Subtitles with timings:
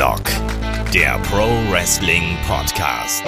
[0.00, 0.24] Headlock,
[0.94, 3.22] der Pro Wrestling Podcast.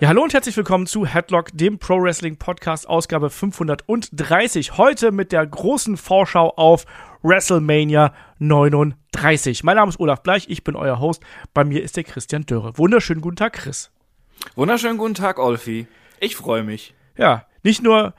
[0.00, 4.76] Ja, hallo und herzlich willkommen zu Headlock, dem Pro Wrestling Podcast, Ausgabe 530.
[4.76, 6.84] Heute mit der großen Vorschau auf
[7.22, 9.64] WrestleMania 39.
[9.64, 11.22] Mein Name ist Olaf Bleich, ich bin euer Host.
[11.54, 12.76] Bei mir ist der Christian Dörre.
[12.76, 13.90] Wunderschönen guten Tag, Chris.
[14.56, 15.86] Wunderschönen guten Tag, Olfi.
[16.20, 16.92] Ich freue mich.
[17.16, 18.12] Ja, nicht nur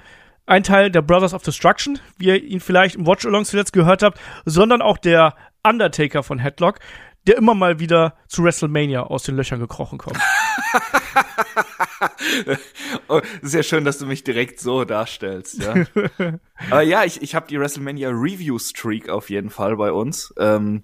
[0.47, 4.19] ein Teil der Brothers of Destruction, wie ihr ihn vielleicht im Watch-Along zuletzt gehört habt,
[4.45, 6.79] sondern auch der Undertaker von Headlock,
[7.29, 10.17] der immer mal wieder zu WrestleMania aus den Löchern gekrochen kommt.
[13.07, 15.75] oh, sehr schön, dass du mich direkt so darstellst, ja.
[16.71, 20.33] Aber ja, ich, ich habe die WrestleMania Review Streak auf jeden Fall bei uns.
[20.39, 20.81] Ähm,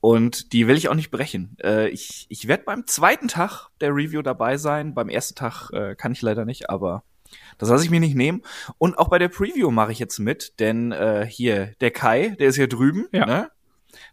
[0.00, 1.56] und die will ich auch nicht brechen.
[1.60, 4.94] Äh, ich ich werde beim zweiten Tag der Review dabei sein.
[4.94, 7.02] Beim ersten Tag äh, kann ich leider nicht, aber
[7.58, 8.42] das lasse ich mir nicht nehmen.
[8.78, 12.46] Und auch bei der Preview mache ich jetzt mit, denn äh, hier, der Kai, der
[12.46, 13.26] ist hier drüben, ja.
[13.26, 13.50] ne?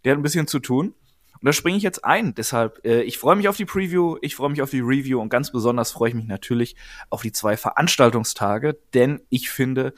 [0.03, 0.95] Der hat ein bisschen zu tun.
[1.44, 2.33] Und da springe ich jetzt ein.
[2.36, 5.27] Deshalb, äh, ich freue mich auf die Preview, ich freue mich auf die Review und
[5.27, 6.77] ganz besonders freue ich mich natürlich
[7.09, 9.94] auf die zwei Veranstaltungstage, denn ich finde,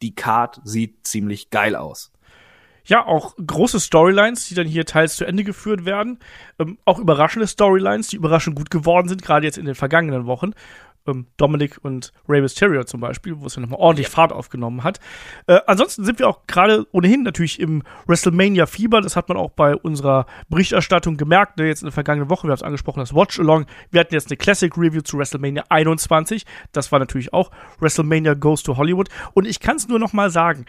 [0.00, 2.12] die Card sieht ziemlich geil aus.
[2.86, 6.18] Ja, auch große Storylines, die dann hier teils zu Ende geführt werden.
[6.58, 10.52] Ähm, auch überraschende Storylines, die überraschend gut geworden sind, gerade jetzt in den vergangenen Wochen
[11.06, 15.00] ähm, Dominic und Rey Mysterio zum Beispiel, wo es ja nochmal ordentlich Fahrt aufgenommen hat.
[15.46, 19.00] Äh, ansonsten sind wir auch gerade ohnehin natürlich im WrestleMania-Fieber.
[19.00, 21.58] Das hat man auch bei unserer Berichterstattung gemerkt.
[21.58, 21.66] Ne?
[21.66, 23.66] Jetzt in der vergangenen Woche, wir haben es angesprochen, das Watch-Along.
[23.90, 26.44] Wir hatten jetzt eine Classic-Review zu WrestleMania 21.
[26.72, 29.08] Das war natürlich auch WrestleMania Goes to Hollywood.
[29.34, 30.66] Und ich kann es nur nochmal sagen.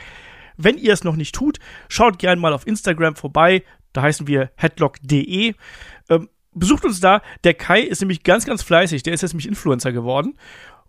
[0.58, 3.64] Wenn ihr es noch nicht tut, schaut gerne mal auf Instagram vorbei.
[3.94, 5.54] Da heißen wir headlock.de.
[6.10, 7.22] Ähm, besucht uns da.
[7.44, 9.04] Der Kai ist nämlich ganz, ganz fleißig.
[9.04, 10.38] Der ist jetzt nämlich Influencer geworden.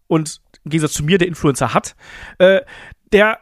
[0.06, 1.94] Und im Gegensatz zu mir, der Influencer hat.
[2.38, 2.60] Äh,
[3.12, 3.40] der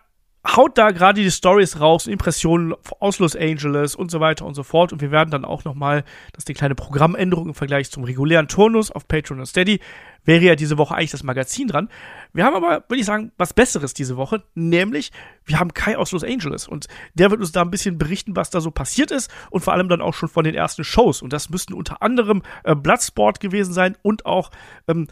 [0.55, 4.63] haut da gerade die Stories raus, Impressionen aus Los Angeles und so weiter und so
[4.63, 4.93] fort.
[4.93, 8.47] Und wir werden dann auch nochmal, das ist eine kleine Programmänderung im Vergleich zum regulären
[8.47, 9.81] Turnus auf Patreon und Steady,
[10.25, 11.89] wäre ja diese Woche eigentlich das Magazin dran.
[12.33, 15.13] Wir haben aber, würde ich sagen, was Besseres diese Woche, nämlich
[15.45, 18.51] wir haben Kai aus Los Angeles und der wird uns da ein bisschen berichten, was
[18.51, 21.23] da so passiert ist und vor allem dann auch schon von den ersten Shows.
[21.23, 24.51] Und das müssten unter anderem äh, Bloodsport gewesen sein und auch
[24.89, 25.09] ähm,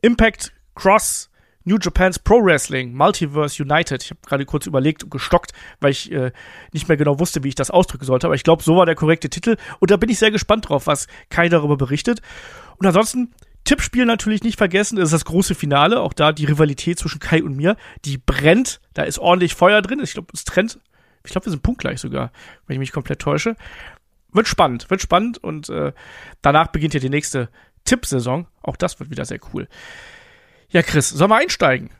[0.00, 1.30] Impact Cross
[1.64, 4.02] New Japan's Pro Wrestling, Multiverse United.
[4.02, 6.32] Ich habe gerade kurz überlegt und gestockt, weil ich äh,
[6.72, 8.26] nicht mehr genau wusste, wie ich das ausdrücken sollte.
[8.26, 9.56] Aber ich glaube, so war der korrekte Titel.
[9.78, 12.20] Und da bin ich sehr gespannt drauf, was Kai darüber berichtet.
[12.76, 13.32] Und ansonsten,
[13.64, 14.96] Tippspiel natürlich nicht vergessen.
[14.96, 16.00] Das ist das große Finale.
[16.00, 17.76] Auch da die Rivalität zwischen Kai und mir.
[18.04, 18.80] Die brennt.
[18.94, 20.00] Da ist ordentlich Feuer drin.
[20.02, 20.80] Ich glaube, es trennt.
[21.24, 22.32] Ich glaube, wir sind punktgleich sogar,
[22.66, 23.56] wenn ich mich komplett täusche.
[24.32, 25.38] Wird spannend, wird spannend.
[25.38, 25.92] Und äh,
[26.40, 27.48] danach beginnt ja die nächste
[27.84, 28.46] Tippsaison.
[28.62, 29.68] Auch das wird wieder sehr cool.
[30.72, 31.90] Ja, Chris, sollen wir einsteigen?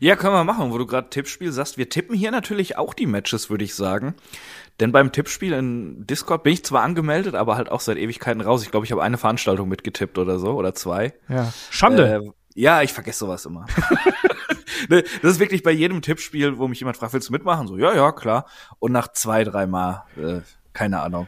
[0.00, 1.76] Ja, können wir machen, wo du gerade Tippspiel sagst.
[1.76, 4.14] Wir tippen hier natürlich auch die Matches, würde ich sagen.
[4.80, 8.62] Denn beim Tippspiel in Discord bin ich zwar angemeldet, aber halt auch seit Ewigkeiten raus.
[8.62, 11.12] Ich glaube, ich habe eine Veranstaltung mitgetippt oder so, oder zwei.
[11.28, 11.52] Ja.
[11.70, 12.24] Schande.
[12.24, 13.66] Äh, ja, ich vergesse sowas immer.
[14.90, 17.66] Das ist wirklich bei jedem Tippspiel, wo mich jemand fragt, willst du mitmachen?
[17.66, 18.46] So, ja, ja, klar.
[18.78, 20.40] Und nach zwei, drei Mal, äh,
[20.72, 21.26] keine Ahnung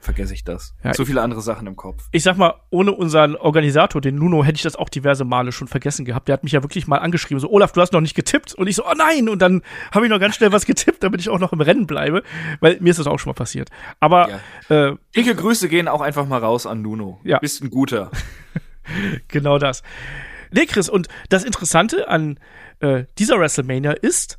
[0.00, 0.74] vergesse ich das.
[0.82, 2.08] Ja, Zu viele andere Sachen im Kopf.
[2.10, 5.68] Ich sag mal, ohne unseren Organisator, den Nuno, hätte ich das auch diverse Male schon
[5.68, 6.28] vergessen gehabt.
[6.28, 8.54] Der hat mich ja wirklich mal angeschrieben, so, Olaf, du hast noch nicht getippt.
[8.54, 9.28] Und ich so, oh nein!
[9.28, 9.62] Und dann
[9.92, 12.22] habe ich noch ganz schnell was getippt, damit ich auch noch im Rennen bleibe.
[12.60, 13.68] Weil mir ist das auch schon mal passiert.
[14.00, 14.88] Aber ja.
[14.88, 17.20] äh, Dicke Grüße gehen auch einfach mal raus an Nuno.
[17.22, 17.38] Ja.
[17.38, 18.10] Bist ein guter.
[19.28, 19.82] genau das.
[20.50, 22.38] Nee, Chris, und das Interessante an
[22.80, 24.38] äh, dieser WrestleMania ist,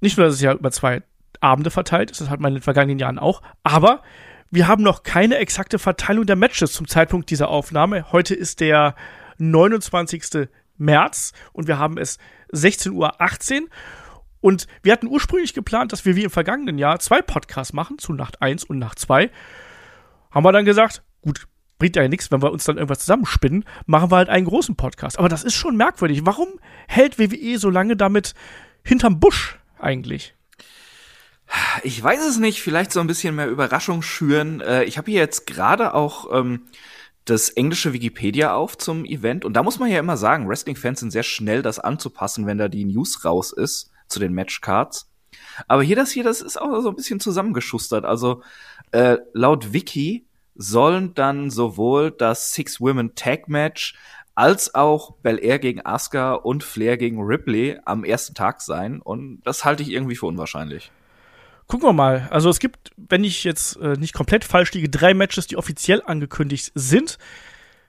[0.00, 1.02] nicht nur, dass es ja über zwei
[1.40, 4.02] Abende verteilt ist, das hat man in den vergangenen Jahren auch, aber
[4.52, 8.12] wir haben noch keine exakte Verteilung der Matches zum Zeitpunkt dieser Aufnahme.
[8.12, 8.94] Heute ist der
[9.38, 10.48] 29.
[10.76, 12.18] März und wir haben es
[12.52, 12.92] 16.18
[13.62, 13.68] Uhr.
[14.42, 18.12] Und wir hatten ursprünglich geplant, dass wir wie im vergangenen Jahr zwei Podcasts machen, zu
[18.12, 19.30] Nacht 1 und Nacht 2.
[20.30, 21.46] Haben wir dann gesagt, gut,
[21.78, 25.18] bringt ja nichts, wenn wir uns dann irgendwas zusammenspinnen, machen wir halt einen großen Podcast.
[25.18, 26.26] Aber das ist schon merkwürdig.
[26.26, 26.48] Warum
[26.88, 28.34] hält WWE so lange damit
[28.84, 30.34] hinterm Busch eigentlich?
[31.82, 34.60] Ich weiß es nicht, vielleicht so ein bisschen mehr Überraschung schüren.
[34.60, 36.66] Äh, ich habe hier jetzt gerade auch ähm,
[37.24, 41.10] das englische Wikipedia auf zum Event und da muss man ja immer sagen, Wrestling-Fans sind
[41.10, 45.08] sehr schnell, das anzupassen, wenn da die News raus ist zu den Matchcards.
[45.68, 48.04] Aber hier das hier, das ist auch so ein bisschen zusammengeschustert.
[48.04, 48.42] Also
[48.90, 53.94] äh, laut Wiki sollen dann sowohl das Six Women Tag Match
[54.34, 59.00] als auch Bel Air gegen Asuka und Flair gegen Ripley am ersten Tag sein.
[59.00, 60.90] Und das halte ich irgendwie für unwahrscheinlich.
[61.66, 62.28] Gucken wir mal.
[62.30, 66.02] Also es gibt, wenn ich jetzt äh, nicht komplett falsch liege, drei Matches, die offiziell
[66.04, 67.18] angekündigt sind.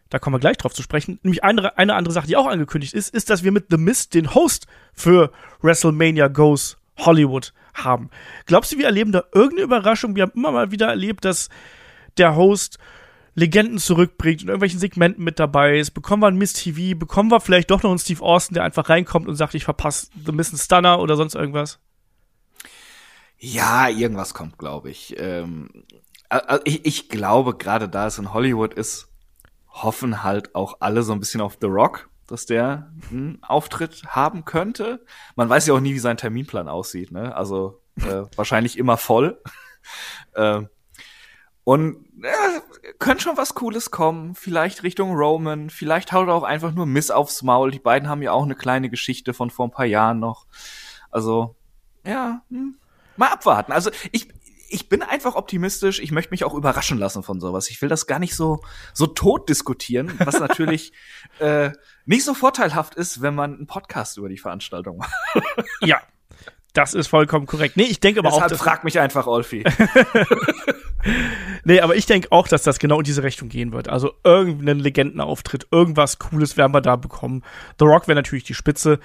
[0.10, 1.20] Da kommen wir gleich drauf zu sprechen.
[1.24, 4.14] Nämlich eine, eine andere Sache, die auch angekündigt ist, ist, dass wir mit The Mist
[4.14, 5.32] den Host für
[5.62, 8.10] WrestleMania Goes Hollywood haben.
[8.46, 10.16] Glaubst du, wir erleben da irgendeine Überraschung?
[10.16, 11.50] Wir haben immer mal wieder erlebt, dass
[12.18, 12.78] der Host
[13.36, 15.92] Legenden zurückbringt und irgendwelchen Segmenten mit dabei ist.
[15.92, 18.90] Bekommen wir ein Miss TV, bekommen wir vielleicht doch noch einen Steve Austin, der einfach
[18.90, 21.80] reinkommt und sagt, ich verpasse The Miss einen Stunner oder sonst irgendwas?
[23.46, 25.20] Ja, irgendwas kommt, glaube ich.
[25.20, 25.70] Ähm,
[26.64, 26.86] ich.
[26.86, 29.10] Ich glaube, gerade da es in Hollywood ist,
[29.68, 34.46] hoffen halt auch alle so ein bisschen auf The Rock, dass der einen Auftritt haben
[34.46, 35.06] könnte.
[35.36, 37.36] Man weiß ja auch nie, wie sein Terminplan aussieht, ne?
[37.36, 39.42] Also äh, wahrscheinlich immer voll.
[40.38, 40.70] ähm,
[41.66, 42.62] und ja,
[42.98, 44.36] könnte schon was Cooles kommen.
[44.36, 45.70] Vielleicht Richtung Roman.
[45.70, 47.72] Vielleicht haut er auch einfach nur Miss aufs Maul.
[47.72, 50.48] Die beiden haben ja auch eine kleine Geschichte von vor ein paar Jahren noch.
[51.12, 51.58] Also,
[52.06, 52.78] ja, hm,
[53.18, 53.72] mal abwarten.
[53.72, 54.28] Also ich,
[54.70, 56.00] ich bin einfach optimistisch.
[56.00, 57.70] Ich möchte mich auch überraschen lassen von sowas.
[57.70, 58.62] Ich will das gar nicht so,
[58.94, 60.94] so tot diskutieren, was natürlich
[61.40, 61.72] äh,
[62.06, 65.14] nicht so vorteilhaft ist, wenn man einen Podcast über die Veranstaltung macht.
[65.82, 66.02] ja,
[66.74, 67.78] das ist vollkommen korrekt.
[67.78, 68.58] Nee, ich denke aber Deshalb auch.
[68.58, 69.64] frag mich einfach, Olfi.
[71.64, 73.90] nee, aber ich denke auch, dass das genau in diese Richtung gehen wird.
[73.90, 77.44] Also irgendeinen Legendenauftritt, irgendwas Cooles werden wir da bekommen.
[77.78, 79.00] The Rock wäre natürlich die Spitze.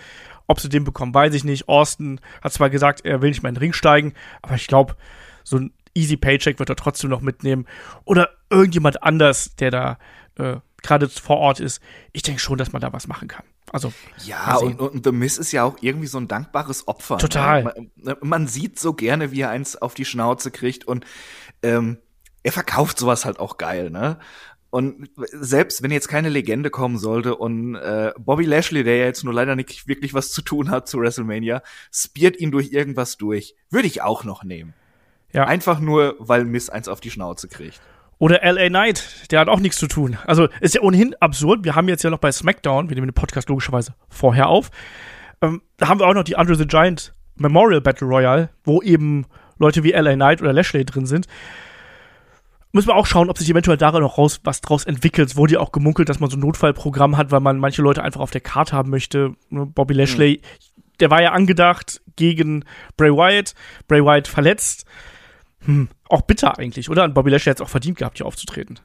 [0.49, 1.69] Ob sie den bekommen, weiß ich nicht.
[1.69, 4.97] Austin hat zwar gesagt, er will nicht mehr in den Ring steigen, aber ich glaube,
[5.45, 7.67] so ein easy Paycheck wird er trotzdem noch mitnehmen.
[8.05, 9.99] Oder irgendjemand anders, der da
[10.37, 11.81] äh, gerade vor Ort ist.
[12.13, 13.45] Ich denke schon, dass man da was machen kann.
[13.71, 13.93] Also
[14.25, 17.17] ja, und, und The Miss ist ja auch irgendwie so ein dankbares Opfer.
[17.17, 17.21] Ne?
[17.21, 17.65] Total.
[17.65, 17.91] Ne?
[17.97, 21.05] Man, man, sieht so gerne, wie er eins auf die Schnauze kriegt und
[21.63, 21.99] ähm,
[22.43, 24.19] er verkauft sowas halt auch geil, ne?
[24.71, 29.25] Und selbst wenn jetzt keine Legende kommen sollte und äh, Bobby Lashley, der ja jetzt
[29.25, 33.55] nur leider nicht wirklich was zu tun hat zu WrestleMania, spiert ihn durch irgendwas durch,
[33.71, 34.75] würde ich auch noch nehmen.
[35.33, 35.45] Ja.
[35.45, 37.81] Einfach nur, weil Miss eins auf die Schnauze kriegt.
[38.19, 40.19] Oder LA Knight, der hat auch nichts zu tun.
[40.27, 41.65] Also ist ja ohnehin absurd.
[41.65, 44.71] Wir haben jetzt ja noch bei SmackDown, wir nehmen den Podcast logischerweise vorher auf,
[45.41, 49.27] ähm, da haben wir auch noch die Under the Giant Memorial Battle Royale, wo eben
[49.59, 51.27] Leute wie LA Knight oder Lashley drin sind.
[52.79, 55.31] Müssen wir auch schauen, ob sich eventuell daran noch raus, was draus entwickelt.
[55.31, 58.05] Es wurde ja auch gemunkelt, dass man so ein Notfallprogramm hat, weil man manche Leute
[58.05, 59.35] einfach auf der Karte haben möchte.
[59.51, 60.83] Ne, Bobby Lashley, mhm.
[61.01, 62.65] der war ja angedacht gegen
[62.97, 63.57] Bray Wyatt.
[63.89, 64.85] Bray Wyatt verletzt.
[65.65, 67.03] Hm, auch bitter eigentlich, oder?
[67.03, 68.79] Und Bobby Lashley hat es auch verdient gehabt, hier aufzutreten.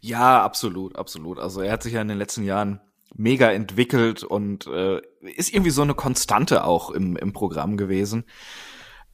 [0.00, 1.38] Ja, absolut, absolut.
[1.38, 2.80] Also er hat sich ja in den letzten Jahren
[3.14, 8.24] mega entwickelt und äh, ist irgendwie so eine Konstante auch im, im Programm gewesen.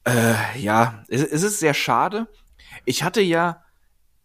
[0.05, 2.27] Äh, ja, es, es ist sehr schade.
[2.85, 3.65] Ich hatte ja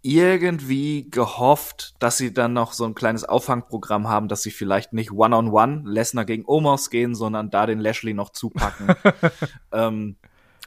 [0.03, 5.13] irgendwie gehofft, dass sie dann noch so ein kleines Auffangprogramm haben, dass sie vielleicht nicht
[5.13, 8.95] One-on-One -on -one Lesnar gegen Omos gehen, sondern da den Lashley noch zupacken.
[9.73, 10.17] ähm,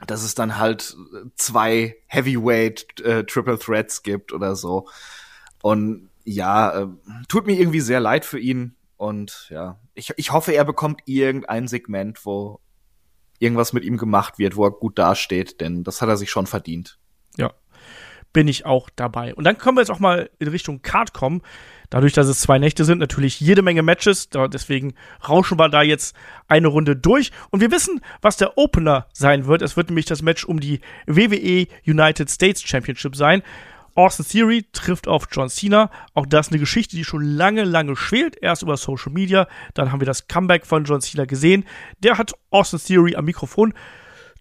[0.08, 0.96] dass es dann halt
[1.36, 4.88] zwei Heavyweight äh, Triple Threats gibt oder so.
[5.62, 6.88] Und ja, äh,
[7.28, 8.76] tut mir irgendwie sehr leid für ihn.
[8.98, 12.60] Und ja, ich, ich hoffe, er bekommt irgendein Segment, wo
[13.40, 16.48] irgendwas mit ihm gemacht wird, wo er gut dasteht, denn das hat er sich schon
[16.48, 16.98] verdient.
[18.36, 19.34] Bin ich auch dabei.
[19.34, 21.42] Und dann können wir jetzt auch mal in Richtung Card kommen.
[21.90, 24.28] Dadurch, dass es zwei Nächte sind, natürlich jede Menge Matches.
[24.30, 24.94] Deswegen
[25.26, 26.18] rauschen wir da jetzt
[26.50, 27.32] eine Runde durch.
[27.50, 29.62] Und wir wissen, was der Opener sein wird.
[29.62, 33.42] Es wird nämlich das Match um die WWE United States Championship sein.
[33.94, 35.90] Austin Theory trifft auf John Cena.
[36.14, 38.36] Auch das eine Geschichte, die schon lange, lange schwelt.
[38.42, 39.48] Erst über Social Media.
[39.76, 41.64] Dann haben wir das Comeback von John Cena gesehen.
[42.00, 43.74] Der hat Austin Theory am Mikrofon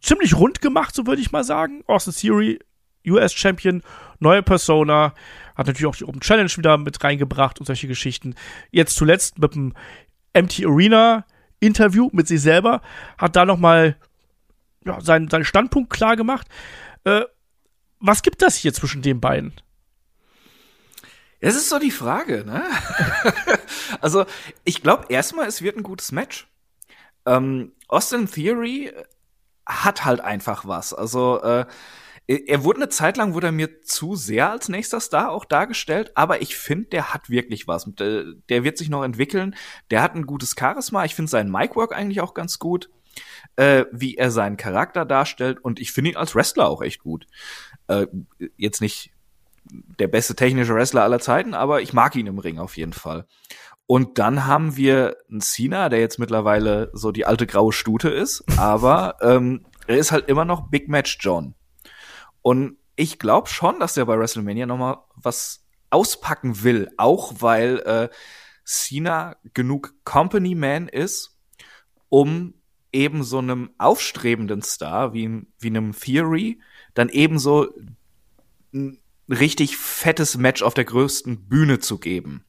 [0.01, 1.85] ziemlich rund gemacht, so würde ich mal sagen.
[1.87, 2.59] Austin Theory
[3.07, 3.83] US-Champion,
[4.19, 5.15] neue Persona,
[5.55, 8.35] hat natürlich auch die Open Challenge wieder mit reingebracht und solche Geschichten.
[8.71, 9.75] Jetzt zuletzt mit dem
[10.37, 11.25] MT Arena
[11.61, 12.83] Interview mit sich selber,
[13.17, 13.97] hat da nochmal
[14.85, 16.47] ja, seinen, seinen Standpunkt klar gemacht.
[17.05, 17.23] Äh,
[18.01, 19.55] was gibt das hier zwischen den beiden?
[21.41, 22.65] Es ist so die Frage, ne?
[24.01, 24.25] also,
[24.65, 26.49] ich glaube erstmal, es wird ein gutes Match.
[27.27, 28.93] Ähm, Austin Theory
[29.67, 30.93] hat halt einfach was.
[30.95, 31.67] Also, äh,
[32.27, 36.13] er wurde eine Zeit lang, wurde er mir zu sehr als nächster Star auch dargestellt,
[36.15, 37.85] aber ich finde, der hat wirklich was.
[37.99, 39.55] Der, der, wird sich noch entwickeln.
[39.91, 41.05] Der hat ein gutes Charisma.
[41.05, 42.89] Ich finde seinen Micwork eigentlich auch ganz gut,
[43.57, 45.63] äh, wie er seinen Charakter darstellt.
[45.63, 47.27] Und ich finde ihn als Wrestler auch echt gut.
[47.89, 48.07] Äh,
[48.57, 49.11] jetzt nicht
[49.71, 53.27] der beste technische Wrestler aller Zeiten, aber ich mag ihn im Ring auf jeden Fall.
[53.87, 58.45] Und dann haben wir einen Cena, der jetzt mittlerweile so die alte graue Stute ist,
[58.57, 61.55] aber ähm, er ist halt immer noch Big Match John.
[62.45, 67.79] Und ich glaube schon, dass der bei WrestleMania noch mal was auspacken will, auch weil
[67.79, 68.09] äh,
[68.67, 71.39] Cena genug Company Man ist,
[72.11, 72.53] um
[72.93, 76.61] eben so einem aufstrebenden Star wie, wie einem Theory
[76.93, 77.71] dann ebenso
[78.75, 78.99] ein
[79.31, 82.45] richtig fettes Match auf der größten Bühne zu geben.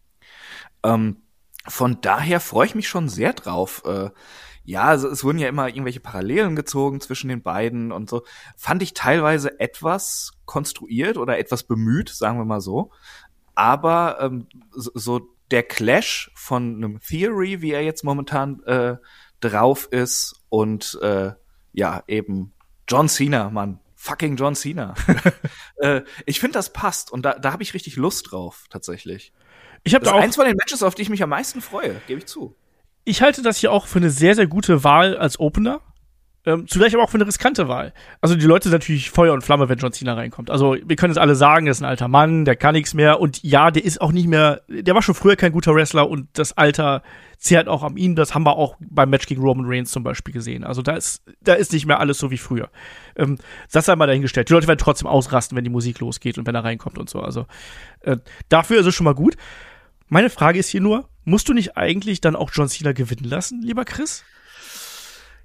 [0.83, 1.21] Ähm,
[1.65, 3.81] von daher freue ich mich schon sehr drauf.
[3.85, 4.09] Äh,
[4.65, 8.23] ja, also es wurden ja immer irgendwelche Parallelen gezogen zwischen den beiden und so.
[8.57, 12.91] Fand ich teilweise etwas konstruiert oder etwas bemüht, sagen wir mal so.
[13.53, 18.97] Aber ähm, so, so der Clash von einem Theory, wie er jetzt momentan äh,
[19.39, 21.33] drauf ist, und äh,
[21.73, 22.53] ja, eben
[22.87, 23.79] John Cena, Mann.
[23.95, 24.93] Fucking John Cena.
[25.77, 29.33] äh, ich finde, das passt und da, da habe ich richtig Lust drauf, tatsächlich.
[29.83, 31.29] Ich habe Das da ist auch eins von den Matches, auf die ich mich am
[31.29, 32.55] meisten freue, gebe ich zu.
[33.05, 35.81] Ich halte das hier auch für eine sehr, sehr gute Wahl als Opener.
[36.47, 37.91] Ähm, zugleich aber auch für eine riskante Wahl.
[38.21, 40.51] Also die Leute sind natürlich Feuer und Flamme, wenn John Cena reinkommt.
[40.51, 43.19] Also wir können jetzt alle sagen, der ist ein alter Mann, der kann nichts mehr.
[43.19, 46.27] Und ja, der ist auch nicht mehr, der war schon früher kein guter Wrestler und
[46.33, 47.01] das Alter
[47.39, 48.15] zehrt auch an ihm.
[48.15, 50.63] Das haben wir auch beim Match gegen Roman Reigns zum Beispiel gesehen.
[50.63, 52.69] Also da ist, da ist nicht mehr alles so wie früher.
[53.15, 53.39] Ähm,
[53.71, 54.49] das sei mal dahingestellt.
[54.49, 57.21] Die Leute werden trotzdem ausrasten, wenn die Musik losgeht und wenn er reinkommt und so.
[57.21, 57.47] Also
[58.01, 58.17] äh,
[58.49, 59.35] dafür ist es schon mal gut.
[60.07, 63.61] Meine Frage ist hier nur, musst du nicht eigentlich dann auch John Cena gewinnen lassen,
[63.61, 64.23] lieber Chris?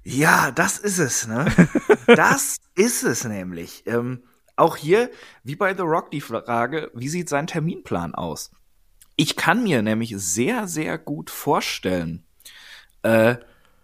[0.03, 1.45] Ja, das ist es, ne?
[2.07, 3.83] das ist es nämlich.
[3.87, 4.23] Ähm,
[4.55, 5.09] auch hier,
[5.43, 8.51] wie bei The Rock, die Frage, wie sieht sein Terminplan aus?
[9.15, 12.23] Ich kann mir nämlich sehr, sehr gut vorstellen,
[13.03, 13.35] äh,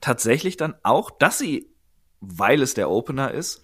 [0.02, 1.70] tatsächlich dann auch, dass sie,
[2.22, 3.64] weil es der Opener ist,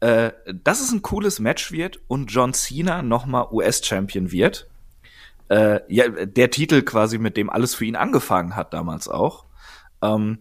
[0.00, 4.68] äh, dass es ein cooles Match wird und John Cena nochmal US-Champion wird.
[5.54, 9.44] Äh, ja, der Titel quasi, mit dem alles für ihn angefangen hat damals auch.
[10.02, 10.38] Ähm,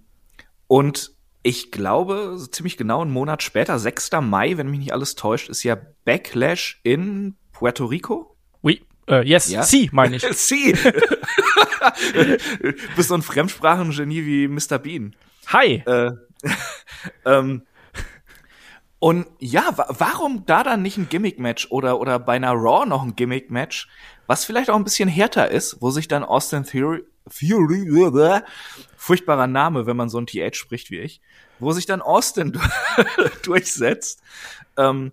[0.65, 1.12] und
[1.43, 4.10] ich glaube, so ziemlich genau einen Monat später, 6.
[4.22, 8.36] Mai, wenn mich nicht alles täuscht, ist ja Backlash in Puerto Rico.
[8.63, 9.62] Oui, äh, yes, Ja?
[9.62, 10.24] sie, meine ich.
[10.32, 10.74] Sie!
[12.96, 14.79] Bist so ein Fremdsprachengenie wie Mr.
[14.79, 15.15] Bean.
[15.46, 15.84] Hi.
[15.86, 16.13] Äh,
[17.25, 17.67] ähm,
[19.03, 23.03] und ja, wa warum da dann nicht ein Gimmick-Match oder, oder bei einer Raw noch
[23.03, 23.89] ein Gimmick-Match,
[24.27, 28.41] was vielleicht auch ein bisschen härter ist, wo sich dann Austin Theory, Theory,
[28.97, 31.21] furchtbarer Name, wenn man so ein TH spricht wie ich,
[31.59, 32.59] wo sich dann Austin
[33.43, 34.21] durchsetzt.
[34.77, 35.11] Ähm,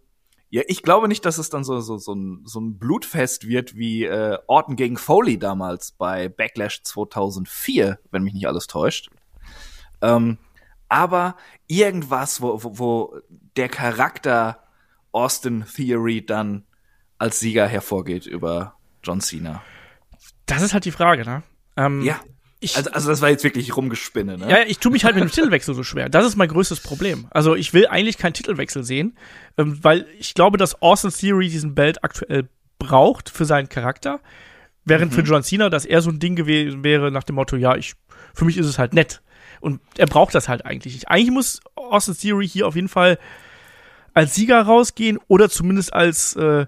[0.53, 3.77] ja, ich glaube nicht, dass es dann so, so, so, ein, so ein Blutfest wird
[3.77, 9.11] wie äh, Orton gegen Foley damals bei Backlash 2004, wenn mich nicht alles täuscht.
[10.03, 10.39] Ähm,
[10.89, 11.37] aber
[11.69, 13.21] irgendwas, wo, wo, wo
[13.57, 14.65] der Charakter
[15.13, 16.65] Austin Theory dann
[17.19, 19.63] als Sieger hervorgeht über John Cena.
[20.47, 21.43] Das ist halt die Frage, ne?
[21.77, 22.21] Ähm, Ja.
[22.63, 24.51] Ich, Also, also das war jetzt wirklich rumgespinne, ne?
[24.51, 26.11] ja, ich tue mich halt mit dem Titelwechsel so schwer.
[26.11, 27.27] Das ist mein größtes Problem.
[27.31, 29.17] Also ich will eigentlich keinen Titelwechsel sehen,
[29.57, 34.21] ähm, weil ich glaube, dass Austin Theory diesen Belt aktuell braucht für seinen Charakter,
[34.85, 37.77] während für John Cena das eher so ein Ding gewesen wäre nach dem Motto, ja,
[37.77, 37.95] ich,
[38.35, 39.23] für mich ist es halt nett.
[39.61, 41.09] Und er braucht das halt eigentlich nicht.
[41.09, 43.19] Eigentlich muss Austin Theory hier auf jeden Fall
[44.13, 46.67] als Sieger rausgehen oder zumindest als, äh,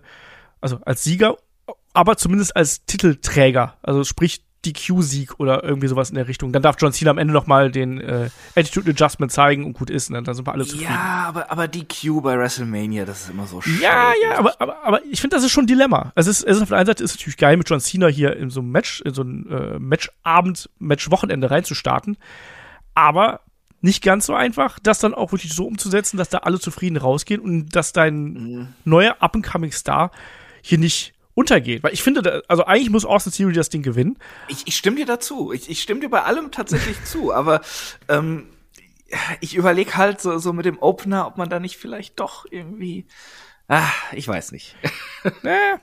[0.62, 1.36] also als Sieger,
[1.94, 3.76] aber zumindest als Titelträger.
[3.82, 6.52] Also sprich DQ-Sieg oder irgendwie sowas in der Richtung.
[6.52, 9.90] Dann darf John Cena am Ende noch mal den äh, Attitude Adjustment zeigen und gut
[9.90, 10.08] ist.
[10.08, 10.92] Und dann sind wir alle zufrieden.
[10.92, 13.80] Ja, aber, aber die Q bei WrestleMania, das ist immer so schön.
[13.80, 16.12] Ja, ja, aber, aber, aber ich finde, das ist schon ein Dilemma.
[16.14, 17.80] Also es ist, es ist auf der einen Seite ist es natürlich geil, mit John
[17.80, 22.16] Cena hier in so einem Match, in so ein äh, Matchabend, Matchwochenende reinzustarten.
[22.94, 23.40] Aber
[23.80, 27.40] nicht ganz so einfach, das dann auch wirklich so umzusetzen, dass da alle zufrieden rausgehen
[27.40, 30.12] und dass dein neuer Up-and-Coming-Star
[30.62, 31.82] hier nicht untergeht.
[31.82, 34.18] Weil ich finde, da, also eigentlich muss Austin Theory das Ding gewinnen.
[34.48, 35.52] Ich, ich stimme dir dazu.
[35.52, 37.62] Ich, ich stimme dir bei allem tatsächlich zu, aber
[38.08, 38.48] ähm,
[39.40, 43.06] ich überlege halt so, so mit dem Opener, ob man da nicht vielleicht doch irgendwie.
[43.68, 44.76] Ah, ich weiß nicht.
[45.44, 45.78] Äh,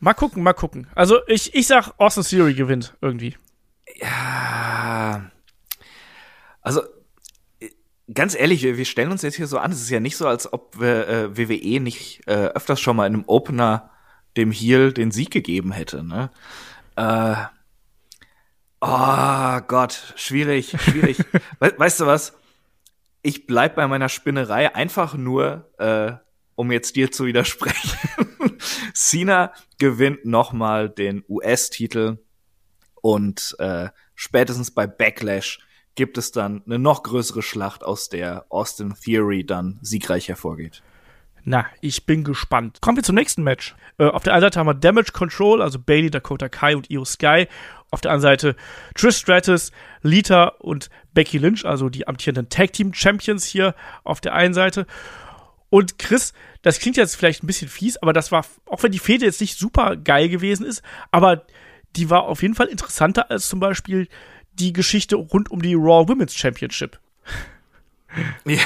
[0.00, 0.86] mal gucken, mal gucken.
[0.94, 3.36] Also ich, ich sag, Austin Theory gewinnt irgendwie.
[3.96, 5.30] Ja.
[6.62, 6.80] Also,
[8.12, 10.26] ganz ehrlich, wir, wir stellen uns jetzt hier so an, es ist ja nicht so,
[10.26, 13.90] als ob wir, äh, WWE nicht äh, öfters schon mal in einem Opener
[14.36, 16.30] dem Heel den Sieg gegeben hätte, ne?
[16.96, 17.36] Äh,
[18.80, 21.18] oh Gott, schwierig, schwierig.
[21.60, 22.36] We weißt du was?
[23.22, 26.12] Ich bleib bei meiner Spinnerei einfach nur, äh,
[26.54, 27.98] um jetzt dir zu widersprechen.
[28.94, 32.18] Cena gewinnt nochmal den US-Titel
[33.00, 35.60] und äh, spätestens bei Backlash
[35.94, 40.82] gibt es dann eine noch größere Schlacht, aus der Austin Theory dann siegreich hervorgeht.
[41.44, 42.80] Na, ich bin gespannt.
[42.80, 43.74] Kommen wir zum nächsten Match.
[43.98, 47.04] Äh, auf der einen Seite haben wir Damage Control, also Bailey, Dakota Kai und Io
[47.04, 47.46] Sky.
[47.90, 48.56] Auf der anderen Seite
[48.94, 54.34] Trish Stratus, Lita und Becky Lynch, also die amtierenden Tag Team Champions hier auf der
[54.34, 54.86] einen Seite.
[55.70, 58.98] Und Chris, das klingt jetzt vielleicht ein bisschen fies, aber das war, auch wenn die
[58.98, 61.46] Fehde jetzt nicht super geil gewesen ist, aber
[61.96, 64.08] die war auf jeden Fall interessanter als zum Beispiel
[64.52, 66.98] die Geschichte rund um die Raw Women's Championship.
[68.44, 68.62] Ja,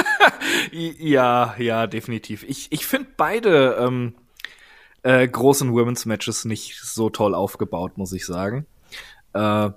[0.72, 2.44] ja, definitiv.
[2.44, 4.14] Ich, ich finde beide ähm,
[5.02, 8.66] äh, großen Women's Matches nicht so toll aufgebaut, muss ich sagen.
[9.34, 9.70] Äh,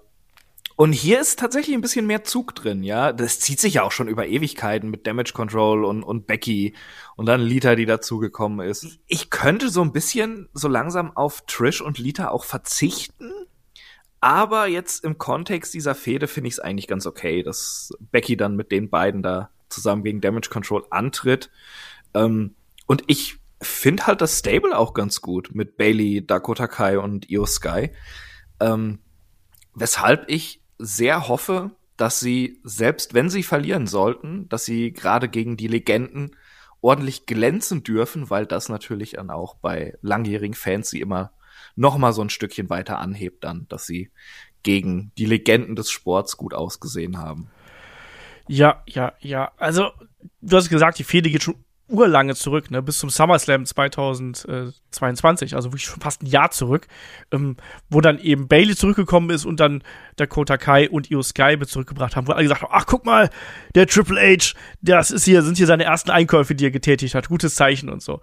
[0.78, 3.14] Und hier ist tatsächlich ein bisschen mehr Zug drin, ja.
[3.14, 6.76] Das zieht sich ja auch schon über Ewigkeiten mit Damage Control und, und Becky
[7.16, 9.00] und dann Lita, die dazugekommen ist.
[9.08, 13.32] Ich könnte so ein bisschen so langsam auf Trish und Lita auch verzichten.
[14.20, 18.56] Aber jetzt im Kontext dieser Fehde finde ich es eigentlich ganz okay, dass Becky dann
[18.56, 21.52] mit den beiden da zusammen gegen Damage Control antritt.
[22.14, 22.56] Ähm,
[22.88, 27.46] und ich finde halt das Stable auch ganz gut mit Bailey, Dakota Kai und Io
[27.46, 27.92] Sky.
[28.60, 29.00] Ähm,
[29.74, 35.58] weshalb ich sehr hoffe, dass sie, selbst wenn sie verlieren sollten, dass sie gerade gegen
[35.58, 36.36] die Legenden
[36.82, 41.32] ordentlich glänzen dürfen, weil das natürlich dann auch bei langjährigen Fans sie immer
[41.76, 44.12] noch mal so ein Stückchen weiter anhebt dann, dass sie
[44.64, 47.50] gegen die Legenden des Sports gut ausgesehen haben.
[48.48, 49.52] Ja, ja, ja.
[49.58, 49.92] Also,
[50.42, 51.56] du hast gesagt, die Fehde geht schon
[51.88, 56.88] urlange zurück, ne, bis zum SummerSlam 2022, also wirklich schon fast ein Jahr zurück,
[57.32, 57.58] ähm,
[57.90, 59.84] wo dann eben Bailey zurückgekommen ist und dann
[60.16, 63.30] Dakota Kai und Io Sky zurückgebracht haben, wo alle gesagt haben, ach guck mal,
[63.76, 67.30] der Triple H, das ist hier, sind hier seine ersten Einkäufe, die er getätigt hat,
[67.30, 68.20] gutes Zeichen und so.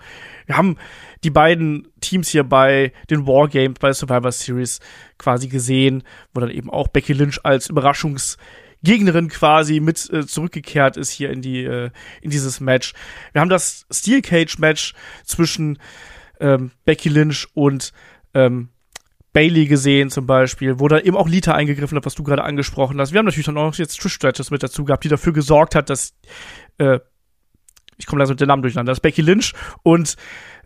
[0.47, 0.77] Wir haben
[1.23, 4.81] die beiden Teams hier bei den Wargames, bei Survivor Series
[5.19, 6.03] quasi gesehen,
[6.35, 8.39] wo dann eben auch Becky Lynch als Überraschungs
[8.83, 12.95] Gegnerin quasi mit äh, zurückgekehrt ist hier in die äh, in dieses Match.
[13.33, 15.79] Wir haben das Steel Cage Match zwischen
[16.41, 17.93] ähm, Becky Lynch und
[18.35, 18.71] ähm,
[19.33, 23.01] Bailey gesehen zum Beispiel, wo da eben auch Lita eingegriffen hat, was du gerade angesprochen
[23.01, 23.13] hast.
[23.13, 25.89] Wir haben natürlich dann auch jetzt Trish Stratus mit dazu gehabt, die dafür gesorgt hat,
[25.89, 26.15] dass
[26.79, 26.99] äh,
[27.97, 30.17] ich komme langsam mit den Namen durcheinander, dass Becky Lynch und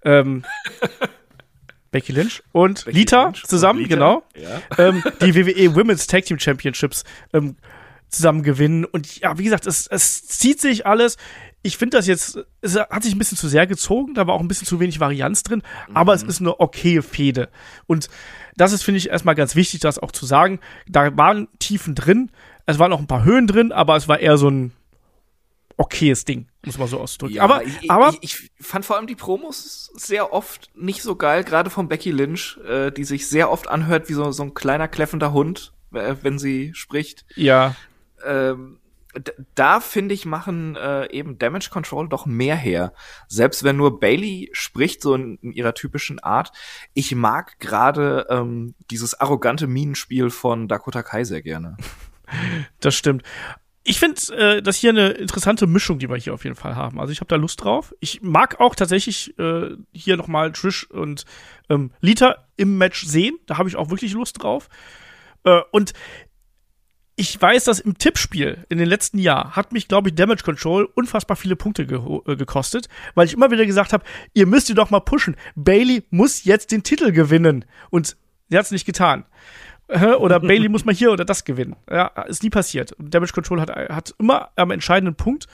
[0.05, 0.45] ähm,
[1.93, 4.61] Becky Lynch und Becky Lita Lynch zusammen, Lita, genau, ja.
[4.79, 7.57] ähm, die WWE Women's Tag Team Championships ähm,
[8.09, 8.85] zusammen gewinnen.
[8.85, 11.17] Und ja, wie gesagt, es, es zieht sich alles.
[11.63, 14.41] Ich finde das jetzt, es hat sich ein bisschen zu sehr gezogen, da war auch
[14.41, 15.97] ein bisschen zu wenig Varianz drin, mhm.
[15.97, 17.49] aber es ist eine okaye Fehde.
[17.87, 18.09] Und
[18.57, 20.61] das ist, finde ich, erstmal ganz wichtig, das auch zu sagen.
[20.89, 22.31] Da waren Tiefen drin,
[22.67, 24.73] es waren auch ein paar Höhen drin, aber es war eher so ein
[25.77, 27.35] okayes Ding, muss man so ausdrücken.
[27.35, 31.17] Ja, aber, ich, aber ich, ich, fand vor allem die Promos sehr oft nicht so
[31.17, 34.54] geil, gerade von Becky Lynch, äh, die sich sehr oft anhört wie so, so ein
[34.54, 37.26] kleiner kläffender Hund, äh, wenn sie spricht.
[37.35, 37.75] Ja
[38.25, 38.79] ähm,
[39.55, 42.93] da finde ich, machen äh, eben Damage Control doch mehr her.
[43.29, 46.52] Selbst wenn nur Bailey spricht, so in, in ihrer typischen Art.
[46.95, 51.76] Ich mag gerade ähm, dieses arrogante Minenspiel von Dakota Kai sehr gerne.
[52.81, 53.23] Das stimmt.
[53.85, 56.99] Ich finde, äh, das hier eine interessante Mischung, die wir hier auf jeden Fall haben.
[56.99, 57.95] Also ich habe da Lust drauf.
[58.00, 61.25] Ich mag auch tatsächlich äh, hier noch mal Trish und
[61.69, 63.39] ähm, Lita im Match sehen.
[63.47, 64.69] Da habe ich auch wirklich Lust drauf.
[65.45, 65.93] Äh, und
[67.17, 70.85] ich weiß, dass im Tippspiel in den letzten Jahren hat mich, glaube ich, Damage Control
[70.85, 74.75] unfassbar viele Punkte ge äh, gekostet, weil ich immer wieder gesagt habe, ihr müsst ihr
[74.75, 75.35] doch mal pushen.
[75.55, 77.65] Bailey muss jetzt den Titel gewinnen.
[77.89, 78.17] Und
[78.49, 79.25] sie hat es nicht getan.
[79.89, 81.76] Oder Bailey muss mal hier oder das gewinnen.
[81.91, 82.95] Ja, ist nie passiert.
[82.99, 85.47] Damage Control hat, hat immer am entscheidenden Punkt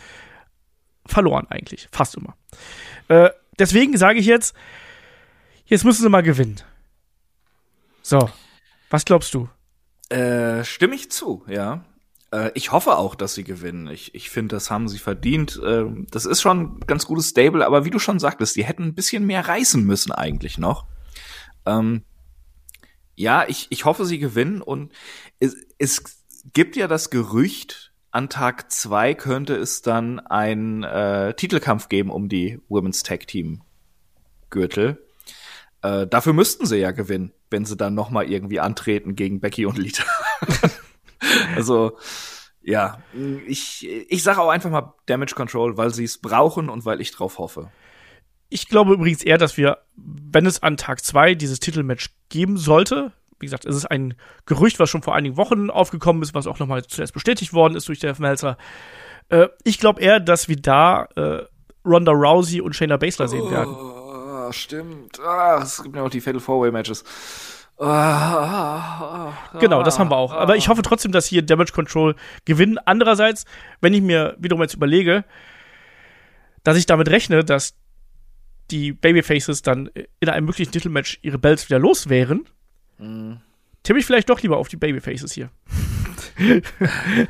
[1.07, 1.88] verloren, eigentlich.
[1.92, 2.37] Fast immer.
[3.07, 4.57] Äh, deswegen sage ich jetzt,
[5.66, 6.57] jetzt müssen sie mal gewinnen.
[8.03, 8.29] So.
[8.90, 9.48] Was glaubst du?
[10.12, 11.87] Äh, stimme ich zu, ja.
[12.33, 13.87] Äh, ich hoffe auch, dass sie gewinnen.
[13.87, 15.59] Ich, ich finde, das haben sie verdient.
[15.64, 18.83] Äh, das ist schon ein ganz gutes Stable, aber wie du schon sagtest, die hätten
[18.83, 20.85] ein bisschen mehr reißen müssen eigentlich noch.
[21.64, 22.03] Ähm,
[23.14, 24.92] ja, ich, ich hoffe, sie gewinnen und
[25.40, 26.03] es, es
[26.53, 32.29] gibt ja das Gerücht, an Tag zwei könnte es dann ein äh, Titelkampf geben um
[32.29, 33.62] die Women's Tag Team
[34.51, 35.03] Gürtel.
[35.81, 39.66] Äh, dafür müssten sie ja gewinnen wenn sie dann noch mal irgendwie antreten gegen Becky
[39.66, 40.04] und Lita.
[41.56, 41.96] also
[42.62, 42.98] ja,
[43.46, 47.10] ich ich sage auch einfach mal Damage Control, weil sie es brauchen und weil ich
[47.12, 47.70] drauf hoffe.
[48.48, 53.12] Ich glaube übrigens eher, dass wir, wenn es an Tag zwei dieses Titelmatch geben sollte,
[53.40, 54.14] wie gesagt, es ist ein
[54.46, 57.88] Gerücht, was schon vor einigen Wochen aufgekommen ist, was auch nochmal zuerst bestätigt worden ist
[57.88, 58.56] durch Dave Meltzer.
[59.30, 61.42] Äh, ich glaube eher, dass wir da äh,
[61.84, 63.74] Ronda Rousey und Shayna Baszler sehen werden.
[63.74, 64.01] Oh
[64.50, 65.20] stimmt.
[65.20, 67.05] Ah, es gibt ja auch die Fatal Four Way Matches.
[67.78, 70.33] Ah, genau, das haben wir auch.
[70.33, 72.78] Aber ich hoffe trotzdem, dass hier Damage Control gewinnen.
[72.85, 73.44] Andererseits,
[73.81, 75.24] wenn ich mir wiederum jetzt überlege,
[76.62, 77.74] dass ich damit rechne, dass
[78.70, 82.46] die Babyfaces dann in einem möglichen Titelmatch ihre Bells wieder los wären,
[82.98, 83.40] mhm.
[83.83, 85.50] tippe ich vielleicht doch lieber auf die Babyfaces hier.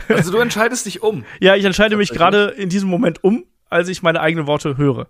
[0.08, 1.24] also du entscheidest dich um.
[1.40, 5.08] Ja, ich entscheide mich gerade in diesem Moment um, als ich meine eigenen Worte höre.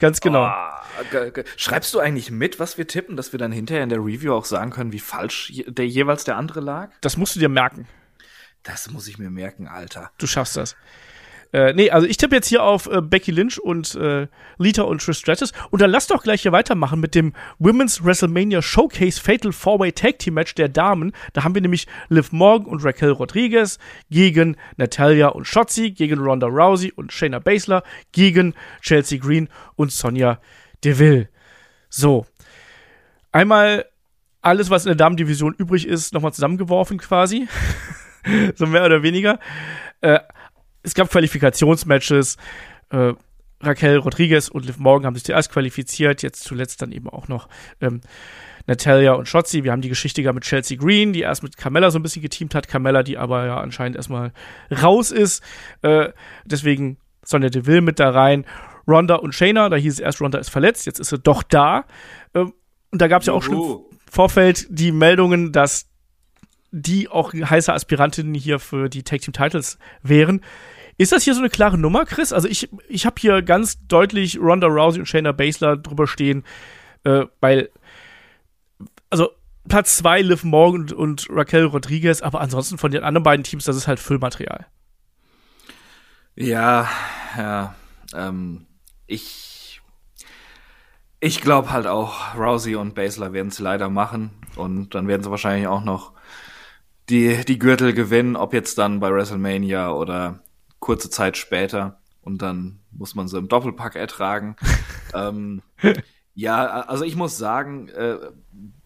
[0.00, 0.46] Ganz genau.
[0.46, 4.34] Oh, schreibst du eigentlich mit, was wir tippen, dass wir dann hinterher in der Review
[4.34, 6.90] auch sagen können, wie falsch der jeweils der andere lag?
[7.02, 7.86] Das musst du dir merken.
[8.62, 10.10] Das muss ich mir merken, Alter.
[10.18, 10.76] Du schaffst das.
[11.52, 15.02] Äh, nee, also ich tippe jetzt hier auf äh, Becky Lynch und äh, Lita und
[15.02, 15.52] Trish Stratus.
[15.70, 20.18] Und dann lass doch gleich hier weitermachen mit dem Women's WrestleMania Showcase Fatal Four-Way Tag
[20.20, 21.12] Team Match der Damen.
[21.32, 23.78] Da haben wir nämlich Liv Morgan und Raquel Rodriguez
[24.10, 27.82] gegen Natalia und Shotzi, gegen Ronda Rousey und Shayna Baszler,
[28.12, 30.40] gegen Chelsea Green und Sonja
[30.84, 31.28] Deville.
[31.88, 32.26] So.
[33.32, 33.86] Einmal
[34.42, 37.48] alles, was in der Damendivision übrig ist, nochmal zusammengeworfen quasi.
[38.54, 39.38] so mehr oder weniger.
[40.00, 40.20] Äh,
[40.82, 42.36] es gab Qualifikationsmatches.
[42.90, 43.14] Äh,
[43.62, 47.48] Raquel Rodriguez und Liv Morgan haben sich zuerst qualifiziert, jetzt zuletzt dann eben auch noch
[47.82, 48.00] ähm,
[48.66, 49.64] Natalia und Shotzi.
[49.64, 52.22] Wir haben die Geschichte gehabt mit Chelsea Green, die erst mit Carmella so ein bisschen
[52.22, 52.68] geteamt hat.
[52.68, 54.32] Carmella, die aber ja anscheinend erstmal
[54.82, 55.42] raus ist.
[55.82, 56.10] Äh,
[56.44, 58.46] deswegen Sonja Deville mit da rein.
[58.88, 61.84] Ronda und Shayna, da hieß es erst, Ronda ist verletzt, jetzt ist sie doch da.
[62.34, 62.54] Ähm,
[62.90, 63.78] und da gab es ja auch schon im
[64.10, 65.89] Vorfeld die Meldungen, dass
[66.70, 70.40] die auch heiße Aspirantinnen hier für die Tag Team Titles wären.
[70.98, 72.32] Ist das hier so eine klare Nummer, Chris?
[72.32, 76.44] Also ich, ich habe hier ganz deutlich Ronda Rousey und Shayna Baszler drüber stehen,
[77.04, 77.70] äh, weil,
[79.08, 79.30] also
[79.68, 83.64] Platz zwei Liv Morgan und, und Raquel Rodriguez, aber ansonsten von den anderen beiden Teams,
[83.64, 84.66] das ist halt Füllmaterial.
[86.34, 86.88] Ja,
[87.36, 87.74] ja,
[88.14, 88.66] ähm,
[89.06, 89.80] ich,
[91.18, 95.30] ich glaube halt auch, Rousey und Baszler werden es leider machen und dann werden sie
[95.30, 96.12] wahrscheinlich auch noch
[97.10, 100.40] die, die Gürtel gewinnen, ob jetzt dann bei WrestleMania oder
[100.78, 102.00] kurze Zeit später.
[102.22, 104.56] Und dann muss man sie im Doppelpack ertragen.
[105.14, 105.62] ähm,
[106.34, 108.18] ja, also ich muss sagen, äh,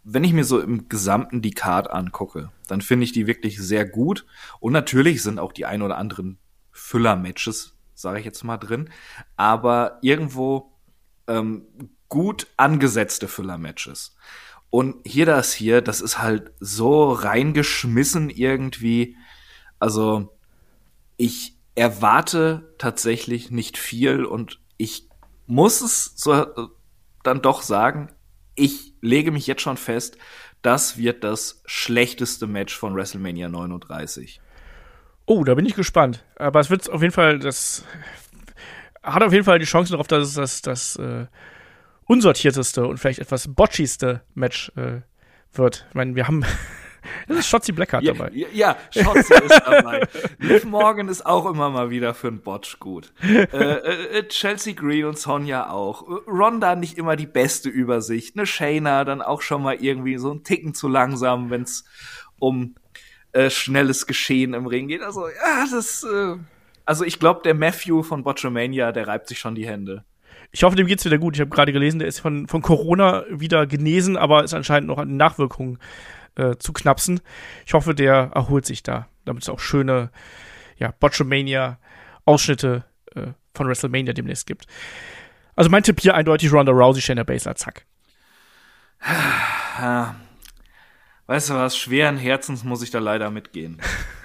[0.03, 3.87] wenn ich mir so im Gesamten die Card angucke, dann finde ich die wirklich sehr
[3.87, 4.27] gut.
[4.61, 6.39] Und natürlich sind auch die ein oder anderen
[6.73, 8.91] Füller-Matches, sage ich jetzt mal drin,
[9.37, 10.73] aber irgendwo
[11.27, 11.67] ähm,
[12.09, 14.17] gut angesetzte Füller-Matches.
[14.75, 19.17] Und hier das hier, das ist halt so reingeschmissen irgendwie.
[19.79, 20.37] Also
[21.17, 25.09] ich erwarte tatsächlich nicht viel und ich
[25.47, 26.47] muss es so äh,
[27.23, 28.09] dann doch sagen,
[28.57, 30.19] ich lege mich jetzt schon fest,
[30.61, 34.41] das wird das schlechteste Match von WrestleMania 39.
[35.25, 36.25] Oh, da bin ich gespannt.
[36.35, 37.85] Aber es wird auf jeden Fall das
[39.05, 41.27] hat auf jeden Fall die Chance darauf, dass es das, das äh,
[42.07, 45.01] unsortierteste und vielleicht etwas botchigste Match äh,
[45.53, 45.87] wird.
[45.89, 46.45] Ich meine, wir haben.
[47.29, 48.31] Das ist Shotzi Blackheart ja, dabei.
[48.33, 50.09] Ja, ja Shotzi ist dabei.
[50.39, 53.13] Liv Morgan ist auch immer mal wieder für einen Botch gut.
[53.23, 56.09] Äh, äh, äh, Chelsea Green und Sonja auch.
[56.27, 58.37] Ronda nicht immer die beste Übersicht.
[58.37, 61.85] Ne Shayna dann auch schon mal irgendwie so einen Ticken zu langsam, wenn es
[62.39, 62.75] um
[63.33, 65.03] äh, schnelles Geschehen im Ring geht.
[65.03, 66.05] Also, ja, das.
[66.05, 66.37] Äh,
[66.87, 70.05] also ich glaube, der Matthew von Botchamania, der reibt sich schon die Hände.
[70.55, 71.35] Ich hoffe, dem geht's wieder gut.
[71.35, 74.99] Ich habe gerade gelesen, der ist von, von Corona wieder genesen, aber ist anscheinend noch
[74.99, 75.81] an Nachwirkungen
[76.37, 77.21] äh, zu knapsen.
[77.67, 80.13] Ich hoffe, der erholt sich da, damit es auch schöne
[80.79, 82.85] ja, Botchamania-Ausschnitte
[83.17, 84.69] äh, von WrestleMania demnächst gibt.
[85.57, 87.85] Also mein Tipp hier eindeutig Ronda Rousey, Shayna Baszler, zack.
[89.81, 90.15] Ja.
[91.27, 93.81] Weißt du was, schweren Herzens muss ich da leider mitgehen.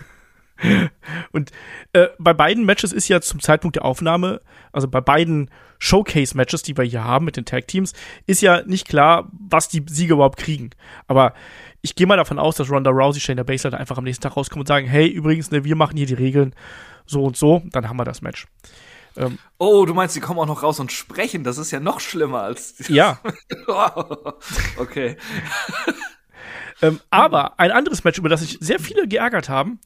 [1.31, 1.51] Und
[1.93, 4.41] äh, bei beiden Matches ist ja zum Zeitpunkt der Aufnahme,
[4.71, 7.93] also bei beiden Showcase-Matches, die wir hier haben mit den Tag-Teams,
[8.27, 10.71] ist ja nicht klar, was die Sieger überhaupt kriegen.
[11.07, 11.33] Aber
[11.81, 14.61] ich gehe mal davon aus, dass Ronda Rousey, Shayna Baszler einfach am nächsten Tag rauskommen
[14.61, 16.53] und sagen, hey, übrigens, ne, wir machen hier die Regeln
[17.05, 18.47] so und so, dann haben wir das Match.
[19.17, 21.43] Ähm, oh, du meinst, die kommen auch noch raus und sprechen?
[21.43, 22.75] Das ist ja noch schlimmer als.
[22.89, 23.19] Ja.
[24.77, 25.17] okay.
[26.81, 29.79] ähm, aber ein anderes Match, über das sich sehr viele geärgert haben,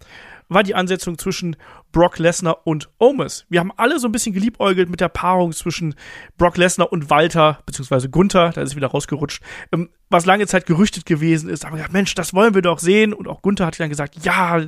[0.53, 1.55] war die Ansetzung zwischen
[1.91, 3.45] Brock Lesnar und Omis.
[3.49, 5.95] Wir haben alle so ein bisschen geliebäugelt mit der Paarung zwischen
[6.37, 11.05] Brock Lesnar und Walter, beziehungsweise Gunther, da ist wieder rausgerutscht, ähm, was lange Zeit gerüchtet
[11.05, 11.65] gewesen ist.
[11.65, 13.13] Aber gesagt, Mensch, das wollen wir doch sehen.
[13.13, 14.61] Und auch Gunther hat dann gesagt, ja,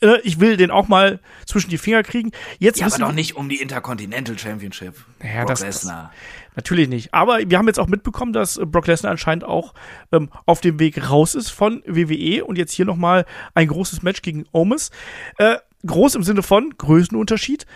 [0.00, 2.30] ich will den auch mal zwischen die Finger kriegen.
[2.58, 4.94] Jetzt ja, aber doch nicht um die Intercontinental Championship.
[5.22, 6.12] Ja, Brock das, Lesnar.
[6.54, 7.14] Natürlich nicht.
[7.14, 9.72] Aber wir haben jetzt auch mitbekommen, dass äh, Brock Lesnar anscheinend auch
[10.12, 14.22] ähm, auf dem Weg raus ist von WWE und jetzt hier nochmal ein großes Match
[14.22, 14.90] gegen Omis.
[15.38, 15.56] Äh,
[15.86, 17.66] groß im Sinne von Größenunterschied.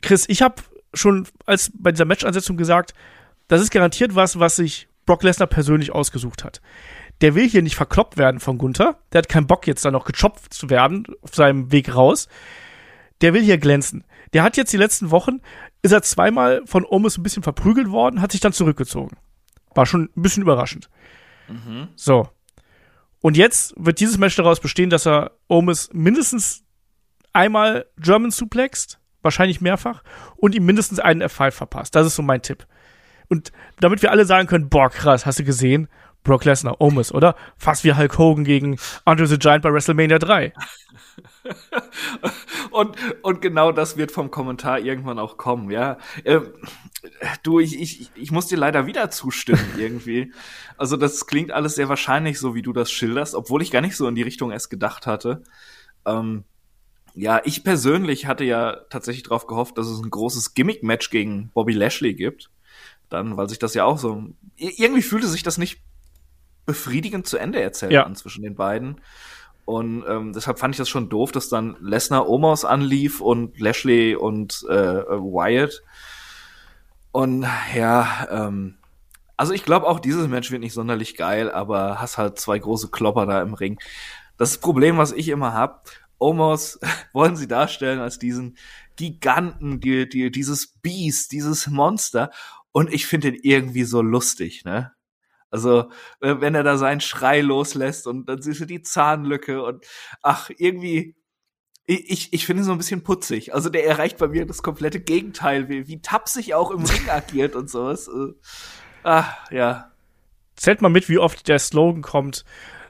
[0.00, 2.94] Chris, ich habe schon als bei dieser Matchansetzung gesagt,
[3.48, 6.60] das ist garantiert was, was sich Brock Lesnar persönlich ausgesucht hat
[7.20, 8.98] der will hier nicht verkloppt werden von Gunther.
[9.12, 12.28] Der hat keinen Bock, jetzt da noch gechopft zu werden auf seinem Weg raus.
[13.20, 14.04] Der will hier glänzen.
[14.32, 15.40] Der hat jetzt die letzten Wochen,
[15.82, 19.16] ist er zweimal von Omis ein bisschen verprügelt worden, hat sich dann zurückgezogen.
[19.74, 20.90] War schon ein bisschen überraschend.
[21.48, 21.88] Mhm.
[21.94, 22.28] So.
[23.20, 26.64] Und jetzt wird dieses Match daraus bestehen, dass er Omis mindestens
[27.32, 30.02] einmal German suplext, wahrscheinlich mehrfach,
[30.36, 31.94] und ihm mindestens einen F5 verpasst.
[31.94, 32.66] Das ist so mein Tipp.
[33.28, 35.88] Und damit wir alle sagen können, boah, krass, hast du gesehen?
[36.24, 37.36] Brock Lesnar, Omis, oder?
[37.56, 40.52] Fast wie Hulk Hogan gegen Andre the Giant bei WrestleMania 3.
[42.70, 45.98] und, und genau das wird vom Kommentar irgendwann auch kommen, ja.
[46.24, 46.48] Ähm,
[47.42, 50.32] du, ich, ich, ich muss dir leider wieder zustimmen, irgendwie.
[50.76, 53.96] Also, das klingt alles sehr wahrscheinlich, so wie du das schilderst, obwohl ich gar nicht
[53.96, 55.42] so in die Richtung erst gedacht hatte.
[56.06, 56.44] Ähm,
[57.14, 61.72] ja, ich persönlich hatte ja tatsächlich darauf gehofft, dass es ein großes Gimmick-Match gegen Bobby
[61.72, 62.50] Lashley gibt.
[63.08, 64.24] Dann, weil sich das ja auch so.
[64.56, 65.80] Irgendwie fühlte sich das nicht
[66.66, 68.04] befriedigend zu Ende erzählt ja.
[68.04, 69.00] an zwischen den beiden.
[69.64, 74.14] Und ähm, deshalb fand ich das schon doof, dass dann Lesnar Omos anlief und Lashley
[74.14, 75.82] und äh, Wyatt.
[77.12, 78.76] Und ja, ähm,
[79.36, 82.88] also ich glaube auch dieses Match wird nicht sonderlich geil, aber hast halt zwei große
[82.88, 83.78] Klopper da im Ring.
[84.36, 86.78] Das Problem, was ich immer hab, Omos
[87.12, 88.56] wollen sie darstellen als diesen
[88.96, 92.30] Giganten, die, die, dieses Biest, dieses Monster.
[92.72, 94.92] Und ich finde ihn irgendwie so lustig, ne?
[95.54, 95.88] Also,
[96.18, 99.86] wenn er da seinen Schrei loslässt und dann siehst du die Zahnlücke und
[100.20, 101.14] ach, irgendwie,
[101.86, 103.54] ich, ich finde ihn so ein bisschen putzig.
[103.54, 107.54] Also der erreicht bei mir das komplette Gegenteil, wie, wie tapsig auch im Ring agiert
[107.54, 108.08] und sowas.
[108.08, 108.32] Äh,
[109.04, 109.92] ach, ja.
[110.56, 112.44] Zählt mal mit, wie oft der Slogan kommt,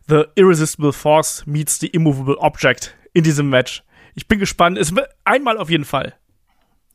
[0.09, 3.83] The Irresistible Force meets the Immovable Object in diesem Match.
[4.15, 4.79] Ich bin gespannt.
[4.79, 4.91] Es,
[5.25, 6.15] einmal auf jeden Fall.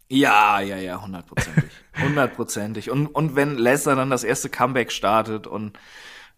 [0.10, 1.72] Ja, ja, ja, hundertprozentig.
[2.02, 2.90] Hundertprozentig.
[2.90, 5.78] Und, und wenn Lesnar dann das erste Comeback startet und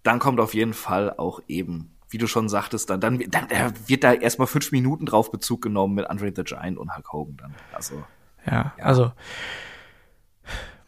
[0.04, 3.48] dann kommt auf jeden Fall auch eben, wie du schon sagtest, dann, dann, dann
[3.88, 7.38] wird da erstmal fünf Minuten drauf Bezug genommen mit Andre the Giant und Hulk Hogan
[7.38, 7.56] dann.
[7.72, 8.04] Also.
[8.46, 8.84] Ja, ja.
[8.84, 9.14] also.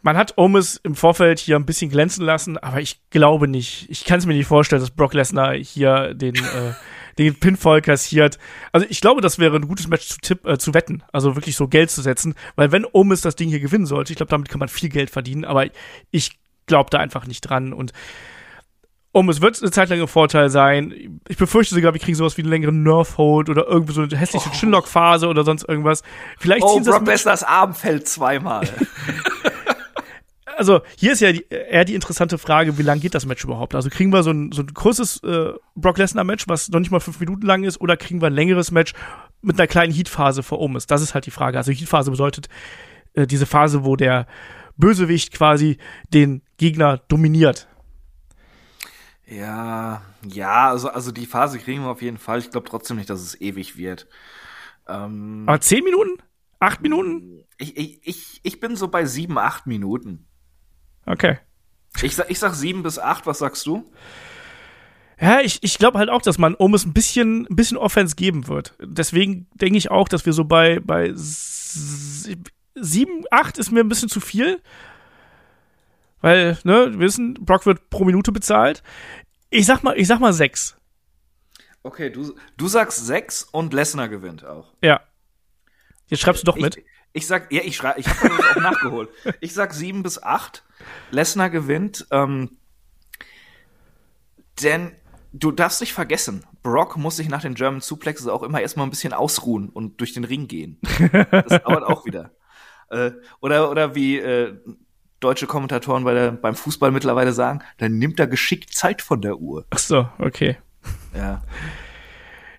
[0.02, 3.88] Man hat Omis im Vorfeld hier ein bisschen glänzen lassen, aber ich glaube nicht.
[3.88, 6.74] Ich kann es mir nicht vorstellen, dass Brock Lesnar hier den äh,
[7.18, 8.38] den Pinfall kassiert.
[8.72, 11.56] Also ich glaube, das wäre ein gutes Match zu, tipp, äh, zu wetten, also wirklich
[11.56, 14.48] so Geld zu setzen, weil wenn Omis das Ding hier gewinnen sollte, ich glaube, damit
[14.48, 15.66] kann man viel Geld verdienen, aber
[16.10, 17.92] ich glaube da einfach nicht dran und
[19.14, 21.20] um, es wird eine Zeit lang ein Vorteil sein.
[21.28, 24.48] Ich befürchte sogar, wir kriegen sowas wie einen längeren Nerf-Hold oder irgendwie so eine hässliche
[24.50, 24.56] oh.
[24.56, 26.02] Chinlock-Phase oder sonst irgendwas.
[26.36, 28.68] Vielleicht oh, ziehen sie Brock Lesnar's Arm fällt zweimal.
[30.56, 33.74] also hier ist ja die, eher die interessante Frage, wie lang geht das Match überhaupt?
[33.74, 37.00] Also kriegen wir so ein, so ein kurzes äh, Brock Lesnar-Match, was noch nicht mal
[37.00, 38.94] fünf Minuten lang ist, oder kriegen wir ein längeres Match
[39.42, 40.90] mit einer kleinen Heat-Phase vor oben ist?
[40.90, 41.58] Das ist halt die Frage.
[41.58, 42.48] Also Heat-Phase bedeutet
[43.14, 44.26] äh, diese Phase, wo der
[44.76, 45.78] Bösewicht quasi
[46.12, 47.68] den Gegner dominiert.
[49.26, 52.38] Ja, ja, also, also die Phase kriegen wir auf jeden Fall.
[52.38, 54.06] Ich glaube trotzdem nicht, dass es ewig wird.
[54.86, 56.22] Ähm, Aber zehn Minuten?
[56.60, 57.44] Acht Minuten?
[57.58, 60.26] Ich, ich, ich bin so bei sieben, acht Minuten.
[61.06, 61.38] Okay.
[62.02, 63.90] Ich sag, ich sag sieben bis acht, was sagst du?
[65.20, 68.16] Ja, ich, ich glaube halt auch, dass man um es ein bisschen, ein bisschen Offense
[68.16, 68.74] geben wird.
[68.80, 74.08] Deswegen denke ich auch, dass wir so bei, bei sieben, acht ist mir ein bisschen
[74.08, 74.60] zu viel.
[76.20, 78.82] Weil, ne, wir wissen, Brock wird pro Minute bezahlt.
[79.50, 80.76] Ich sag mal, ich sag mal sechs.
[81.82, 84.72] Okay, du, du sagst sechs und Lesnar gewinnt auch.
[84.82, 85.00] Ja.
[86.08, 86.78] Jetzt schreibst du doch mit.
[86.78, 89.10] Ich, ich sag, ja, ich schreibe, ich habe das auch nachgeholt.
[89.40, 90.63] Ich sag sieben bis acht.
[91.10, 92.06] Lesnar gewinnt.
[92.10, 92.56] Ähm,
[94.62, 94.92] denn
[95.32, 98.90] du darfst nicht vergessen, Brock muss sich nach den German Suplexes auch immer erstmal ein
[98.90, 100.78] bisschen ausruhen und durch den Ring gehen.
[101.30, 102.30] Das dauert auch wieder.
[102.90, 104.54] Äh, oder, oder wie äh,
[105.20, 109.38] deutsche Kommentatoren bei der, beim Fußball mittlerweile sagen, dann nimmt er geschickt Zeit von der
[109.38, 109.66] Uhr.
[109.70, 110.58] Ach so, okay.
[111.14, 111.42] Ja.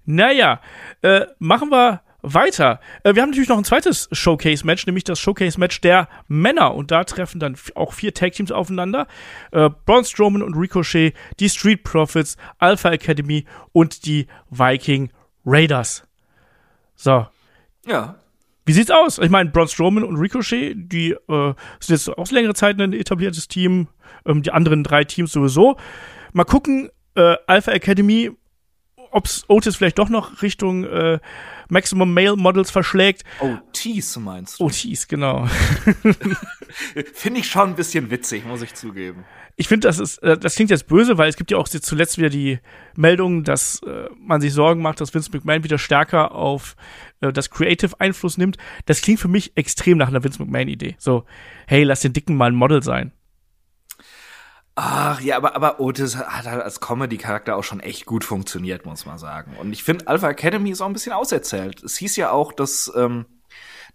[0.06, 0.62] Naja,
[1.02, 2.02] äh, machen wir
[2.34, 2.80] weiter.
[3.04, 6.74] Äh, wir haben natürlich noch ein zweites Showcase-Match, nämlich das Showcase-Match der Männer.
[6.76, 9.08] Und da treffen dann auch vier Tag-Teams aufeinander.
[9.52, 15.12] Äh, Braun Strowman und Ricochet, die Street Profits, Alpha Academy und die Viking
[15.46, 16.04] Raiders.
[16.96, 17.28] So.
[17.86, 18.16] Ja.
[18.66, 19.20] Wie sieht's aus?
[19.20, 23.48] Ich meine, Braun Strowman und Ricochet, die äh, sind jetzt auch längere Zeit ein etabliertes
[23.48, 23.88] Team.
[24.26, 25.78] Ähm, die anderen drei Teams sowieso.
[26.34, 28.32] Mal gucken, äh, Alpha Academy,
[29.16, 31.20] ob's Otis vielleicht doch noch Richtung äh,
[31.70, 33.24] Maximum Male Models verschlägt.
[33.74, 34.70] Tease meinst du?
[34.70, 35.48] Tease, genau.
[37.14, 39.24] Finde ich schon ein bisschen witzig, muss ich zugeben.
[39.56, 42.18] Ich finde, das ist, äh, das klingt jetzt böse, weil es gibt ja auch zuletzt
[42.18, 42.60] wieder die
[42.98, 46.76] Meldung, dass äh, man sich Sorgen macht, dass Vince McMahon wieder stärker auf
[47.22, 48.58] äh, das Creative Einfluss nimmt.
[48.86, 50.96] Das klingt für mich extrem nach einer Vince McMahon Idee.
[50.98, 51.24] So,
[51.68, 53.14] hey, lass den Dicken mal ein Model sein.
[54.78, 59.06] Ach ja, aber, aber Otis hat halt als Comedy-Charakter auch schon echt gut funktioniert, muss
[59.06, 59.56] man sagen.
[59.58, 61.82] Und ich finde, Alpha Academy ist auch ein bisschen auserzählt.
[61.82, 63.26] Es hieß ja auch, dass, ähm,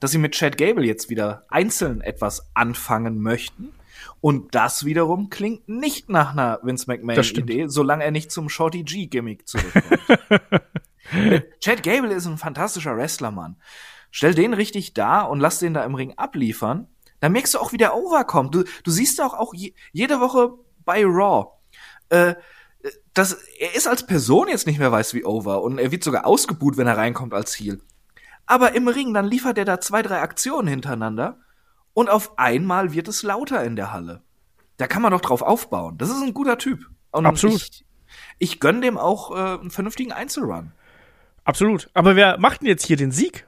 [0.01, 3.75] dass sie mit Chad Gable jetzt wieder einzeln etwas anfangen möchten.
[4.23, 9.47] Und das wiederum klingt nicht nach einer Vince McMahon-Idee, solange er nicht zum Shorty G-Gimmick
[9.47, 10.01] zurückkommt.
[11.61, 13.57] Chad Gable ist ein fantastischer Wrestler, Mann.
[14.11, 16.89] Stell den richtig da und lass den da im Ring abliefern.
[17.21, 18.55] Dann merkst du auch, wie der overkommt.
[18.55, 20.55] Du, du siehst auch, auch je, jede Woche
[20.91, 21.53] bei Raw.
[22.09, 22.35] Äh,
[23.15, 26.27] das, er ist als Person jetzt nicht mehr weiß wie over und er wird sogar
[26.27, 27.81] ausgebuht, wenn er reinkommt als Heel.
[28.45, 31.39] Aber im Ring, dann liefert er da zwei, drei Aktionen hintereinander
[31.95, 34.23] und auf einmal wird es lauter in der Halle.
[34.79, 35.97] Da kann man doch drauf aufbauen.
[35.97, 36.81] Das ist ein guter Typ.
[37.13, 37.61] Und Absolut.
[37.61, 37.85] Ich,
[38.41, 40.73] ich gönn dem auch äh, einen vernünftigen Einzelrun.
[41.45, 41.89] Absolut.
[41.95, 43.47] Aber wer macht denn jetzt hier den Sieg?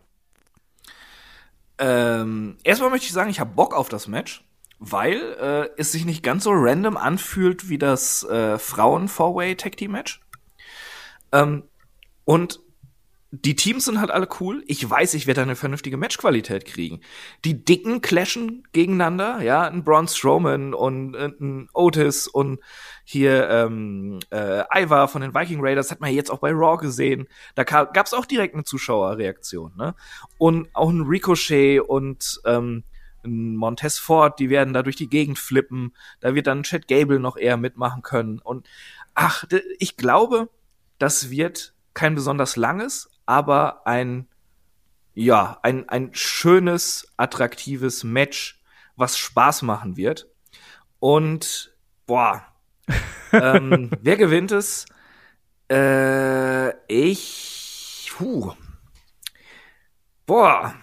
[1.78, 4.44] Ähm, erstmal möchte ich sagen, ich habe Bock auf das Match,
[4.84, 10.20] weil äh, es sich nicht ganz so random anfühlt wie das äh, Frauen-Four-Way-Tag-Team-Match.
[11.30, 11.62] Ähm,
[12.24, 12.58] und
[13.30, 14.64] die Teams sind halt alle cool.
[14.66, 17.00] Ich weiß, ich werde eine vernünftige Matchqualität kriegen.
[17.44, 22.58] Die Dicken clashen gegeneinander, ja, ein Braun Strowman und äh, ein Otis und
[23.04, 27.28] hier ähm, äh, Ivar von den Viking Raiders hat man jetzt auch bei Raw gesehen.
[27.54, 29.94] Da gab es auch direkt eine Zuschauerreaktion, ne?
[30.38, 32.82] Und auch ein Ricochet und ähm,
[33.24, 35.94] ein Montez Ford, die werden da durch die Gegend flippen.
[36.20, 38.38] Da wird dann Chad Gable noch eher mitmachen können.
[38.38, 38.68] Und
[39.14, 39.44] ach,
[39.78, 40.48] ich glaube,
[40.98, 44.28] das wird kein besonders langes, aber ein,
[45.14, 48.62] ja, ein, ein schönes, attraktives Match,
[48.96, 50.28] was Spaß machen wird.
[50.98, 51.74] Und,
[52.06, 52.46] boah,
[53.32, 54.86] ähm, wer gewinnt es?
[55.70, 58.52] Äh, ich, puh,
[60.26, 60.74] boah,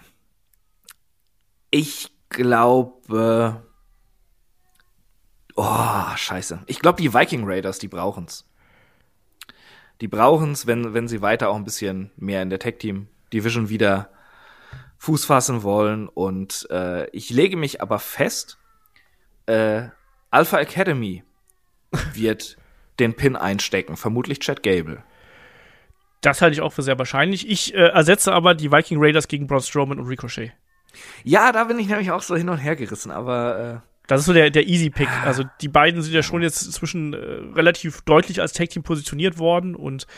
[1.70, 3.62] ich glaube,
[5.56, 6.60] oh, scheiße.
[6.66, 8.50] Ich glaube, die Viking Raiders, die brauchen's
[10.00, 14.10] die brauchen es, wenn, wenn sie weiter auch ein bisschen mehr in der Tech-Team-Division wieder
[14.98, 16.08] Fuß fassen wollen.
[16.08, 18.58] Und äh, ich lege mich aber fest,
[19.46, 19.88] äh,
[20.30, 21.22] Alpha Academy
[22.14, 22.56] wird
[22.98, 25.02] den Pin einstecken, vermutlich Chad Gable.
[26.20, 27.48] Das halte ich auch für sehr wahrscheinlich.
[27.48, 30.52] Ich äh, ersetze aber die Viking Raiders gegen Braun Strowman und Ricochet.
[31.24, 34.26] Ja, da bin ich nämlich auch so hin und her gerissen, aber äh, das ist
[34.26, 35.08] so der, der Easy Pick.
[35.24, 37.16] Also die beiden sind ja schon jetzt zwischen äh,
[37.54, 40.08] relativ deutlich als Tag Team positioniert worden und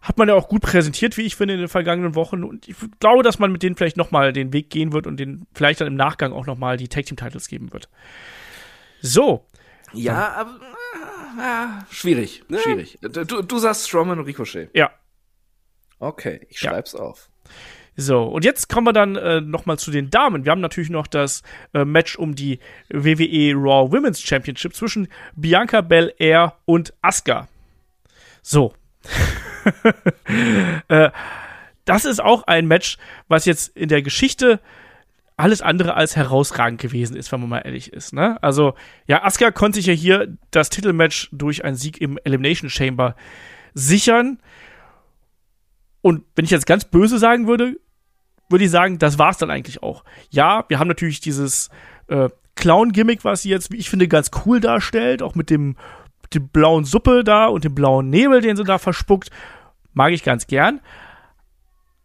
[0.00, 2.42] hat man ja auch gut präsentiert, wie ich finde, in den vergangenen Wochen.
[2.42, 5.46] Und ich glaube, dass man mit denen vielleicht nochmal den Weg gehen wird und den
[5.54, 7.88] vielleicht dann im Nachgang auch nochmal die Tag Team Titles geben wird.
[9.00, 9.46] So.
[9.92, 10.60] Ja, aber
[11.38, 12.58] äh, schwierig, ja.
[12.58, 12.98] schwierig.
[13.00, 14.68] Du, du sagst Strowman und Ricochet.
[14.74, 14.90] Ja.
[16.00, 16.98] Okay, ich schreib's ja.
[16.98, 17.30] auf.
[17.96, 20.44] So, und jetzt kommen wir dann äh, nochmal zu den Damen.
[20.44, 25.80] Wir haben natürlich noch das äh, Match um die WWE Raw Women's Championship zwischen Bianca
[25.80, 27.48] Belair und Asuka.
[28.42, 28.74] So.
[30.88, 31.10] äh,
[31.84, 34.60] das ist auch ein Match, was jetzt in der Geschichte
[35.36, 38.12] alles andere als herausragend gewesen ist, wenn man mal ehrlich ist.
[38.12, 38.42] Ne?
[38.42, 38.74] Also,
[39.06, 43.14] ja, Asuka konnte sich ja hier das Titelmatch durch einen Sieg im Elimination Chamber
[43.72, 44.38] sichern.
[46.02, 47.76] Und wenn ich jetzt ganz böse sagen würde,
[48.48, 50.04] würde ich sagen, das war's dann eigentlich auch.
[50.30, 51.70] Ja, wir haben natürlich dieses
[52.08, 55.76] äh, Clown-Gimmick, was sie jetzt, wie ich finde, ganz cool darstellt, auch mit dem,
[56.32, 59.30] dem blauen Suppe da und dem blauen Nebel, den sie da verspuckt.
[59.92, 60.80] Mag ich ganz gern.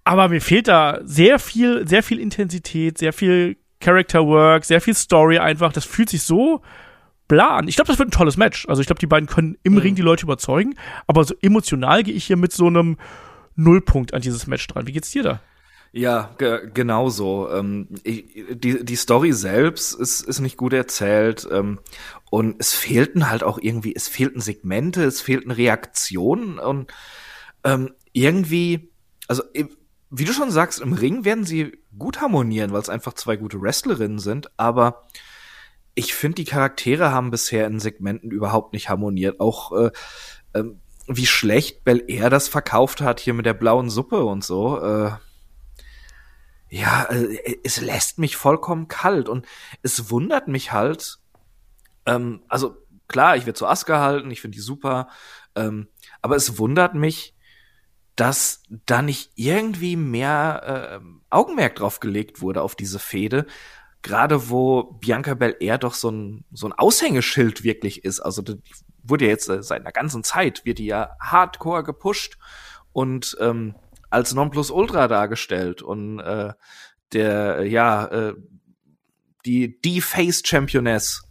[0.03, 4.93] Aber mir fehlt da sehr viel, sehr viel Intensität, sehr viel Character Work, sehr viel
[4.93, 5.71] Story einfach.
[5.71, 6.61] Das fühlt sich so
[7.27, 7.67] bla an.
[7.67, 8.67] Ich glaube, das wird ein tolles Match.
[8.67, 9.79] Also ich glaube, die beiden können im mhm.
[9.79, 10.75] Ring die Leute überzeugen.
[11.07, 12.97] Aber so emotional gehe ich hier mit so einem
[13.55, 14.87] Nullpunkt an dieses Match dran.
[14.87, 15.41] Wie geht's dir da?
[15.91, 17.49] Ja, ge genau so.
[17.51, 21.47] Ähm, die, die Story selbst ist, ist nicht gut erzählt.
[21.51, 21.79] Ähm,
[22.29, 26.91] und es fehlten halt auch irgendwie, es fehlten Segmente, es fehlten Reaktionen und
[27.63, 28.91] ähm, irgendwie,
[29.27, 29.43] also
[30.11, 33.61] wie du schon sagst, im Ring werden sie gut harmonieren, weil es einfach zwei gute
[33.61, 35.07] Wrestlerinnen sind, aber
[35.95, 39.39] ich finde, die Charaktere haben bisher in Segmenten überhaupt nicht harmoniert.
[39.39, 39.91] Auch äh,
[40.53, 44.79] ähm, wie schlecht Bel Air das verkauft hat hier mit der blauen Suppe und so.
[44.79, 45.11] Äh,
[46.69, 49.45] ja, äh, es lässt mich vollkommen kalt und
[49.81, 51.19] es wundert mich halt,
[52.05, 52.77] ähm, also
[53.07, 55.09] klar, ich werde zu Aska halten, ich finde die super,
[55.55, 55.87] ähm,
[56.21, 57.35] aber es wundert mich,
[58.15, 63.45] dass da nicht irgendwie mehr äh, Augenmerk drauf gelegt wurde auf diese Fehde,
[64.01, 68.19] gerade wo Bianca Belair doch so ein, so ein Aushängeschild wirklich ist.
[68.19, 68.61] Also die
[69.03, 72.37] wurde ja jetzt äh, seit einer ganzen Zeit, wird die ja hardcore gepusht
[72.91, 73.75] und ähm,
[74.09, 76.53] als Nonplusultra dargestellt und äh,
[77.13, 78.33] der ja äh,
[79.45, 81.23] die die Face Championess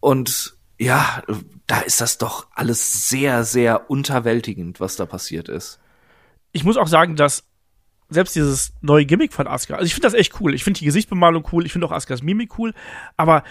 [0.00, 1.22] und ja,
[1.66, 5.80] da ist das doch alles sehr sehr unterwältigend, was da passiert ist.
[6.52, 7.44] Ich muss auch sagen, dass
[8.08, 10.54] selbst dieses neue Gimmick von Asuka, also ich finde das echt cool.
[10.54, 12.72] Ich finde die Gesichtsbemalung cool, ich finde auch Askas Mimik cool,
[13.16, 13.42] aber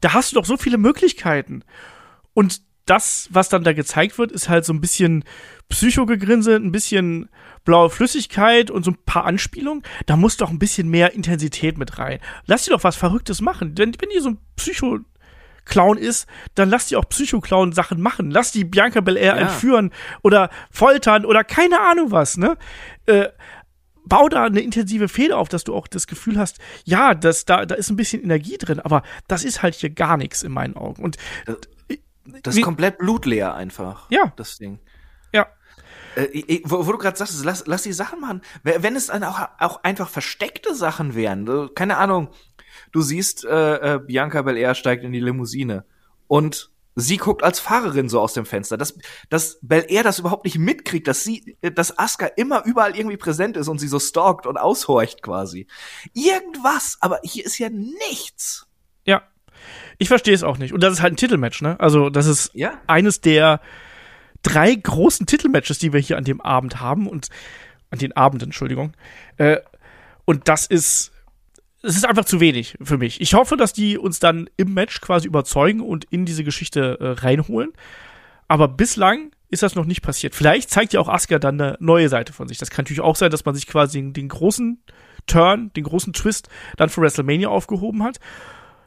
[0.00, 1.64] da hast du doch so viele Möglichkeiten.
[2.32, 5.24] Und das, was dann da gezeigt wird, ist halt so ein bisschen
[5.68, 7.28] Psychogegrinse, ein bisschen
[7.64, 9.82] blaue Flüssigkeit und so ein paar Anspielungen.
[10.06, 12.20] Da muss doch ein bisschen mehr Intensität mit rein.
[12.46, 13.74] Lass die doch was Verrücktes machen.
[13.74, 15.00] Denn wenn die so ein Psycho
[15.64, 18.30] Clown ist, dann lass die auch Psycho-Clown Sachen machen.
[18.30, 19.42] Lass die Bianca Belair ja.
[19.42, 22.56] entführen oder foltern oder keine Ahnung was, ne?
[23.06, 23.28] Äh,
[24.06, 27.64] bau da eine intensive Fehde auf, dass du auch das Gefühl hast, ja, das, da,
[27.64, 30.76] da ist ein bisschen Energie drin, aber das ist halt hier gar nichts in meinen
[30.76, 31.02] Augen.
[31.02, 31.16] Und
[32.42, 34.10] das, ist komplett blutleer einfach.
[34.10, 34.32] Ja.
[34.36, 34.78] Das Ding.
[35.32, 35.46] Ja.
[36.16, 38.42] Äh, wo, wo, du gerade sagst, lass, lass die Sachen machen.
[38.62, 42.28] Wenn es dann auch, auch einfach versteckte Sachen wären, keine Ahnung,
[42.92, 45.84] du siehst, äh, äh, Bianca Belair steigt in die Limousine
[46.28, 48.96] und sie guckt als Fahrerin so aus dem Fenster, dass,
[49.28, 53.68] dass Belair das überhaupt nicht mitkriegt, dass sie, dass Asuka immer überall irgendwie präsent ist
[53.68, 55.66] und sie so stalkt und aushorcht quasi.
[56.12, 58.66] Irgendwas, aber hier ist ja nichts.
[60.04, 60.74] Ich verstehe es auch nicht.
[60.74, 61.80] Und das ist halt ein Titelmatch, ne?
[61.80, 62.74] Also, das ist ja?
[62.86, 63.62] eines der
[64.42, 67.30] drei großen Titelmatches, die wir hier an dem Abend haben und
[67.88, 68.92] an den Abenden, Entschuldigung.
[69.38, 69.60] Äh,
[70.26, 71.10] und das ist
[71.80, 73.18] es ist einfach zu wenig für mich.
[73.22, 77.20] Ich hoffe, dass die uns dann im Match quasi überzeugen und in diese Geschichte äh,
[77.22, 77.72] reinholen.
[78.46, 80.34] Aber bislang ist das noch nicht passiert.
[80.34, 82.58] Vielleicht zeigt ja auch Asuka dann eine neue Seite von sich.
[82.58, 84.82] Das kann natürlich auch sein, dass man sich quasi den, den großen
[85.26, 88.20] Turn, den großen Twist dann für WrestleMania aufgehoben hat.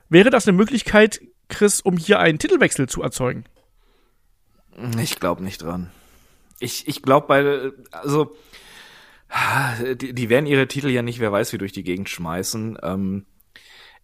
[0.09, 3.45] Wäre das eine Möglichkeit, Chris, um hier einen Titelwechsel zu erzeugen?
[4.99, 5.91] Ich glaube nicht dran.
[6.59, 8.35] Ich, ich glaube bei, also
[9.95, 12.77] die, die werden ihre Titel ja nicht, wer weiß, wie durch die Gegend schmeißen.
[12.81, 13.25] Ähm,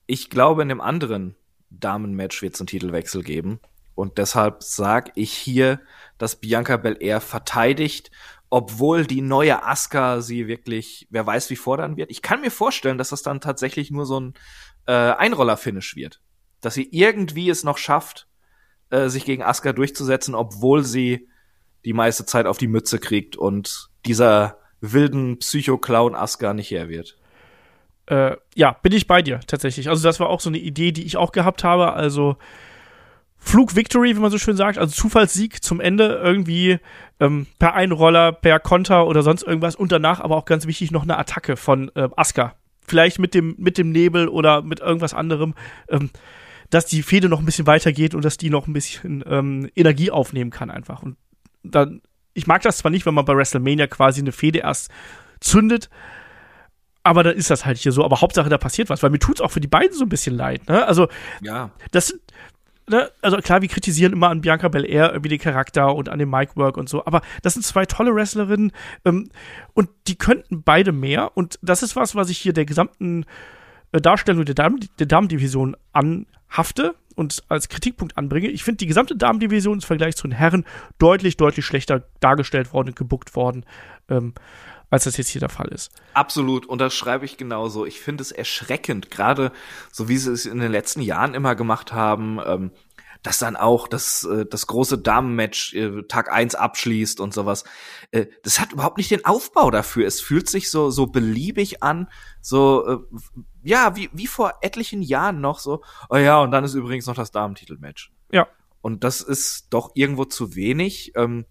[0.06, 1.36] ich glaube, in dem anderen
[1.70, 3.60] Damenmatch wird es einen Titelwechsel geben.
[3.95, 5.80] Und deshalb sag ich hier,
[6.18, 8.12] dass Bianca Belair verteidigt,
[8.49, 12.12] obwohl die neue Asuka sie wirklich, wer weiß, wie fordern wird.
[12.12, 14.34] Ich kann mir vorstellen, dass das dann tatsächlich nur so ein
[14.86, 16.22] äh, Einroller-Finish wird.
[16.62, 18.28] Dass sie irgendwie es noch schafft,
[18.90, 21.28] äh, sich gegen Asuka durchzusetzen, obwohl sie
[21.86, 27.18] die meiste Zeit auf die Mütze kriegt und dieser wilden Psycho-Clown Asuka nicht her wird.
[28.06, 29.90] Äh, ja, bin ich bei dir tatsächlich.
[29.90, 31.94] Also das war auch so eine Idee, die ich auch gehabt habe.
[31.94, 32.38] Also
[33.38, 36.80] Flug Victory, wie man so schön sagt, also Zufallssieg zum Ende irgendwie
[37.20, 41.04] ähm, per Einroller, per Konter oder sonst irgendwas und danach aber auch ganz wichtig noch
[41.04, 42.56] eine Attacke von äh, Asuka.
[42.88, 45.54] Vielleicht mit dem mit dem Nebel oder mit irgendwas anderem,
[45.90, 46.10] ähm,
[46.70, 50.12] dass die Fehde noch ein bisschen weitergeht und dass die noch ein bisschen ähm, Energie
[50.12, 51.04] aufnehmen kann einfach.
[51.04, 51.18] Und
[51.64, 52.02] dann
[52.34, 54.90] ich mag das zwar nicht, wenn man bei WrestleMania quasi eine Fehde erst
[55.40, 55.90] zündet,
[57.04, 58.04] aber dann ist das halt hier so.
[58.04, 60.36] Aber Hauptsache, da passiert was, weil mir tut's auch für die beiden so ein bisschen
[60.36, 60.68] leid.
[60.68, 60.86] Ne?
[60.86, 61.10] Also,
[61.42, 61.72] ja.
[61.92, 62.22] das sind,
[62.90, 63.12] ne?
[63.22, 66.78] also klar, wir kritisieren immer an Bianca Belair irgendwie den Charakter und an dem Mic-Work
[66.78, 68.72] und so, aber das sind zwei tolle Wrestlerinnen
[69.06, 69.30] ähm,
[69.74, 71.36] und die könnten beide mehr.
[71.36, 73.26] Und das ist was, was ich hier der gesamten
[73.92, 78.48] äh, Darstellung der, Damen, der Damendivision anhafte und als Kritikpunkt anbringe.
[78.50, 80.66] Ich finde, die gesamte Damendivision im Vergleich zu den Herren
[80.98, 83.66] deutlich, deutlich schlechter dargestellt worden und gebuckt worden,
[84.10, 84.34] ähm,
[84.94, 85.91] als das jetzt hier der Fall ist.
[86.14, 87.84] Absolut, und das schreibe ich genauso.
[87.84, 89.52] Ich finde es erschreckend, gerade
[89.91, 92.72] so wie sie es in den letzten Jahren immer gemacht haben, ähm,
[93.24, 97.64] dass dann auch das, äh, das große Damenmatch äh, Tag eins abschließt und sowas.
[98.12, 100.06] Äh, das hat überhaupt nicht den Aufbau dafür.
[100.06, 102.08] Es fühlt sich so, so beliebig an,
[102.39, 102.98] so, äh,
[103.64, 105.82] ja, wie, wie vor etlichen Jahren noch so.
[106.12, 108.12] Oh ja, und dann ist übrigens noch das Damentitelmatch.
[108.32, 108.48] Ja.
[108.82, 111.14] Und das ist doch irgendwo zu wenig.
[111.16, 111.46] Ähm,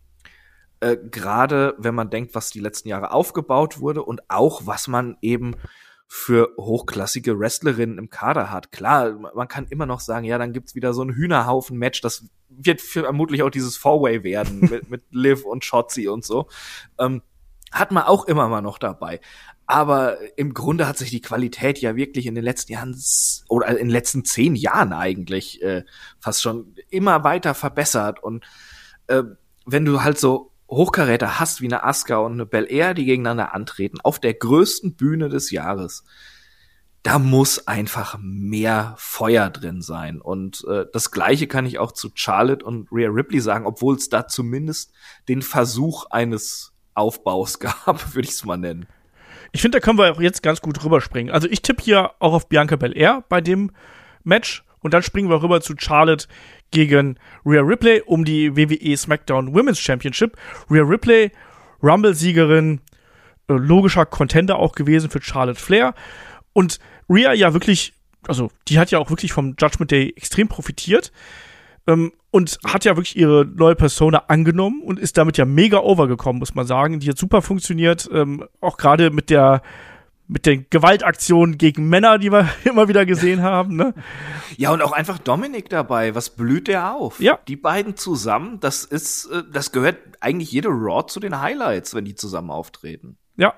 [0.82, 5.16] äh, Gerade wenn man denkt, was die letzten Jahre aufgebaut wurde und auch was man
[5.22, 5.54] eben
[6.08, 8.72] für hochklassige Wrestlerinnen im Kader hat.
[8.72, 12.82] Klar, man kann immer noch sagen, ja, dann gibt's wieder so ein Hühnerhaufen-Match, das wird
[12.82, 16.48] vermutlich auch dieses Four-Way werden mit, mit Liv und Shotzi und so.
[16.98, 17.22] Ähm,
[17.70, 19.20] hat man auch immer mal noch dabei.
[19.66, 23.00] Aber im Grunde hat sich die Qualität ja wirklich in den letzten Jahren
[23.48, 25.84] oder in den letzten zehn Jahren eigentlich äh,
[26.18, 28.22] fast schon immer weiter verbessert.
[28.22, 28.44] Und
[29.06, 29.22] äh,
[29.64, 33.54] wenn du halt so Hochkaräter hast wie eine Asuka und eine Bel Air, die gegeneinander
[33.54, 36.04] antreten, auf der größten Bühne des Jahres,
[37.02, 40.20] da muss einfach mehr Feuer drin sein.
[40.20, 44.08] Und äh, das Gleiche kann ich auch zu Charlotte und Rhea Ripley sagen, obwohl es
[44.08, 44.92] da zumindest
[45.28, 48.86] den Versuch eines Aufbaus gab, würde ich es mal nennen.
[49.52, 51.32] Ich finde, da können wir auch jetzt ganz gut rüberspringen.
[51.32, 53.72] Also ich tippe hier auch auf Bianca Belair bei dem
[54.24, 56.26] Match und dann springen wir rüber zu Charlotte
[56.72, 57.16] gegen
[57.46, 60.36] Rhea Ripley um die WWE SmackDown Women's Championship.
[60.68, 61.30] Rhea Ripley,
[61.82, 62.80] Rumble-Siegerin,
[63.48, 65.94] äh, logischer Contender auch gewesen für Charlotte Flair.
[66.52, 67.94] Und Rhea ja wirklich,
[68.26, 71.12] also die hat ja auch wirklich vom Judgment Day extrem profitiert.
[71.86, 76.38] Ähm, und hat ja wirklich ihre neue Persona angenommen und ist damit ja mega overgekommen,
[76.38, 76.98] muss man sagen.
[76.98, 79.62] Die hat super funktioniert, ähm, auch gerade mit der
[80.28, 83.76] mit den Gewaltaktionen gegen Männer, die wir immer wieder gesehen haben.
[83.76, 83.94] Ne?
[84.56, 86.14] Ja, und auch einfach Dominik dabei.
[86.14, 87.20] Was blüht der auf?
[87.20, 87.38] Ja.
[87.48, 92.04] Die beiden zusammen, das ist, äh, das gehört eigentlich jede Raw zu den Highlights, wenn
[92.04, 93.16] die zusammen auftreten.
[93.36, 93.54] Ja.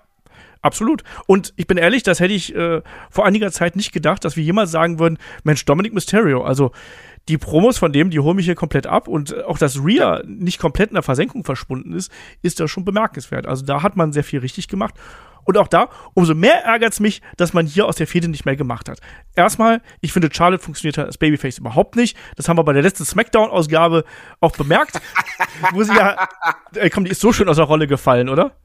[0.62, 1.04] Absolut.
[1.26, 4.42] Und ich bin ehrlich, das hätte ich äh, vor einiger Zeit nicht gedacht, dass wir
[4.42, 6.72] jemals sagen würden, Mensch, Dominic Mysterio, also
[7.29, 10.59] die Promos von dem, die holen mich hier komplett ab und auch, dass Rhea nicht
[10.59, 12.12] komplett in der Versenkung verschwunden ist,
[12.43, 13.47] ist da schon bemerkenswert.
[13.47, 14.95] Also da hat man sehr viel richtig gemacht.
[15.45, 18.47] Und auch da, umso mehr ärgert es mich, dass man hier aus der Fehde nicht
[18.47, 19.01] mehr gemacht hat.
[19.35, 22.16] Erstmal, ich finde, Charlotte funktioniert als Babyface überhaupt nicht.
[22.37, 24.05] Das haben wir bei der letzten Smackdown-Ausgabe
[24.41, 25.01] auch bemerkt.
[25.72, 26.29] wo sie ja,
[26.75, 28.57] äh, komm, die ist so schön aus der Rolle gefallen, oder?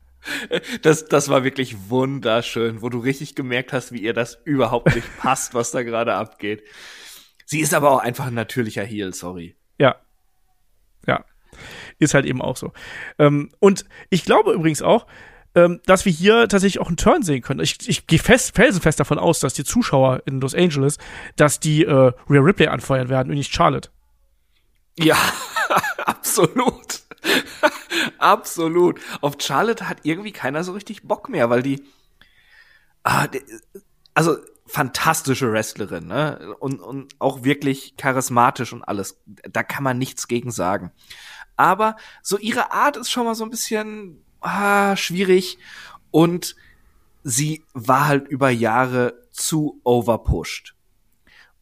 [0.82, 5.07] Das, das war wirklich wunderschön, wo du richtig gemerkt hast, wie ihr das überhaupt nicht
[5.20, 6.64] passt, was da gerade abgeht.
[7.49, 9.55] Sie ist aber auch einfach ein natürlicher Heel, sorry.
[9.79, 9.95] Ja.
[11.07, 11.25] Ja.
[11.97, 12.73] Ist halt eben auch so.
[13.17, 15.07] Ähm, und ich glaube übrigens auch,
[15.55, 17.61] ähm, dass wir hier tatsächlich auch einen Turn sehen können.
[17.61, 20.99] Ich, ich gehe fest, felsenfest davon aus, dass die Zuschauer in Los Angeles,
[21.37, 23.89] dass die äh, Rhea Ripley anfeuern werden und nicht Charlotte.
[24.99, 25.17] Ja,
[26.05, 27.01] absolut.
[28.19, 28.99] absolut.
[29.21, 31.81] Auf Charlotte hat irgendwie keiner so richtig Bock mehr, weil die,
[33.01, 33.41] ah, die
[34.13, 34.37] also
[34.70, 36.55] fantastische Wrestlerin, ne?
[36.59, 39.20] Und, und auch wirklich charismatisch und alles.
[39.26, 40.91] Da kann man nichts gegen sagen.
[41.57, 45.57] Aber so ihre Art ist schon mal so ein bisschen ah, schwierig
[46.11, 46.55] und
[47.24, 50.76] sie war halt über Jahre zu overpushed.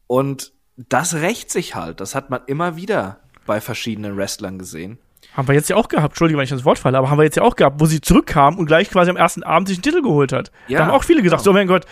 [0.06, 2.00] Und das rächt sich halt.
[2.00, 5.00] Das hat man immer wieder bei verschiedenen Wrestlern gesehen.
[5.34, 7.24] Haben wir jetzt ja auch gehabt, Entschuldigung, wenn ich ins Wort falle, aber haben wir
[7.24, 9.84] jetzt ja auch gehabt, wo sie zurückkam und gleich quasi am ersten Abend sich einen
[9.84, 10.52] Titel geholt hat.
[10.68, 11.52] Ja, da haben auch viele gesagt, genau.
[11.52, 11.86] so mein Gott,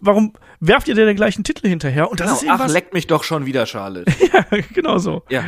[0.00, 2.10] warum werft ihr denn den gleichen Titel hinterher?
[2.10, 2.36] Und das genau.
[2.36, 4.10] ist eben Ach, was, leckt mich doch schon wieder, Charlotte.
[4.32, 5.22] ja, genau so.
[5.28, 5.44] Ja.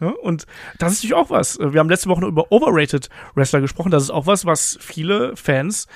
[0.00, 0.46] Ja, und
[0.78, 1.58] das ist natürlich auch was.
[1.60, 3.92] Wir haben letzte Woche noch über Overrated Wrestler gesprochen.
[3.92, 5.86] Das ist auch was, was viele Fans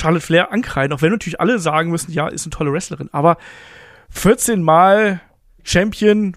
[0.00, 0.96] Charlotte Flair ankreiden.
[0.96, 3.08] Auch wenn natürlich alle sagen müssen, ja, ist eine tolle Wrestlerin.
[3.12, 3.38] Aber
[4.10, 5.20] 14 Mal
[5.64, 6.36] Champion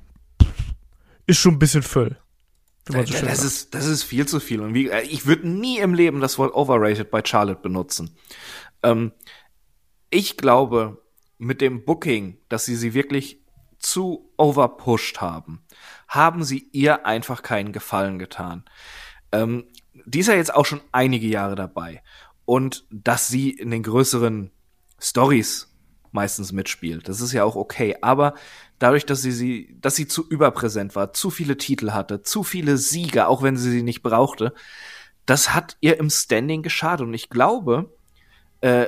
[1.27, 2.17] ist schon ein bisschen Füll.
[2.87, 4.59] So das, das ist, das ist viel zu viel.
[4.59, 8.11] Und wie, äh, ich würde nie im Leben das Wort overrated bei Charlotte benutzen.
[8.81, 9.13] Ähm,
[10.13, 11.01] ich glaube,
[11.37, 13.41] mit dem Booking, dass sie sie wirklich
[13.79, 15.63] zu overpushed haben,
[16.07, 18.63] haben sie ihr einfach keinen Gefallen getan.
[19.31, 19.65] Ähm,
[20.05, 22.03] die ist ja jetzt auch schon einige Jahre dabei.
[22.45, 24.51] Und dass sie in den größeren
[25.01, 25.73] Stories
[26.11, 27.97] meistens mitspielt, das ist ja auch okay.
[28.01, 28.35] Aber
[28.79, 32.77] dadurch, dass sie, sie, dass sie zu überpräsent war, zu viele Titel hatte, zu viele
[32.77, 34.53] Siege, auch wenn sie sie nicht brauchte,
[35.25, 37.07] das hat ihr im Standing geschadet.
[37.07, 37.91] Und ich glaube,
[38.61, 38.87] äh,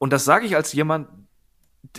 [0.00, 1.08] und das sage ich als jemand,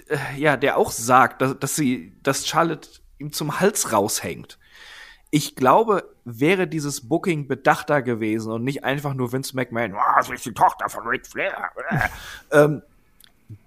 [0.08, 2.90] äh, ja, der auch sagt, dass, dass sie, dass Charlotte
[3.20, 4.58] ihm zum Hals raushängt.
[5.30, 10.32] Ich glaube, wäre dieses Booking bedachter gewesen und nicht einfach nur Vince McMahon, oh, das
[10.32, 11.70] ist die Tochter von Ric Flair,
[12.52, 12.82] ähm,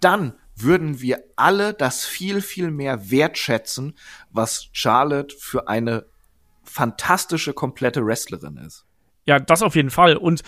[0.00, 3.96] dann würden wir alle das viel, viel mehr wertschätzen,
[4.30, 6.06] was Charlotte für eine
[6.64, 8.84] fantastische, komplette Wrestlerin ist.
[9.26, 10.16] Ja, das auf jeden Fall.
[10.16, 10.42] Und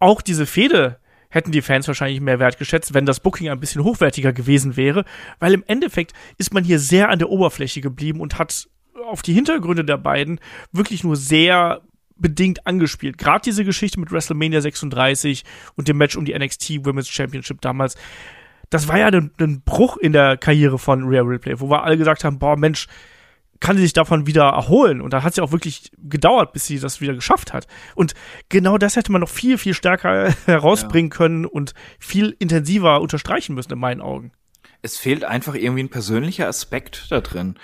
[0.00, 0.98] auch diese Fehde
[1.28, 5.04] hätten die Fans wahrscheinlich mehr wertgeschätzt, wenn das Booking ein bisschen hochwertiger gewesen wäre,
[5.38, 8.68] weil im Endeffekt ist man hier sehr an der Oberfläche geblieben und hat
[9.06, 10.40] auf die Hintergründe der beiden
[10.72, 11.82] wirklich nur sehr
[12.16, 13.16] bedingt angespielt.
[13.16, 15.44] Gerade diese Geschichte mit WrestleMania 36
[15.76, 17.96] und dem Match um die NXT Women's Championship damals,
[18.70, 21.96] das war ja ein, ein Bruch in der Karriere von Rhea Ripley, wo wir alle
[21.96, 22.86] gesagt haben, boah, Mensch,
[23.60, 25.00] kann sie sich davon wieder erholen.
[25.00, 27.66] Und da hat ja auch wirklich gedauert, bis sie das wieder geschafft hat.
[27.94, 28.14] Und
[28.48, 31.16] genau das hätte man noch viel, viel stärker herausbringen ja.
[31.16, 34.32] können und viel intensiver unterstreichen müssen, in meinen Augen.
[34.82, 37.58] Es fehlt einfach irgendwie ein persönlicher Aspekt da drin.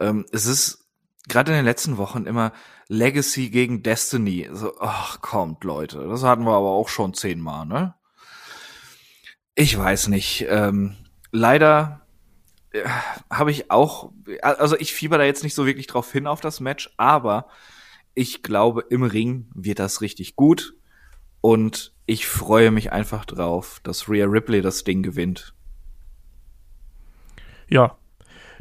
[0.00, 0.88] Ähm, es ist
[1.28, 2.52] gerade in den letzten Wochen immer
[2.88, 4.48] Legacy gegen Destiny.
[4.52, 6.06] So, ach, kommt, Leute.
[6.08, 7.94] Das hatten wir aber auch schon zehnmal, ne?
[9.54, 10.46] Ich weiß nicht.
[10.48, 10.96] Ähm,
[11.32, 12.05] leider
[13.30, 14.12] habe ich auch,
[14.42, 17.48] also ich fieber da jetzt nicht so wirklich drauf hin auf das Match, aber
[18.14, 20.74] ich glaube, im Ring wird das richtig gut
[21.40, 25.54] und ich freue mich einfach drauf, dass Rhea Ripley das Ding gewinnt.
[27.68, 27.96] Ja,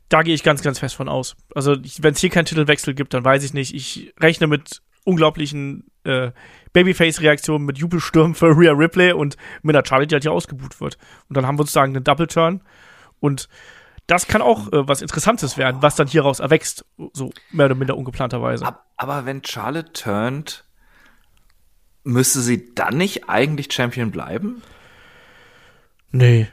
[0.09, 1.35] da gehe ich ganz, ganz fest von aus.
[1.53, 3.73] Also, wenn es hier keinen Titelwechsel gibt, dann weiß ich nicht.
[3.73, 6.31] Ich rechne mit unglaublichen äh,
[6.73, 10.97] Babyface-Reaktionen, mit Jubelstürmen für Rhea Ripley und mit einer Charlie, die halt hier ausgebucht wird.
[11.29, 12.61] Und dann haben wir sozusagen einen Double-Turn
[13.19, 13.47] und
[14.07, 17.97] das kann auch äh, was Interessantes werden, was dann hieraus erwächst, so mehr oder minder
[17.97, 18.77] ungeplanterweise.
[18.97, 20.65] Aber wenn Charlotte turnt,
[22.03, 24.61] müsste sie dann nicht eigentlich Champion bleiben?
[26.11, 26.47] Nee.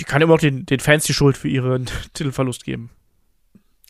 [0.00, 2.90] Die kann immer noch den, den Fans die Schuld für ihren Titelverlust geben.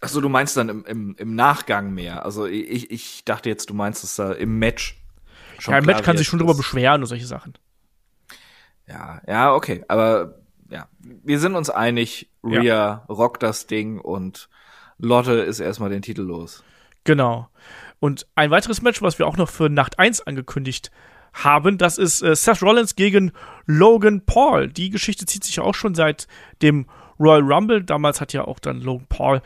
[0.00, 2.24] Achso, du meinst dann im, im, im Nachgang mehr.
[2.24, 5.00] Also ich, ich dachte jetzt, du meinst es da im Match.
[5.58, 7.54] Schon ja, im Match kann sich schon drüber beschweren und solche Sachen.
[8.86, 9.82] Ja, ja, okay.
[9.88, 10.43] Aber
[10.74, 13.04] ja, wir sind uns einig, Rhea ja.
[13.08, 14.48] rockt das Ding und
[14.98, 16.64] Lotte ist erstmal den Titel los.
[17.04, 17.48] Genau.
[18.00, 20.90] Und ein weiteres Match, was wir auch noch für Nacht 1 angekündigt
[21.32, 21.78] haben.
[21.78, 23.30] Das ist äh, Seth Rollins gegen
[23.66, 24.68] Logan Paul.
[24.68, 26.26] Die Geschichte zieht sich ja auch schon seit
[26.60, 26.86] dem
[27.20, 27.84] Royal Rumble.
[27.84, 29.42] Damals hat ja auch dann Logan Paul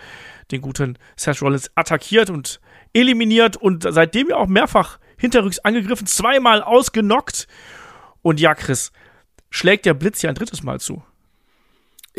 [0.50, 2.58] den guten Seth Rollins attackiert und
[2.94, 7.48] eliminiert und seitdem ja auch mehrfach hinterrücks angegriffen, zweimal ausgenockt.
[8.22, 8.92] Und ja, Chris,
[9.50, 11.02] schlägt der Blitz ja ein drittes Mal zu.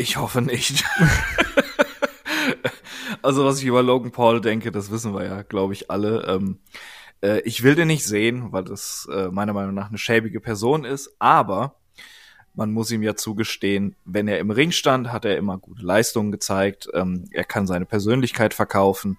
[0.00, 0.82] Ich hoffe nicht.
[3.22, 6.24] also, was ich über Logan Paul denke, das wissen wir ja, glaube ich, alle.
[6.26, 6.58] Ähm,
[7.22, 10.86] äh, ich will den nicht sehen, weil das äh, meiner Meinung nach eine schäbige Person
[10.86, 11.74] ist, aber
[12.54, 16.32] man muss ihm ja zugestehen, wenn er im Ring stand, hat er immer gute Leistungen
[16.32, 16.88] gezeigt.
[16.94, 19.18] Ähm, er kann seine Persönlichkeit verkaufen.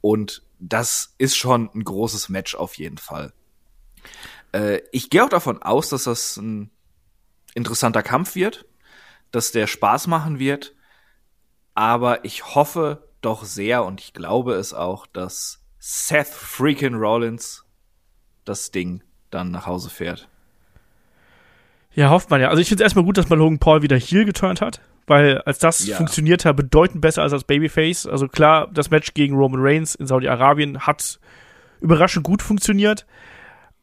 [0.00, 3.34] Und das ist schon ein großes Match auf jeden Fall.
[4.52, 6.70] Äh, ich gehe auch davon aus, dass das ein
[7.54, 8.64] interessanter Kampf wird,
[9.34, 10.74] dass der Spaß machen wird.
[11.74, 17.64] Aber ich hoffe doch sehr und ich glaube es auch, dass Seth freaking Rollins
[18.44, 20.28] das Ding dann nach Hause fährt.
[21.94, 22.48] Ja, hofft man ja.
[22.48, 25.38] Also ich finde es erstmal gut, dass man Logan Paul wieder Heel geturnt hat, weil
[25.42, 25.96] als das Ja.
[25.96, 28.06] funktioniert hat, bedeutend besser als als Babyface.
[28.06, 31.18] Also klar, das Match gegen Roman Reigns in Saudi-Arabien hat
[31.80, 33.06] überraschend gut funktioniert.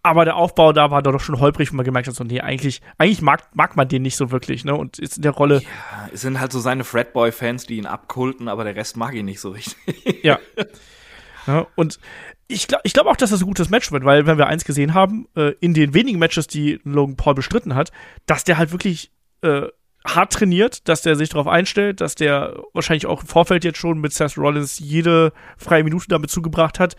[0.03, 2.81] Aber der Aufbau da war doch schon holprig, wo man gemerkt hat, so, nee, eigentlich,
[2.97, 4.75] eigentlich mag, mag man den nicht so wirklich, ne?
[4.75, 8.47] Und ist in der Rolle, Ja, es sind halt so seine Fredboy-Fans, die ihn abkulten,
[8.47, 9.75] aber der Rest mag ihn nicht so richtig.
[10.23, 10.39] Ja.
[11.47, 11.99] ja und
[12.47, 14.65] ich glaube ich glaub auch, dass das ein gutes Match wird, weil wenn wir eins
[14.65, 17.91] gesehen haben, äh, in den wenigen Matches, die Logan Paul bestritten hat,
[18.25, 19.67] dass der halt wirklich äh,
[20.05, 23.99] hart trainiert, dass der sich darauf einstellt, dass der wahrscheinlich auch im Vorfeld jetzt schon
[23.99, 26.95] mit Seth Rollins jede freie Minute damit zugebracht hat,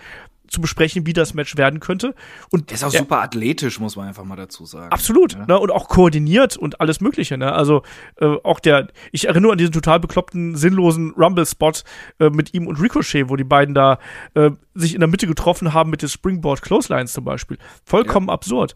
[0.53, 2.15] zu besprechen, wie das Match werden könnte.
[2.51, 4.93] Und Der ist auch er- super athletisch, muss man einfach mal dazu sagen.
[4.93, 5.47] Absolut, Ja.
[5.47, 5.59] ne?
[5.59, 7.53] Und auch koordiniert und alles Mögliche, ne?
[7.53, 7.83] Also
[8.21, 11.73] äh, auch der, ich erinnere an diesen total bekloppten, sinnlosen Rumble-Spot
[12.21, 13.99] äh, mit ihm und Ricochet, wo die beiden da
[14.35, 17.59] äh, sich in der Mitte getroffen haben mit den Springboard Clotheslines zum Beispiel.
[17.85, 18.75] Vollkommen absurd.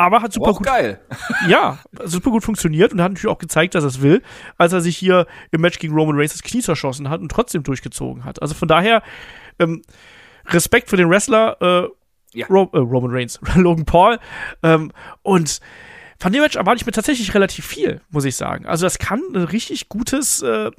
[0.00, 1.00] Aber hat super auch gut, geil.
[1.48, 4.22] ja, super gut funktioniert und hat natürlich auch gezeigt, dass er es will,
[4.56, 7.64] als er sich hier im Match gegen Roman Reigns das Knie zerschossen hat und trotzdem
[7.64, 8.40] durchgezogen hat.
[8.40, 9.02] Also von daher,
[9.58, 9.82] ähm,
[10.48, 11.88] Respekt für den Wrestler, äh,
[12.38, 12.46] Ja.
[12.48, 14.18] Ro äh, Roman Reigns, Logan Paul.
[14.62, 14.92] Ähm,
[15.22, 15.60] und
[16.18, 18.66] von dem Match erwarte ich mir tatsächlich relativ viel, muss ich sagen.
[18.66, 20.70] Also das kann ein richtig gutes äh,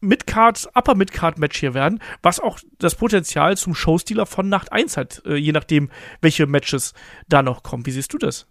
[0.00, 4.96] Midcard, Upper Midcard Match hier werden, was auch das Potenzial zum Showstealer von Nacht 1
[4.96, 5.90] hat, äh, je nachdem,
[6.20, 6.94] welche Matches
[7.28, 7.84] da noch kommen.
[7.84, 8.46] Wie siehst du das?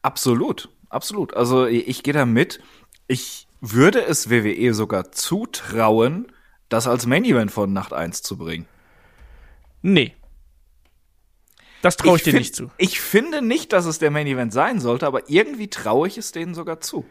[0.00, 1.34] Absolut, absolut.
[1.34, 2.60] Also ich, ich gehe da mit.
[3.06, 6.32] Ich würde es WWE sogar zutrauen,
[6.68, 8.66] das als Main Event von Nacht 1 zu bringen.
[9.82, 10.14] Nee.
[11.82, 12.70] Das traue ich, dir find- nicht zu.
[12.78, 16.30] Ich finde nicht, dass es der Main Event sein sollte, aber irgendwie traue ich es
[16.32, 17.04] denen sogar zu.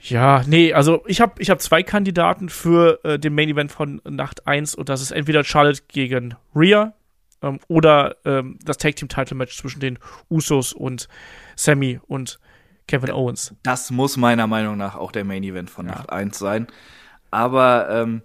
[0.00, 4.00] Ja, nee, also ich habe ich hab zwei Kandidaten für äh, den Main Event von
[4.08, 6.92] Nacht 1 und das ist entweder Charlotte gegen Rhea
[7.42, 9.98] ähm, oder ähm, das Tag Team Title Match zwischen den
[10.28, 11.08] Usos und
[11.56, 12.38] Sammy und
[12.86, 13.54] Kevin Owens.
[13.62, 16.66] Das muss meiner Meinung nach auch der Main Event von Nacht 1 sein.
[17.30, 18.22] Aber ähm,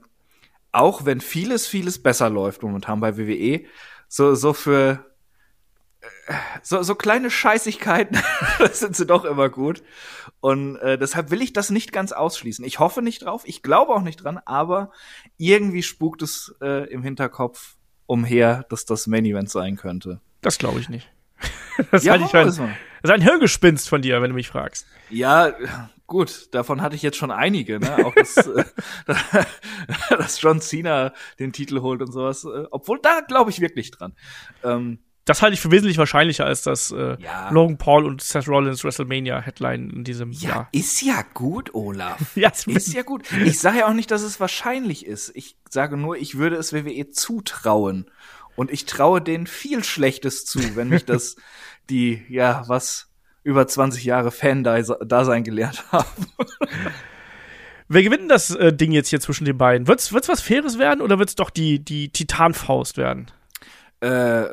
[0.72, 3.66] auch wenn vieles, vieles besser läuft momentan bei WWE,
[4.08, 5.06] so, so für
[6.02, 8.18] äh, so, so kleine Scheißigkeiten,
[8.60, 9.84] das sind sie doch immer gut.
[10.42, 12.64] Und äh, deshalb will ich das nicht ganz ausschließen.
[12.64, 14.92] Ich hoffe nicht drauf, ich glaube auch nicht dran, aber
[15.38, 20.22] irgendwie spukt es äh, im Hinterkopf umher, dass das Main Event sein könnte.
[20.42, 21.10] Das glaube ich nicht.
[21.92, 24.50] Das, Ja, halte ich für ein, das ist ein Hirngespinst von dir, wenn du mich
[24.50, 24.86] fragst.
[25.10, 25.54] Ja,
[26.10, 28.06] gut, davon hatte ich jetzt schon einige, ne?
[28.06, 28.66] Auch dass, äh,
[30.10, 32.44] dass John Cena den Titel holt und sowas.
[32.44, 34.14] äh, Obwohl, da glaube ich wirklich dran.
[34.64, 37.50] Ähm, Das halte ich für wesentlich wahrscheinlicher als das äh, Ja.
[37.52, 40.70] Logan Paul und Seth Rollins WrestleMania Headline in diesem ja, Jahr.
[40.72, 42.20] ist ja gut, Olaf.
[42.36, 43.32] Ja, Ist ja gut.
[43.46, 45.32] Ich sage ja auch nicht, dass es wahrscheinlich ist.
[45.36, 48.10] Ich sage nur, ich würde es WWE zutrauen.
[48.56, 51.38] Und ich traue denen viel Schlechtes zu, wenn mich das
[51.90, 53.09] die, ja, was
[53.50, 56.28] über 20 Jahre Fan-Dasein gelernt haben.
[57.88, 59.88] Wer gewinnt das äh, Ding jetzt hier zwischen den beiden?
[59.88, 63.32] Wird's, wird's was Faires werden oder wird's doch die, die Titanfaust werden?
[64.00, 64.46] Äh,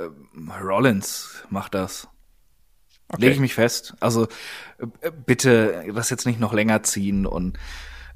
[0.62, 2.09] Rollins macht das.
[3.09, 3.20] Okay.
[3.20, 3.94] Lege ich mich fest.
[4.01, 4.26] Also
[4.78, 7.59] äh, bitte das jetzt nicht noch länger ziehen und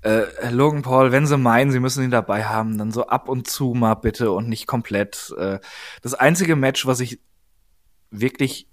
[0.02, 3.46] äh, Logan Paul, wenn sie meinen, sie müssen ihn dabei haben, dann so ab und
[3.46, 5.34] zu mal bitte und nicht komplett.
[5.36, 5.58] Äh,
[6.00, 7.20] das einzige Match, was ich
[8.10, 8.69] wirklich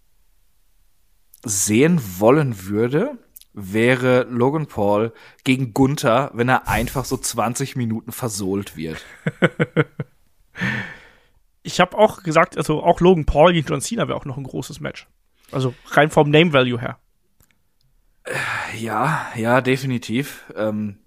[1.48, 3.18] sehen wollen würde,
[3.54, 9.04] wäre Logan Paul gegen Gunther, wenn er einfach so 20 Minuten versohlt wird.
[11.64, 14.44] Ich habe auch gesagt, also auch Logan Paul gegen John Cena wäre auch noch ein
[14.46, 15.06] großes Match.
[15.52, 16.98] Also rein vom Name Value her.
[18.78, 20.46] Ja, ja, definitiv.
[20.56, 21.00] Ähm,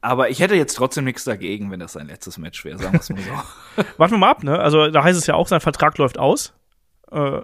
[0.00, 3.00] aber ich hätte jetzt trotzdem nichts dagegen, wenn das sein letztes Match wäre, sagen wir
[3.00, 3.82] es mal so.
[3.98, 4.60] Warten wir mal ab, ne?
[4.60, 6.54] Also da heißt es ja auch, sein Vertrag läuft aus.
[7.10, 7.40] Äh,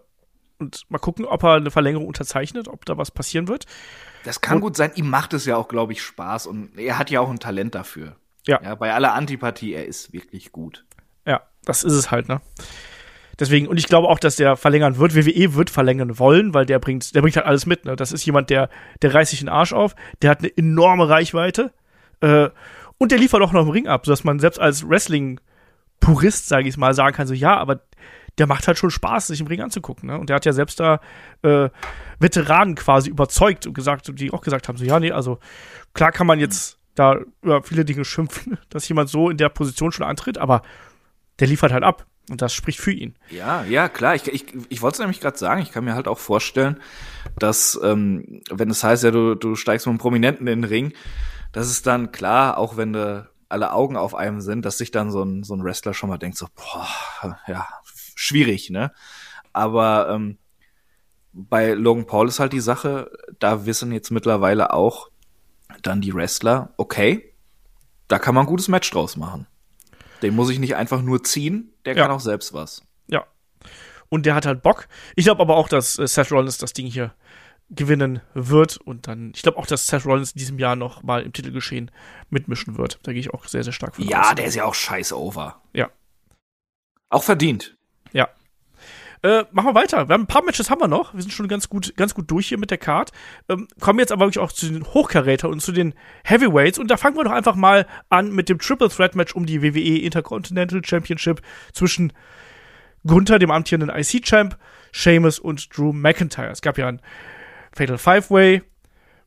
[0.59, 3.66] und mal gucken, ob er eine Verlängerung unterzeichnet, ob da was passieren wird.
[4.24, 4.92] Das kann und, gut sein.
[4.94, 7.74] Ihm macht es ja auch, glaube ich, Spaß und er hat ja auch ein Talent
[7.74, 8.16] dafür.
[8.46, 8.61] Ja.
[8.62, 8.74] ja.
[8.74, 10.84] Bei aller Antipathie, er ist wirklich gut.
[11.26, 12.40] Ja, das ist es halt, ne?
[13.38, 15.14] Deswegen, und ich glaube auch, dass der verlängern wird.
[15.14, 17.94] WWE wird verlängern wollen, weil der bringt, der bringt halt alles mit, ne?
[17.96, 18.70] Das ist jemand, der,
[19.02, 21.72] der reißt sich den Arsch auf, der hat eine enorme Reichweite,
[22.20, 22.48] äh,
[22.98, 26.76] und der liefert auch noch im Ring ab, sodass man selbst als Wrestling-Purist, sage ich
[26.76, 27.82] mal, sagen kann, so, ja, aber
[28.39, 30.09] der macht halt schon Spaß, sich im Ring anzugucken.
[30.09, 30.18] Ne?
[30.18, 31.01] Und der hat ja selbst da
[31.43, 31.70] äh,
[32.18, 35.39] Veteranen quasi überzeugt und gesagt, die auch gesagt haben, so ja, nee, also
[35.95, 39.93] klar kann man jetzt da über viele Dinge schimpfen, dass jemand so in der Position
[39.93, 40.62] schon antritt, aber
[41.39, 42.07] der liefert halt ab.
[42.28, 43.14] Und das spricht für ihn.
[43.30, 44.16] Ja, ja, klar.
[44.16, 45.62] Ich, ich, ich wollte es nämlich gerade sagen.
[45.62, 46.80] Ich kann mir halt auch vorstellen,
[47.39, 50.93] dass, ähm, wenn es heißt, ja, du, du steigst mit einem Prominenten in den Ring,
[51.53, 55.12] das ist dann klar, auch wenn du alle Augen auf einem sind, dass sich dann
[55.12, 57.68] so ein, so ein Wrestler schon mal denkt, so, boah, ja,
[58.17, 58.93] schwierig, ne?
[59.53, 60.39] Aber ähm,
[61.33, 65.11] bei Logan Paul ist halt die Sache, da wissen jetzt mittlerweile auch
[65.83, 67.33] dann die Wrestler, okay,
[68.09, 69.47] da kann man ein gutes Match draus machen.
[70.23, 72.03] Den muss ich nicht einfach nur ziehen, der ja.
[72.03, 72.83] kann auch selbst was.
[73.07, 73.27] Ja.
[74.09, 74.89] Und der hat halt Bock.
[75.14, 77.14] Ich glaube aber auch, dass äh, Seth Rollins das Ding hier
[77.69, 81.23] gewinnen wird und dann, ich glaube auch, dass Seth Rollins in diesem Jahr noch mal
[81.23, 81.91] im Titelgeschehen
[82.31, 83.01] mitmischen wird.
[83.03, 84.35] Da gehe ich auch sehr, sehr stark von Ja, aus.
[84.37, 85.61] der ist ja auch scheiße over.
[85.73, 85.91] Ja.
[87.11, 87.76] Auch verdient.
[89.27, 90.09] Äh, machen wir weiter.
[90.09, 91.12] Wir haben ein paar Matches haben wir noch.
[91.12, 93.11] Wir sind schon ganz gut, ganz gut durch hier mit der Card.
[93.49, 96.79] Ähm, kommen jetzt aber wirklich auch zu den Hochkaräter und zu den Heavyweights.
[96.79, 99.64] Und da fangen wir doch einfach mal an mit dem Triple Threat Match um die
[99.64, 102.12] WWE Intercontinental Championship zwischen
[103.05, 104.57] Gunther, dem amtierenden IC-Champ,
[104.93, 106.53] Sheamus und Drew McIntyre.
[106.53, 107.03] Es gab ja ein
[107.72, 108.62] Fatal Five Way,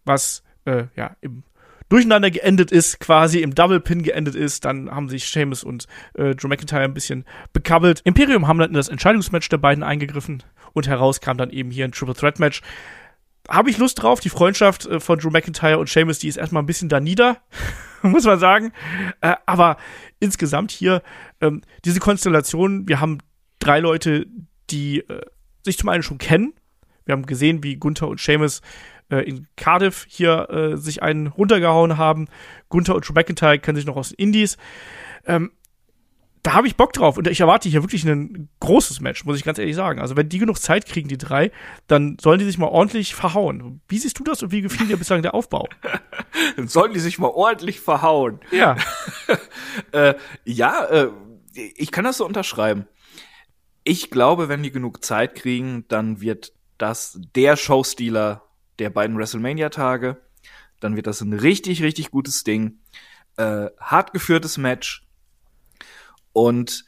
[0.06, 1.44] was äh, ja im
[1.90, 4.66] Durcheinander geendet ist, quasi im Double Pin geendet ist.
[4.66, 8.02] Dann haben sich Sheamus und äh, Drew McIntyre ein bisschen bekabbelt.
[8.04, 11.86] Imperium haben dann in das Entscheidungsmatch der beiden eingegriffen und heraus kam dann eben hier
[11.86, 12.62] ein Triple Threat Match.
[13.50, 14.20] Habe ich Lust drauf.
[14.20, 17.38] Die Freundschaft äh, von Drew McIntyre und Sheamus, die ist erstmal ein bisschen da nieder,
[18.04, 18.72] muss man sagen.
[19.22, 19.78] Äh, aber
[20.20, 21.02] insgesamt hier
[21.42, 23.18] ähm, diese Konstellation, wir haben
[23.58, 24.28] drei Leute,
[24.70, 25.22] die äh,
[25.66, 26.54] sich zum einen schon kennen,
[27.10, 28.62] wir haben gesehen, wie Gunther und Seamus
[29.10, 32.28] äh, in Cardiff hier äh, sich einen runtergehauen haben.
[32.70, 34.58] Gunther und Drew McIntyre kennen sich noch aus den Indies.
[35.26, 35.52] Ähm,
[36.44, 39.44] da habe ich Bock drauf und ich erwarte hier wirklich ein großes Match, muss ich
[39.44, 40.00] ganz ehrlich sagen.
[40.00, 41.52] Also wenn die genug Zeit kriegen, die drei,
[41.88, 43.82] dann sollen die sich mal ordentlich verhauen.
[43.90, 45.68] Wie siehst du das und wie gefiel dir bislang der Aufbau?
[46.56, 48.40] dann sollen die sich mal ordentlich verhauen.
[48.52, 48.78] Ja.
[49.92, 51.10] äh, ja, äh,
[51.54, 52.88] ich kann das so unterschreiben.
[53.84, 58.44] Ich glaube, wenn die genug Zeit kriegen, dann wird das der Showstealer
[58.80, 60.18] der beiden WrestleMania-Tage.
[60.80, 62.80] Dann wird das ein richtig, richtig gutes Ding.
[63.38, 65.06] Äh, hart geführtes Match.
[66.34, 66.86] Und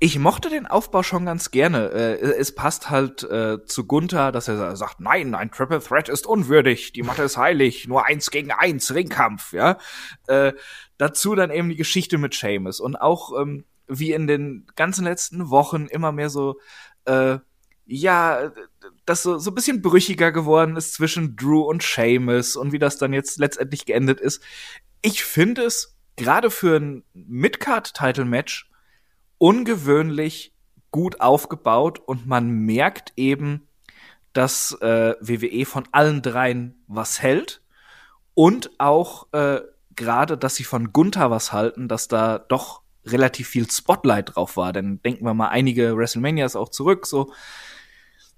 [0.00, 1.90] ich mochte den Aufbau schon ganz gerne.
[1.90, 6.26] Äh, es passt halt äh, zu Gunther, dass er sagt, nein, ein Triple Threat ist
[6.26, 9.78] unwürdig, die Matte ist heilig, nur eins gegen eins, Ringkampf, ja.
[10.26, 10.52] Äh,
[10.98, 15.50] dazu dann eben die Geschichte mit Seamus und auch ähm, wie in den ganzen letzten
[15.50, 16.58] Wochen immer mehr so
[17.04, 17.38] äh,
[17.86, 18.52] ja,
[19.06, 22.98] das so, so ein bisschen brüchiger geworden ist zwischen Drew und Seamus und wie das
[22.98, 24.42] dann jetzt letztendlich geendet ist.
[25.02, 28.70] Ich finde es gerade für ein Midcard-Title-Match
[29.38, 30.54] ungewöhnlich
[30.90, 33.68] gut aufgebaut und man merkt eben,
[34.32, 37.62] dass äh, WWE von allen dreien was hält
[38.34, 39.60] und auch äh,
[39.96, 44.72] gerade, dass sie von Gunther was halten, dass da doch relativ viel Spotlight drauf war.
[44.72, 47.32] Denn denken wir mal einige WrestleManias auch zurück, so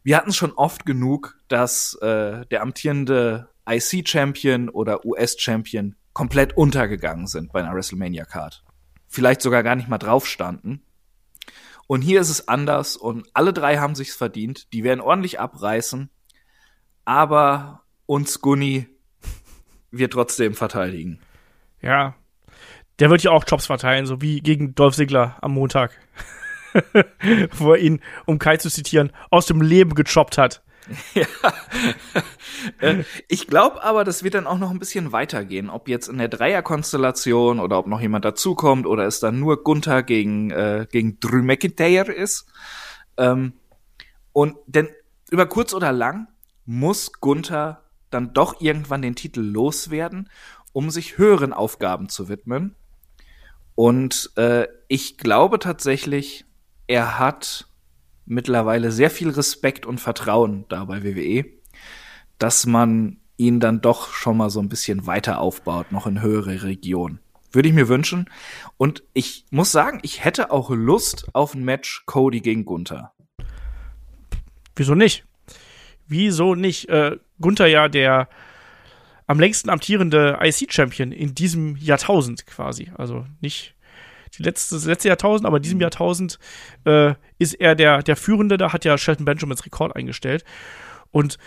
[0.06, 7.26] wir hatten es schon oft genug, dass äh, der amtierende IC-Champion oder US-Champion komplett untergegangen
[7.26, 8.62] sind bei einer WrestleMania-Card.
[9.08, 10.80] Vielleicht sogar gar nicht mal drauf standen.
[11.88, 14.72] Und hier ist es anders und alle drei haben sich's verdient.
[14.72, 16.08] Die werden ordentlich abreißen.
[17.04, 18.86] Aber uns Gunny
[19.90, 21.18] wird trotzdem verteidigen.
[21.82, 22.14] Ja.
[23.00, 25.98] Der wird ja auch Jobs verteilen, so wie gegen Dolph Ziggler am Montag.
[27.58, 30.62] wo er ihn, um Kai zu zitieren, aus dem Leben gechoppt hat.
[31.14, 31.26] Ja.
[32.80, 35.68] Äh, ich glaube aber, das wird dann auch noch ein bisschen weitergehen.
[35.68, 40.02] Ob jetzt in der Dreierkonstellation oder ob noch jemand dazukommt oder es dann nur Gunther
[40.02, 42.46] gegen, äh, gegen Drew McIntyre ist.
[43.16, 43.54] Ähm,
[44.32, 44.88] und denn
[45.30, 46.28] über kurz oder lang
[46.64, 50.30] muss Gunther dann doch irgendwann den Titel loswerden,
[50.72, 52.74] um sich höheren Aufgaben zu widmen.
[53.74, 56.45] Und äh, ich glaube tatsächlich,
[56.86, 57.66] er hat
[58.26, 61.46] mittlerweile sehr viel Respekt und Vertrauen da bei WWE,
[62.38, 66.62] dass man ihn dann doch schon mal so ein bisschen weiter aufbaut, noch in höhere
[66.62, 67.20] Regionen.
[67.52, 68.28] Würde ich mir wünschen.
[68.76, 73.12] Und ich muss sagen, ich hätte auch Lust auf ein Match Cody gegen Gunther.
[74.74, 75.24] Wieso nicht?
[76.08, 76.88] Wieso nicht?
[76.88, 78.28] Äh, Gunther ja der
[79.26, 82.92] am längsten amtierende IC-Champion in diesem Jahrtausend quasi.
[82.96, 83.74] Also nicht
[84.38, 86.38] die letzte, das letzte Jahrtausend, aber in diesem Jahrtausend
[86.84, 88.56] äh, ist er der, der Führende.
[88.56, 90.44] Da hat ja Shelton Benjamins Rekord eingestellt.
[91.10, 91.38] Und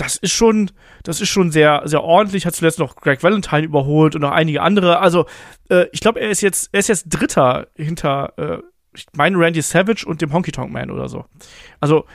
[0.00, 0.70] das ist schon,
[1.02, 2.46] das ist schon sehr, sehr ordentlich.
[2.46, 5.00] Hat zuletzt noch Greg Valentine überholt und noch einige andere.
[5.00, 5.26] Also,
[5.68, 8.58] äh, ich glaube, er ist jetzt, er ist jetzt Dritter hinter, äh,
[8.94, 11.26] ich meine, Randy Savage und dem Honky Tonk Man oder so.
[11.80, 12.06] Also,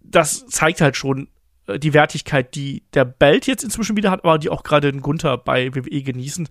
[0.00, 1.28] das zeigt halt schon
[1.66, 5.02] äh, die Wertigkeit, die der Belt jetzt inzwischen wieder hat, aber die auch gerade den
[5.02, 6.48] Gunther bei WWE genießen.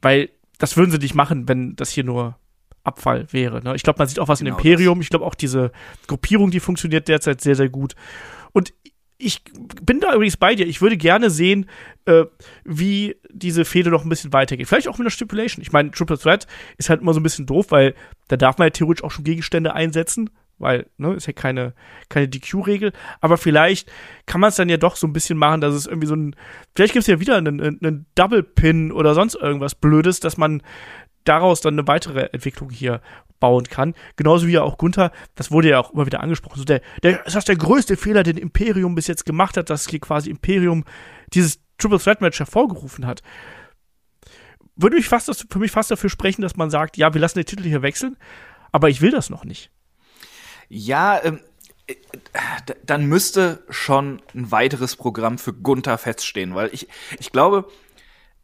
[0.00, 0.30] Weil
[0.62, 2.38] das würden sie nicht machen, wenn das hier nur
[2.84, 3.64] Abfall wäre.
[3.64, 3.74] Ne?
[3.74, 4.98] Ich glaube, man sieht auch was genau im Imperium.
[5.00, 5.06] Das.
[5.06, 5.72] Ich glaube auch diese
[6.06, 7.96] Gruppierung, die funktioniert derzeit sehr, sehr gut.
[8.52, 8.72] Und
[9.18, 9.42] ich
[9.82, 10.68] bin da übrigens bei dir.
[10.68, 11.68] Ich würde gerne sehen,
[12.04, 12.26] äh,
[12.62, 14.68] wie diese Fehde noch ein bisschen weitergeht.
[14.68, 15.62] Vielleicht auch mit einer Stipulation.
[15.62, 16.46] Ich meine, Triple Threat
[16.78, 17.96] ist halt immer so ein bisschen doof, weil
[18.28, 21.74] da darf man ja theoretisch auch schon Gegenstände einsetzen, weil, ne, ist ja keine,
[22.08, 22.92] keine DQ-Regel.
[23.20, 23.90] Aber vielleicht
[24.26, 26.36] kann man es dann ja doch so ein bisschen machen, dass es irgendwie so ein,
[26.74, 30.62] vielleicht gibt es ja wieder einen, einen Double-Pin oder sonst irgendwas Blödes, dass man
[31.24, 33.00] daraus dann eine weitere Entwicklung hier
[33.40, 33.94] bauen kann.
[34.16, 36.58] Genauso wie ja auch Gunther, das wurde ja auch immer wieder angesprochen.
[36.58, 39.88] So der, der, das ist der größte Fehler, den Imperium bis jetzt gemacht hat, dass
[39.88, 40.84] hier quasi Imperium
[41.34, 43.22] dieses Triple Threat Match hervorgerufen hat.
[44.76, 47.38] Würde mich fast das, für mich fast dafür sprechen, dass man sagt, ja, wir lassen
[47.38, 48.16] den Titel hier wechseln,
[48.70, 49.70] aber ich will das noch nicht.
[50.74, 51.40] Ja, ähm,
[51.86, 51.96] äh,
[52.86, 56.88] dann müsste schon ein weiteres Programm für Gunther feststehen, weil ich,
[57.20, 57.68] ich glaube,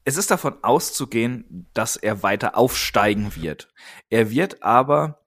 [0.04, 3.72] es ist davon auszugehen, dass er weiter aufsteigen wird.
[4.10, 5.22] Er wird aber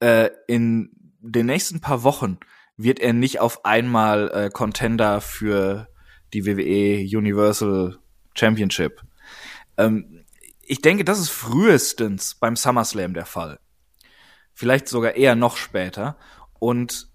[0.00, 0.90] äh, in
[1.20, 2.38] den nächsten paar Wochen
[2.76, 5.88] wird er nicht auf einmal äh, Contender für
[6.34, 7.96] die WWE Universal
[8.34, 9.00] Championship.
[9.78, 10.26] Ähm,
[10.60, 13.58] ich denke, das ist frühestens beim SummerSlam der Fall.
[14.60, 16.18] Vielleicht sogar eher noch später.
[16.58, 17.08] Und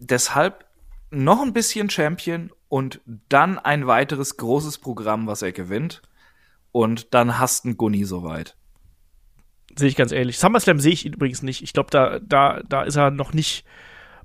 [0.00, 0.64] deshalb
[1.12, 6.02] noch ein bisschen Champion und dann ein weiteres großes Programm, was er gewinnt
[6.72, 8.56] und dann hast du Gunni soweit.
[9.76, 10.40] Sehe ich ganz ehrlich.
[10.40, 11.62] SummerSlam sehe ich ihn übrigens nicht.
[11.62, 13.64] Ich glaube, da, da, da ist er noch nicht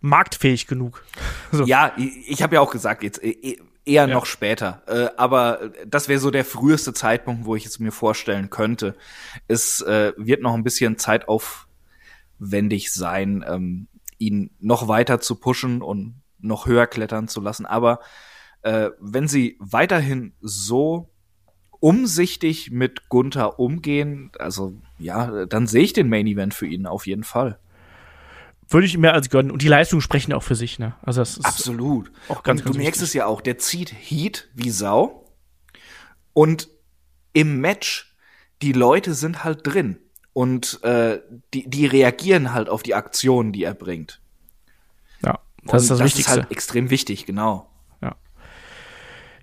[0.02, 1.06] marktfähig genug.
[1.52, 1.66] so.
[1.66, 4.14] Ja, ich, ich habe ja auch gesagt, jetzt e, e, eher ja.
[4.16, 4.82] noch später.
[4.88, 8.96] Äh, aber das wäre so der früheste Zeitpunkt, wo ich es mir vorstellen könnte.
[9.48, 10.98] Es äh, wird noch ein bisschen
[12.40, 17.66] zeitaufwendig sein, ähm, ihn noch weiter zu pushen und noch höher klettern zu lassen.
[17.66, 18.00] Aber
[18.62, 21.10] äh, wenn sie weiterhin so
[21.80, 27.08] umsichtig mit Gunther umgehen, also ja, dann sehe ich den Main Event für ihn auf
[27.08, 27.60] jeden Fall.
[28.68, 29.52] Würde ich mehr als gönnen.
[29.52, 30.96] Und die Leistungen sprechen auch für sich, ne?
[31.04, 32.12] Also das ist Absolut.
[32.30, 33.10] Auch ganz, und du ganz merkst wichtig.
[33.10, 35.30] es ja auch, der zieht Heat wie Sau.
[36.34, 36.70] Und
[37.34, 38.18] im Match,
[38.64, 40.00] die Leute sind halt drin.
[40.36, 41.22] Und äh,
[41.54, 44.20] die, die reagieren halt auf die Aktionen, die er bringt.
[45.24, 46.30] Ja, das und ist das, das Wichtigste.
[46.30, 47.70] Das ist halt extrem wichtig, genau.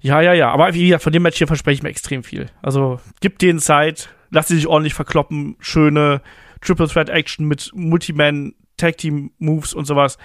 [0.03, 0.51] Ja, ja, ja.
[0.51, 2.51] Aber wie gesagt, von dem Match hier verspreche ich mir extrem viel.
[2.61, 6.21] Also, gib denen Zeit, lass sie sich ordentlich verkloppen, schöne
[6.61, 10.19] Triple Threat Action mit Multiman Tag Team Moves und sowas.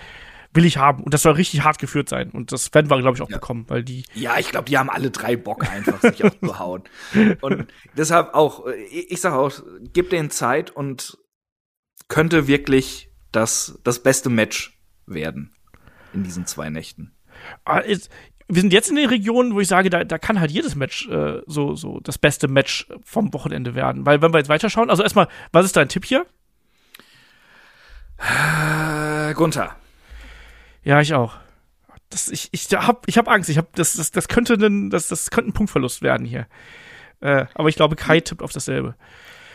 [0.57, 1.03] Will ich haben.
[1.03, 2.31] Und das soll richtig hart geführt sein.
[2.31, 3.37] Und das werden wir, glaube ich, auch ja.
[3.37, 4.05] bekommen, weil die.
[4.15, 6.81] Ja, ich glaube, die haben alle drei Bock einfach, sich aufzuhauen.
[7.41, 9.51] Und deshalb auch, äh, ich sage auch,
[9.93, 11.19] gib denen Zeit und
[12.07, 15.53] könnte wirklich das, das beste Match werden
[16.11, 17.15] in diesen zwei Nächten.
[17.63, 20.73] Ah, wir sind jetzt in den Regionen, wo ich sage, da, da kann halt jedes
[20.73, 24.07] Match äh, so, so das beste Match vom Wochenende werden.
[24.07, 26.25] Weil, wenn wir jetzt weiterschauen, also erstmal, was ist dein Tipp hier?
[28.17, 29.75] Äh, Gunther.
[30.87, 31.35] Ja, ich auch.
[32.09, 33.49] Das, ich, ich hab, ich hab Angst.
[33.49, 36.47] Ich hab, das, das, das könnte ein, das, das könnte ein Punktverlust werden hier.
[37.19, 38.95] Äh, aber ich glaube, Kai tippt auf dasselbe.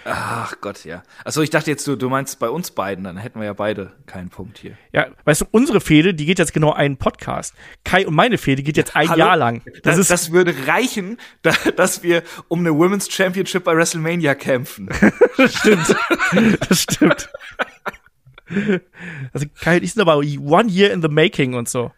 [0.04, 1.02] Ach Gott, ja.
[1.24, 3.92] Also ich dachte jetzt, du, du meinst bei uns beiden, dann hätten wir ja beide
[4.04, 4.76] keinen Punkt hier.
[4.92, 7.54] Ja, weißt du, unsere Fehde, die geht jetzt genau einen Podcast.
[7.82, 9.18] Kai und meine Fehde geht jetzt ein Hallo?
[9.18, 9.62] Jahr lang.
[9.84, 14.90] Das, das, das würde reichen, da, dass wir um eine Women's Championship bei WrestleMania kämpfen.
[15.38, 15.96] das stimmt.
[16.68, 17.30] Das stimmt.
[19.32, 21.92] Also und ich sind aber one year in the making und so.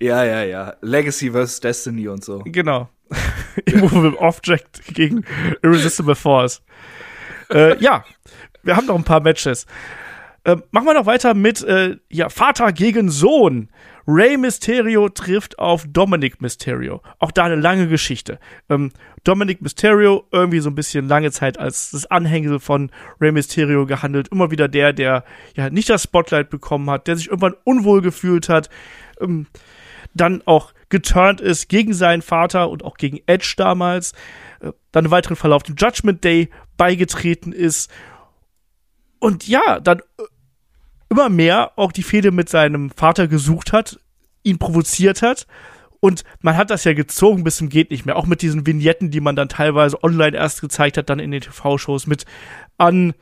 [0.00, 0.74] Ja, ja, ja.
[0.80, 1.60] Legacy vs.
[1.60, 2.40] Destiny und so.
[2.44, 2.88] Genau.
[3.64, 5.24] Immovable Object gegen
[5.62, 6.62] Irresistible Force
[7.50, 8.04] äh, ja,
[8.62, 9.66] wir haben noch ein paar Matches.
[10.44, 13.70] Äh, machen wir noch weiter mit äh, ja, Vater gegen Sohn.
[14.10, 17.02] Rey Mysterio trifft auf Dominic Mysterio.
[17.18, 18.40] Auch da eine lange Geschichte.
[18.70, 18.90] Ähm,
[19.22, 22.90] Dominic Mysterio irgendwie so ein bisschen lange Zeit als das Anhängsel von
[23.20, 24.28] Rey Mysterio gehandelt.
[24.28, 28.48] Immer wieder der, der ja nicht das Spotlight bekommen hat, der sich irgendwann unwohl gefühlt
[28.48, 28.70] hat.
[29.20, 29.46] Ähm,
[30.14, 34.14] dann auch geturnt ist gegen seinen Vater und auch gegen Edge damals.
[34.60, 36.48] Äh, dann im weiteren Verlauf dem Judgment Day
[36.78, 37.90] beigetreten ist.
[39.18, 40.22] Und ja, dann äh,
[41.08, 44.00] immer mehr auch die Fehde mit seinem Vater gesucht hat.
[44.44, 45.46] ihn provoziert hat.
[46.00, 48.16] Und man hat das ja gezogen bis zum geht nicht mehr.
[48.16, 51.40] Auch mit diesen Vignetten, die man dann teilweise online erst gezeigt hat, dann in den
[51.40, 52.24] TV-Shows mit
[52.78, 53.14] an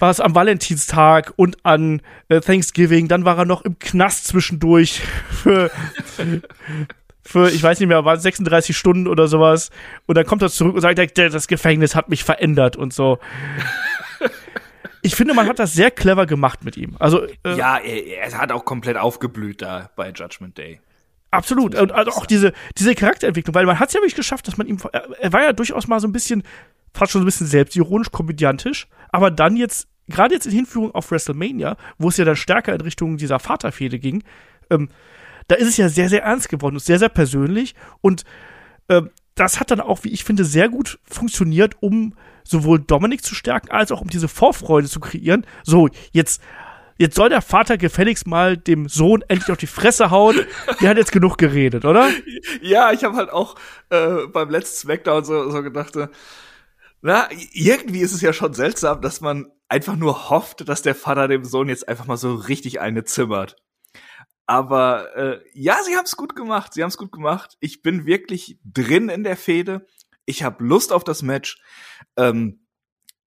[0.00, 3.08] war es am Valentinstag und an äh, Thanksgiving.
[3.08, 5.70] Dann war er noch im Knast zwischendurch für,
[7.22, 9.70] für, ich weiß nicht mehr, war 36 Stunden oder sowas.
[10.06, 13.18] Und dann kommt er zurück und sagt, das Gefängnis hat mich verändert und so.
[15.02, 16.96] Ich finde, man hat das sehr clever gemacht mit ihm.
[16.98, 20.80] Also äh, ja, er, er hat auch komplett aufgeblüht da bei Judgment Day.
[21.30, 21.74] Absolut.
[21.74, 24.66] Und also auch diese, diese Charakterentwicklung, weil man hat es ja wirklich geschafft, dass man
[24.66, 24.78] ihm,
[25.20, 26.42] er war ja durchaus mal so ein bisschen,
[26.92, 31.10] fast schon so ein bisschen selbstironisch, komödiantisch, aber dann jetzt, gerade jetzt in Hinführung auf
[31.10, 34.24] WrestleMania, wo es ja dann stärker in Richtung dieser Vaterfehde ging,
[34.70, 34.88] ähm,
[35.46, 38.24] da ist es ja sehr, sehr ernst geworden und sehr, sehr persönlich und
[38.88, 42.14] ähm, das hat dann auch, wie ich finde, sehr gut funktioniert, um
[42.44, 45.46] sowohl Dominik zu stärken, als auch um diese Vorfreude zu kreieren.
[45.64, 46.40] So, jetzt
[47.00, 50.38] jetzt soll der Vater gefälligst mal dem Sohn endlich auf die Fresse hauen.
[50.80, 52.10] Der hat jetzt genug geredet, oder?
[52.62, 53.56] Ja, ich habe halt auch
[53.88, 56.08] äh, beim letzten Smackdown so, so gedacht, äh,
[57.00, 61.28] na, irgendwie ist es ja schon seltsam, dass man einfach nur hofft, dass der Vater
[61.28, 63.56] dem Sohn jetzt einfach mal so richtig eine zimmert.
[64.46, 66.74] Aber äh, ja, sie haben es gut gemacht.
[66.74, 67.56] Sie haben es gut gemacht.
[67.60, 69.86] Ich bin wirklich drin in der Fehde.
[70.26, 71.62] Ich habe Lust auf das Match.
[72.16, 72.60] Ähm,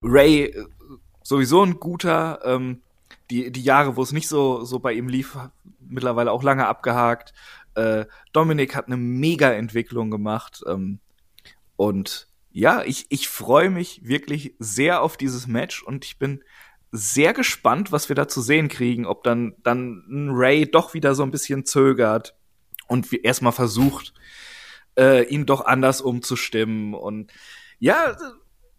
[0.01, 0.65] Ray äh,
[1.23, 2.39] sowieso ein guter.
[2.43, 2.81] Ähm,
[3.29, 5.37] die, die Jahre, wo es nicht so, so bei ihm lief,
[5.79, 7.33] mittlerweile auch lange abgehakt.
[7.75, 10.63] Äh, Dominik hat eine Mega-Entwicklung gemacht.
[10.67, 10.99] Ähm,
[11.75, 16.43] und ja, ich, ich freue mich wirklich sehr auf dieses Match und ich bin
[16.91, 21.23] sehr gespannt, was wir da zu sehen kriegen, ob dann, dann Ray doch wieder so
[21.23, 22.35] ein bisschen zögert
[22.87, 24.13] und erstmal versucht,
[24.95, 26.93] äh, ihn doch anders umzustimmen.
[26.93, 27.31] Und
[27.79, 28.15] ja,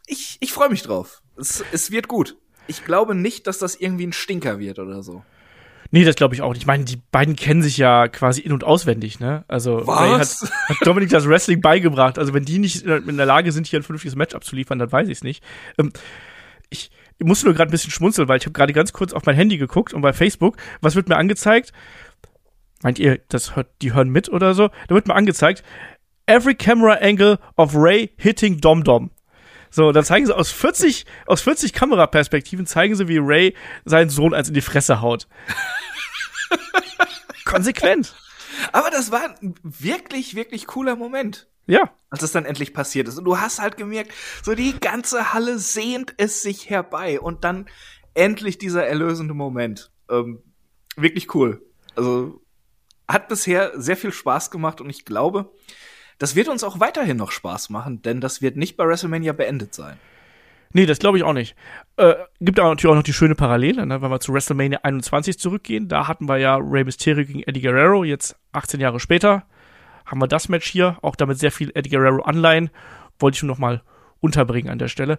[0.06, 1.22] ich, ich freue mich drauf.
[1.36, 2.36] Es, es wird gut
[2.66, 5.22] ich glaube nicht, dass das irgendwie ein Stinker wird oder so.
[5.90, 6.62] Nee, das glaube ich auch nicht.
[6.62, 9.44] Ich meine, die beiden kennen sich ja quasi in- und auswendig, ne?
[9.46, 10.28] Also Ray hat,
[10.68, 12.18] hat Dominik das Wrestling beigebracht.
[12.18, 15.08] Also wenn die nicht in der Lage sind, hier ein vernünftiges Match abzuliefern, dann weiß
[15.08, 15.44] ich es nicht.
[15.78, 15.92] Ähm,
[16.68, 19.24] ich, ich muss nur gerade ein bisschen schmunzeln, weil ich habe gerade ganz kurz auf
[19.24, 21.72] mein Handy geguckt und bei Facebook, was wird mir angezeigt?
[22.82, 24.68] Meint ihr, das hört, die hören mit oder so?
[24.88, 25.62] Da wird mir angezeigt,
[26.26, 29.10] every camera angle of Ray hitting Dom Dom.
[29.74, 34.32] So, dann zeigen sie aus 40, aus 40 Kameraperspektiven zeigen sie, wie Ray seinen Sohn
[34.32, 35.26] als in die Fresse haut.
[37.44, 38.14] Konsequent.
[38.70, 41.48] Aber das war ein wirklich, wirklich cooler Moment.
[41.66, 41.92] Ja.
[42.08, 43.18] Als es dann endlich passiert ist.
[43.18, 44.12] Und du hast halt gemerkt,
[44.44, 47.18] so die ganze Halle sehnt es sich herbei.
[47.18, 47.66] Und dann
[48.14, 49.90] endlich dieser erlösende Moment.
[50.08, 50.40] Ähm,
[50.94, 51.66] wirklich cool.
[51.96, 52.40] Also
[53.08, 55.50] hat bisher sehr viel Spaß gemacht und ich glaube,
[56.18, 59.74] das wird uns auch weiterhin noch Spaß machen, denn das wird nicht bei WrestleMania beendet
[59.74, 59.96] sein.
[60.72, 61.54] Nee, das glaube ich auch nicht.
[61.96, 64.02] Äh, gibt aber natürlich auch noch die schöne Parallele, ne?
[64.02, 65.88] wenn wir zu WrestleMania 21 zurückgehen.
[65.88, 69.44] Da hatten wir ja Rey Mysterio gegen Eddie Guerrero, jetzt 18 Jahre später
[70.04, 72.70] haben wir das Match hier, auch damit sehr viel Eddie Guerrero Anleihen.
[73.18, 73.82] Wollte ich nur noch mal
[74.20, 75.18] unterbringen an der Stelle.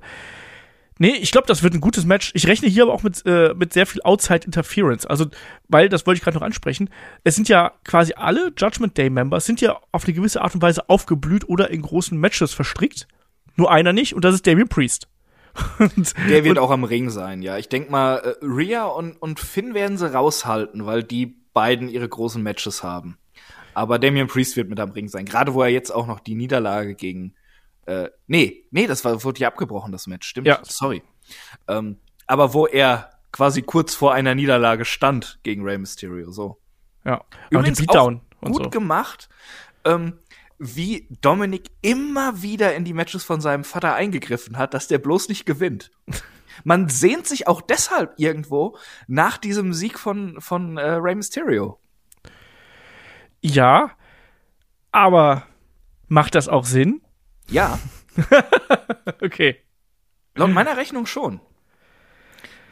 [0.98, 2.32] Nee, ich glaube, das wird ein gutes Match.
[2.36, 5.06] Ich rechne hier aber auch mit, äh, mit sehr viel Outside Interference.
[5.06, 5.26] Also,
[5.68, 6.90] weil, das wollte ich gerade noch ansprechen,
[7.24, 10.62] es sind ja quasi alle Judgment Day Members sind ja auf eine gewisse Art und
[10.62, 13.08] Weise aufgeblüht oder in großen Matches verstrickt.
[13.58, 15.08] Nur einer nicht, und das ist Damien Priest.
[15.80, 17.58] und, Der wird auch am Ring sein, ja.
[17.58, 22.08] Ich denk mal, äh, Rhea und, und Finn werden sie raushalten, weil die beiden ihre
[22.08, 23.18] großen Matches haben.
[23.74, 25.26] Aber Damien Priest wird mit am Ring sein.
[25.26, 27.34] Gerade wo er jetzt auch noch die Niederlage gegen
[27.86, 30.48] äh, nee, nee, das war, wurde ja abgebrochen, das Match, stimmt?
[30.48, 30.60] Ja.
[30.64, 31.04] Sorry.
[31.68, 36.60] Ähm, aber wo er quasi kurz vor einer Niederlage stand gegen Rey Mysterio, so.
[37.04, 37.24] Ja.
[37.50, 38.70] Übrigens und Beatdown auch gut so.
[38.70, 39.30] gemacht,
[39.84, 40.20] ähm,
[40.58, 45.30] wie Dominik immer wieder in die Matches von seinem Vater eingegriffen hat, dass der bloß
[45.30, 45.92] nicht gewinnt.
[46.64, 48.78] Man sehnt sich auch deshalb irgendwo
[49.08, 51.80] nach diesem Sieg von, von äh, Rey Mysterio.
[53.42, 53.92] Ja,
[54.92, 55.46] aber
[56.08, 57.02] macht das auch Sinn?
[57.50, 57.80] Ja.
[59.22, 59.62] okay.
[60.36, 61.40] Laut meiner Rechnung schon.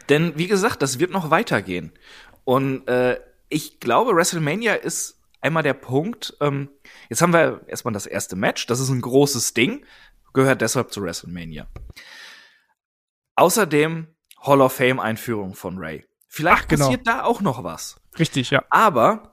[0.10, 1.94] Denn wie gesagt, das wird noch weitergehen.
[2.44, 3.20] Und äh,
[3.50, 6.36] ich glaube, WrestleMania ist einmal der Punkt.
[6.42, 6.70] Ähm,
[7.10, 8.68] jetzt haben wir erstmal das erste Match.
[8.68, 9.86] Das ist ein großes Ding.
[10.34, 11.68] Gehört deshalb zu WrestleMania.
[13.36, 14.08] Außerdem
[14.42, 16.06] Hall of Fame Einführung von Ray.
[16.28, 16.86] Vielleicht Ach, genau.
[16.86, 18.02] passiert da auch noch was.
[18.18, 18.64] Richtig, ja.
[18.70, 19.33] Aber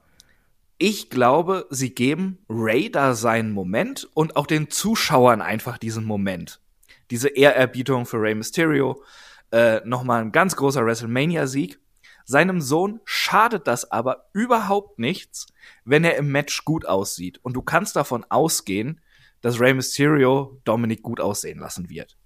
[0.82, 6.62] ich glaube, sie geben Ray da seinen Moment und auch den Zuschauern einfach diesen Moment.
[7.10, 9.04] Diese Ehrerbietung für Ray Mysterio.
[9.52, 11.78] Äh, Nochmal ein ganz großer WrestleMania-Sieg.
[12.24, 15.48] Seinem Sohn schadet das aber überhaupt nichts,
[15.84, 17.38] wenn er im Match gut aussieht.
[17.42, 19.02] Und du kannst davon ausgehen,
[19.42, 22.16] dass Ray Mysterio Dominic gut aussehen lassen wird.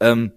[0.00, 0.32] Ähm,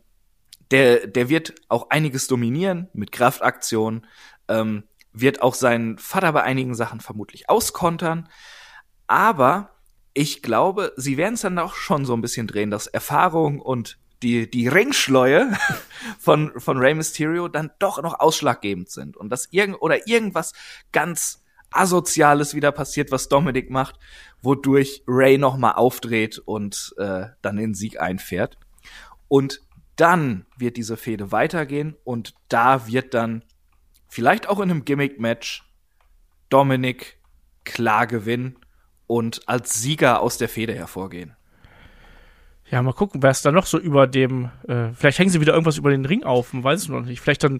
[0.69, 4.05] der, der wird auch einiges dominieren mit Kraftaktionen.
[4.47, 4.83] Ähm,
[5.19, 8.29] wird auch seinen Vater bei einigen Sachen vermutlich auskontern.
[9.07, 9.75] Aber
[10.13, 13.97] ich glaube, sie werden es dann auch schon so ein bisschen drehen, dass Erfahrung und
[14.23, 15.51] die, die Ringschleue
[16.19, 20.53] von, von Rey Mysterio dann doch noch ausschlaggebend sind und dass irgend, oder irgendwas
[20.91, 23.99] ganz Asoziales wieder passiert, was Dominik macht,
[24.41, 28.57] wodurch Ray nochmal aufdreht und äh, dann den Sieg einfährt.
[29.27, 29.61] Und
[29.97, 33.43] dann wird diese Fehde weitergehen und da wird dann
[34.07, 35.63] vielleicht auch in einem Gimmick-Match
[36.49, 37.17] Dominik
[37.63, 38.57] klar gewinnen
[39.05, 41.35] und als Sieger aus der Fehde hervorgehen.
[42.69, 45.53] Ja, mal gucken, wer es da noch so über dem, äh, vielleicht hängen sie wieder
[45.53, 47.21] irgendwas über den Ring auf, man weiß es noch nicht.
[47.21, 47.59] Vielleicht dann,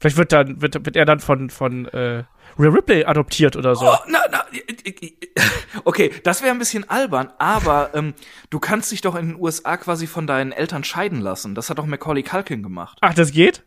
[0.00, 2.24] vielleicht wird dann, wird, wird er dann von, von äh,
[2.58, 3.86] Rhea Ripley adoptiert oder so.
[3.86, 4.44] Oh, na, na,
[5.84, 8.14] okay, das wäre ein bisschen albern, aber ähm,
[8.50, 11.54] du kannst dich doch in den USA quasi von deinen Eltern scheiden lassen.
[11.54, 12.98] Das hat doch Macaulay Culkin gemacht.
[13.00, 13.64] Ach, das geht?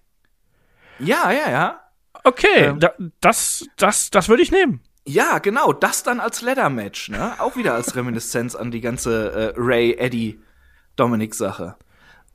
[1.02, 1.82] Ja, ja, ja.
[2.24, 4.82] Okay, ähm, da, das, das, das würde ich nehmen.
[5.06, 7.34] Ja, genau, das dann als Leather-Match, ne?
[7.40, 10.40] Auch wieder als Reminiszenz an die ganze äh, Ray, Eddie,
[10.96, 11.76] Dominic-Sache.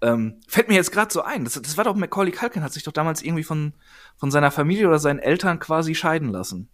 [0.02, 1.44] Ähm, fällt mir jetzt gerade so ein.
[1.44, 3.72] Das, das war doch Macaulay Culkin, hat sich doch damals irgendwie von,
[4.16, 6.68] von seiner Familie oder seinen Eltern quasi scheiden lassen.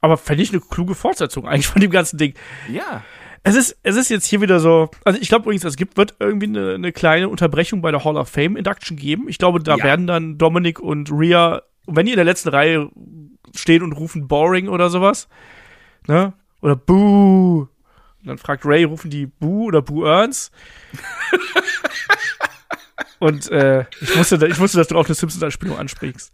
[0.00, 2.34] Aber fände ich eine kluge Fortsetzung eigentlich von dem ganzen Ding.
[2.68, 3.02] Ja.
[3.46, 6.14] Es ist, es ist jetzt hier wieder so, also ich glaube übrigens, es gibt, wird
[6.18, 9.28] irgendwie eine, eine kleine Unterbrechung bei der Hall of Fame Induction geben.
[9.28, 9.84] Ich glaube, da ja.
[9.84, 12.88] werden dann Dominic und Rhea, wenn die in der letzten Reihe
[13.54, 15.28] stehen und rufen Boring oder sowas.
[16.06, 16.32] Ne?
[16.62, 17.68] Oder Boo.
[18.24, 20.50] Und dann fragt Ray, rufen die Boo oder Boo Earns?
[23.18, 26.32] und äh, ich, wusste, ich wusste, dass du auch eine Simpsons-Anspielung ansprichst.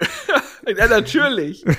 [0.77, 1.65] ja, natürlich.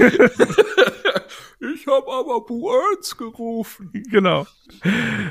[1.63, 3.91] Ich habe aber Words gerufen.
[4.09, 4.47] Genau.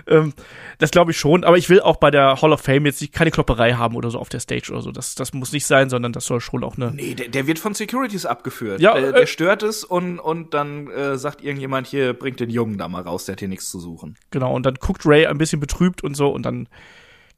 [0.07, 0.33] Ähm,
[0.79, 3.13] das glaube ich schon, aber ich will auch bei der Hall of Fame jetzt nicht,
[3.13, 4.93] keine Klopperei haben oder so auf der Stage oder so.
[4.93, 6.93] Das, das muss nicht sein, sondern das soll schon auch eine.
[6.93, 8.81] Nee, der, der wird von Securities abgeführt.
[8.81, 12.79] Ja, äh, der stört es und, und dann äh, sagt irgendjemand hier, bringt den Jungen
[12.79, 14.17] da mal raus, der hat hier nichts zu suchen.
[14.31, 16.69] Genau, und dann guckt Ray ein bisschen betrübt und so und dann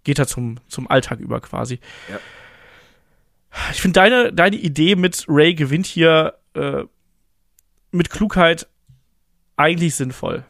[0.05, 1.81] geht er zum, zum Alltag über quasi.
[2.11, 2.19] Ja.
[3.72, 6.84] Ich finde deine, deine Idee mit Ray gewinnt hier äh,
[7.90, 8.66] mit Klugheit
[9.57, 10.44] eigentlich sinnvoll.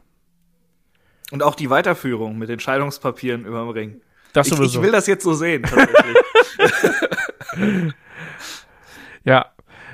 [1.31, 4.01] Und auch die Weiterführung mit den Scheidungspapieren über dem Ring.
[4.33, 4.79] Das ich, sowieso.
[4.79, 5.65] ich will das jetzt so sehen.
[9.25, 9.53] ja.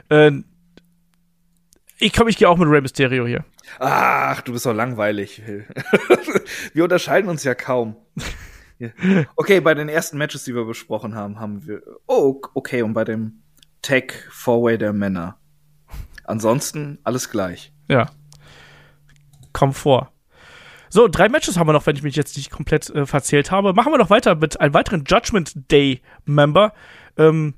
[0.09, 0.33] Äh,
[1.99, 3.45] ich komme, ich gehe auch mit Rey Mysterio hier.
[3.79, 5.43] Ach, du bist doch langweilig.
[6.75, 7.97] wir unterscheiden uns ja kaum.
[9.37, 11.83] Okay, bei den ersten Matches, die wir besprochen haben, haben wir.
[12.07, 13.43] Oh, okay, und bei dem
[13.83, 15.39] Tag Four-Way der Männer.
[16.25, 17.73] Ansonsten alles gleich.
[17.89, 18.11] Ja.
[19.53, 20.13] Komfort.
[20.91, 23.75] So, drei Matches haben wir noch, wenn ich mich jetzt nicht komplett äh, verzählt habe.
[23.75, 26.73] Machen wir noch weiter mit einem weiteren Judgment Day Member.
[27.17, 27.55] Ähm,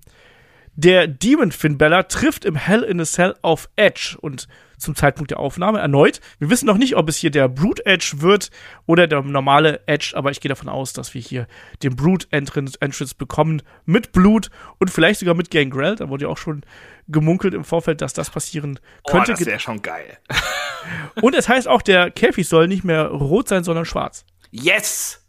[0.74, 4.48] der Demon Finn Bella trifft im Hell in a Cell auf Edge und
[4.80, 6.20] zum Zeitpunkt der Aufnahme erneut.
[6.38, 8.50] Wir wissen noch nicht, ob es hier der Brute Edge wird
[8.86, 11.46] oder der normale Edge, aber ich gehe davon aus, dass wir hier
[11.82, 15.96] den Brute Entrance, Entrance bekommen mit Blut und vielleicht sogar mit Gangrel.
[15.96, 16.62] Da wurde ja auch schon
[17.08, 19.32] gemunkelt im Vorfeld, dass das passieren könnte.
[19.32, 20.18] Oh, das wäre schon geil.
[21.20, 24.24] und es heißt auch, der Käfig soll nicht mehr rot sein, sondern schwarz.
[24.50, 25.26] Yes!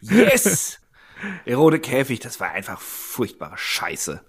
[0.00, 0.80] Yes!
[1.46, 4.24] der rote Käfig, das war einfach furchtbare Scheiße.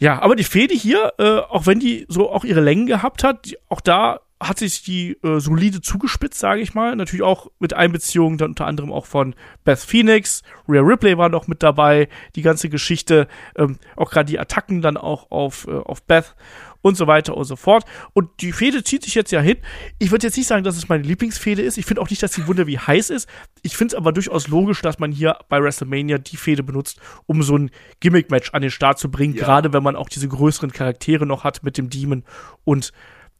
[0.00, 3.44] Ja, aber die Fehde hier, äh, auch wenn die so auch ihre Längen gehabt hat,
[3.44, 6.96] die, auch da hat sich die äh, solide zugespitzt, sage ich mal.
[6.96, 9.34] Natürlich auch mit Einbeziehung dann unter anderem auch von
[9.64, 14.38] Beth Phoenix, Rhea Ripley war noch mit dabei, die ganze Geschichte, ähm, auch gerade die
[14.38, 16.34] Attacken dann auch auf, äh, auf Beth
[16.82, 17.84] und so weiter und so fort.
[18.12, 19.58] Und die Fehde zieht sich jetzt ja hin.
[19.98, 21.78] Ich würde jetzt nicht sagen, dass es meine Lieblingsfehde ist.
[21.78, 23.28] Ich finde auch nicht, dass sie wunder wie heiß ist.
[23.62, 27.42] Ich finde es aber durchaus logisch, dass man hier bei WrestleMania die Fehde benutzt, um
[27.42, 27.70] so ein
[28.00, 29.34] Gimmick-Match an den Start zu bringen.
[29.34, 29.44] Ja.
[29.44, 32.24] Gerade wenn man auch diese größeren Charaktere noch hat mit dem Demon
[32.64, 32.92] und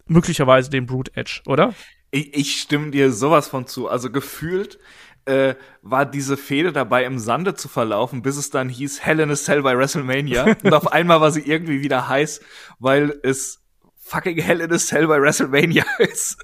[0.07, 1.75] möglicherweise dem Brute Edge, oder?
[2.11, 3.89] Ich, ich stimme dir sowas von zu.
[3.89, 4.79] Also gefühlt
[5.25, 9.31] äh, war diese Fehde dabei im Sande zu verlaufen, bis es dann hieß Hell in
[9.31, 10.57] a Cell bei WrestleMania.
[10.65, 12.41] und auf einmal war sie irgendwie wieder heiß,
[12.79, 13.63] weil es
[13.99, 16.37] fucking Hell in a Cell bei WrestleMania ist.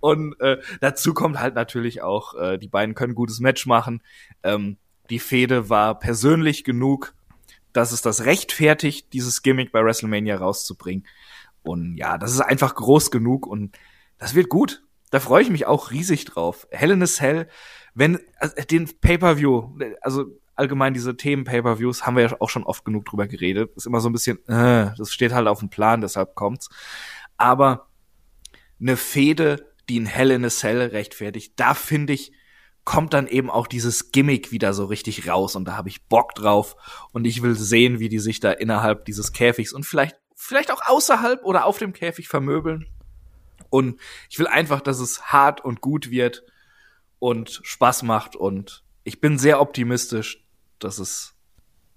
[0.00, 4.02] Und äh, dazu kommt halt natürlich auch, äh, die beiden können gutes Match machen.
[4.42, 4.76] Ähm,
[5.08, 7.14] die Fehde war persönlich genug,
[7.72, 11.06] dass es das rechtfertigt, dieses Gimmick bei WrestleMania rauszubringen.
[11.62, 13.76] Und ja, das ist einfach groß genug und
[14.18, 14.82] das wird gut.
[15.10, 16.66] Da freue ich mich auch riesig drauf.
[16.70, 17.48] Hell in a Cell
[17.94, 22.84] wenn also den Pay-per-View, also allgemein diese Themen Pay-per-Views haben wir ja auch schon oft
[22.84, 23.70] genug drüber geredet.
[23.76, 26.68] Ist immer so ein bisschen, äh, das steht halt auf dem Plan, deshalb kommt's.
[27.36, 27.88] Aber
[28.78, 32.32] eine Fehde, die in Hell in a Cell rechtfertigt, da finde ich,
[32.84, 36.34] kommt dann eben auch dieses Gimmick wieder so richtig raus und da habe ich Bock
[36.34, 36.76] drauf
[37.12, 40.80] und ich will sehen, wie die sich da innerhalb dieses Käfigs und vielleicht vielleicht auch
[40.86, 42.86] außerhalb oder auf dem Käfig vermöbeln.
[43.68, 46.42] Und ich will einfach, dass es hart und gut wird
[47.20, 48.34] und Spaß macht.
[48.34, 50.44] Und ich bin sehr optimistisch,
[50.80, 51.36] dass es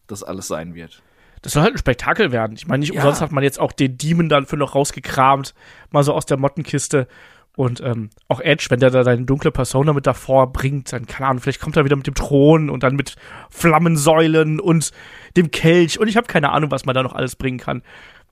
[0.06, 1.02] das alles sein wird.
[1.42, 2.56] Das soll halt ein Spektakel werden.
[2.56, 3.02] Ich meine, nicht Ja.
[3.02, 5.56] umsonst hat man jetzt auch den Demon dann für noch rausgekramt,
[5.92, 7.08] mal so aus der Mottenkiste.
[7.56, 11.30] Und ähm, auch Edge, wenn der da seine dunkle Persona mit davor bringt, dann, keine
[11.30, 13.16] Ahnung, vielleicht kommt er wieder mit dem Thron und dann mit
[13.52, 14.92] Flammensäulen und
[15.38, 16.00] dem Kelch.
[16.00, 17.84] Und ich habe keine Ahnung, was man da noch alles bringen kann.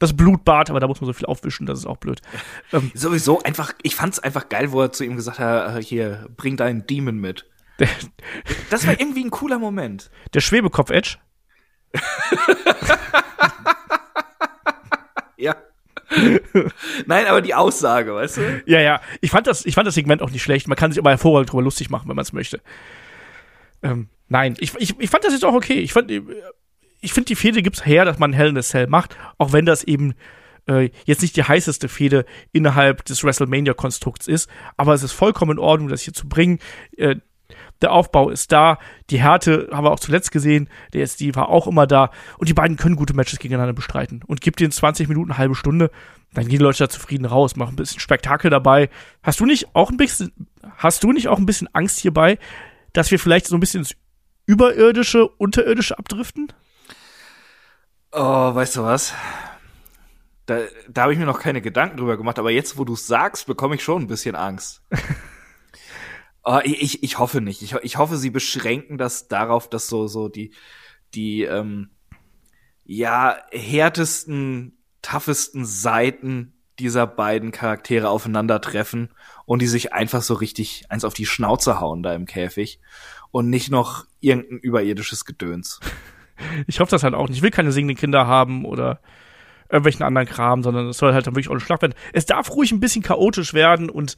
[0.02, 2.22] Das Blutbad, aber da muss man so viel aufwischen, das ist auch blöd.
[2.74, 6.28] Ähm, Sowieso einfach, ich fand's einfach geil, wo er zu ihm gesagt hat, äh, hier,
[6.38, 7.46] bring deinen Demon mit.
[8.70, 10.10] Das war irgendwie ein cooler Moment.
[10.34, 11.18] der Schwebekopf-Edge,
[15.38, 15.56] Ja.
[17.06, 18.64] Nein, aber die Aussage, weißt du?
[18.66, 19.02] Ja, ja.
[19.22, 20.68] Ich fand das, ich fand das Segment auch nicht schlecht.
[20.68, 22.62] Man kann sich aber hervorragend drüber lustig machen, wenn man es möchte.
[23.82, 25.80] Ähm, nein, ich, ich, ich fand das jetzt auch okay.
[25.80, 26.12] Ich fand,
[27.02, 29.66] ich finde, die Fehde gibt's her, dass man Hell in a Cell macht, auch wenn
[29.66, 30.14] das eben
[30.68, 34.50] äh, jetzt nicht die heißeste Fehde innerhalb des WrestleMania-Konstrukts ist.
[34.78, 36.60] Aber es ist vollkommen in Ordnung, das hier zu bringen.
[36.96, 37.16] Äh,
[37.82, 38.78] der Aufbau ist da,
[39.10, 42.54] die Härte haben wir auch zuletzt gesehen, der SD war auch immer da und die
[42.54, 44.22] beiden können gute Matches gegeneinander bestreiten.
[44.26, 45.90] Und gibt denen 20 Minuten, halbe Stunde,
[46.34, 48.90] dann gehen die Leute da zufrieden raus, machen ein bisschen Spektakel dabei.
[49.24, 50.32] Hast du nicht auch ein bisschen,
[50.78, 52.38] hast du nicht auch ein bisschen Angst hierbei,
[52.94, 53.96] dass wir vielleicht so ein bisschen ins
[54.46, 56.54] Überirdische, Unterirdische abdriften?
[58.12, 59.14] Oh, weißt du was?
[60.46, 60.60] Da,
[60.90, 63.76] da habe ich mir noch keine Gedanken drüber gemacht, aber jetzt, wo du sagst, bekomme
[63.76, 64.82] ich schon ein bisschen Angst.
[66.44, 67.62] oh, ich, ich, hoffe nicht.
[67.62, 70.54] Ich, ich hoffe, sie beschränken das darauf, dass so, so die,
[71.14, 71.92] die, ähm,
[72.84, 79.14] ja, härtesten, toughesten Seiten dieser beiden Charaktere aufeinandertreffen
[79.46, 82.82] und die sich einfach so richtig eins auf die Schnauze hauen da im Käfig
[83.30, 85.80] und nicht noch irgendein überirdisches Gedöns.
[86.68, 87.38] Ich hoffe das halt auch nicht.
[87.38, 89.00] Ich will keine singenden Kinder haben oder
[89.70, 91.96] irgendwelchen anderen Kram, sondern es soll halt dann wirklich auch ein Schlag werden.
[92.14, 94.18] Es darf ruhig ein bisschen chaotisch werden und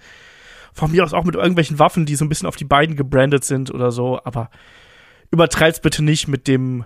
[0.74, 3.44] von mir aus auch mit irgendwelchen Waffen, die so ein bisschen auf die beiden gebrandet
[3.44, 4.50] sind oder so, aber
[5.30, 6.86] übertreib's bitte nicht mit dem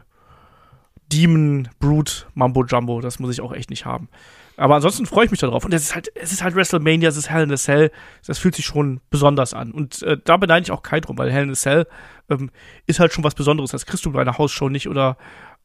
[1.12, 3.00] Demon Brute Mambo Jumbo.
[3.00, 4.10] Das muss ich auch echt nicht haben.
[4.58, 5.64] Aber ansonsten freue ich mich darauf.
[5.66, 7.92] Und es ist halt, es ist halt WrestleMania, es ist Hell in a Cell.
[8.26, 9.72] Das fühlt sich schon besonders an.
[9.72, 11.86] Und äh, da beneide ich auch keinen drum, weil Hell in a Cell
[12.30, 12.50] ähm,
[12.88, 13.70] ist halt schon was Besonderes.
[13.70, 15.18] Das kriegst du bei einer Hausshow nicht oder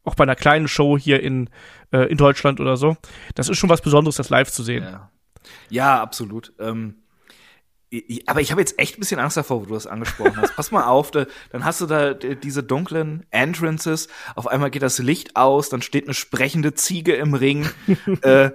[0.03, 1.49] auch bei einer kleinen Show hier in,
[1.91, 2.95] äh, in Deutschland oder so.
[3.33, 4.83] Das ist schon was Besonderes, das live zu sehen.
[4.83, 5.09] Ja,
[5.69, 6.53] ja absolut.
[6.59, 7.02] Ähm,
[8.25, 10.55] aber ich habe jetzt echt ein bisschen Angst davor, wo du das angesprochen hast.
[10.55, 14.99] Pass mal auf, da, dann hast du da diese dunklen Entrances, auf einmal geht das
[14.99, 17.69] Licht aus, dann steht eine sprechende Ziege im Ring.
[18.21, 18.51] äh,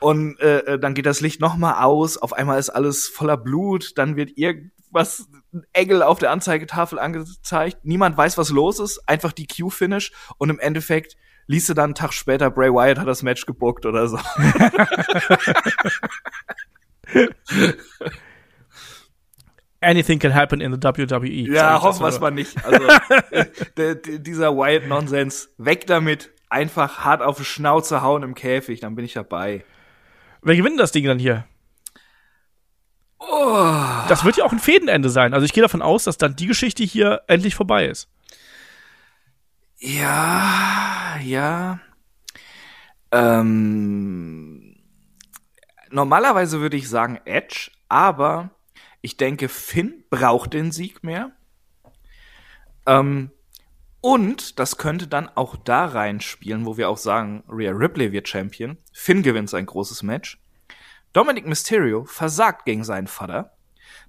[0.00, 3.36] und äh, äh, dann geht das Licht noch mal aus, auf einmal ist alles voller
[3.36, 7.78] Blut, dann wird irgendwas ein Engel auf der Anzeigetafel angezeigt.
[7.84, 11.16] Niemand weiß, was los ist, einfach die Q-Finish und im Endeffekt
[11.46, 14.18] liest du dann einen Tag später, Bray Wyatt hat das Match gebuckt oder so.
[19.82, 21.52] Anything can happen in the WWE.
[21.52, 22.56] Ja, hoffen wir es mal nicht.
[22.64, 22.86] Also,
[24.18, 26.30] dieser Wyatt-Nonsens, weg damit.
[26.48, 29.64] Einfach hart auf die Schnauze hauen im Käfig, dann bin ich dabei.
[30.42, 31.46] Wer gewinnt das Ding dann hier?
[33.18, 33.74] Oh.
[34.08, 35.32] Das wird ja auch ein Fädenende sein.
[35.32, 38.08] Also ich gehe davon aus, dass dann die Geschichte hier endlich vorbei ist.
[39.78, 41.80] Ja, ja.
[43.10, 44.76] Ähm,
[45.90, 48.50] normalerweise würde ich sagen Edge, aber
[49.02, 51.32] ich denke, Finn braucht den Sieg mehr.
[52.86, 53.30] Ähm,
[54.00, 58.78] und das könnte dann auch da reinspielen, wo wir auch sagen, Rhea Ripley wird Champion.
[58.92, 60.40] Finn gewinnt sein großes Match.
[61.12, 63.52] Dominic Mysterio versagt gegen seinen Vater.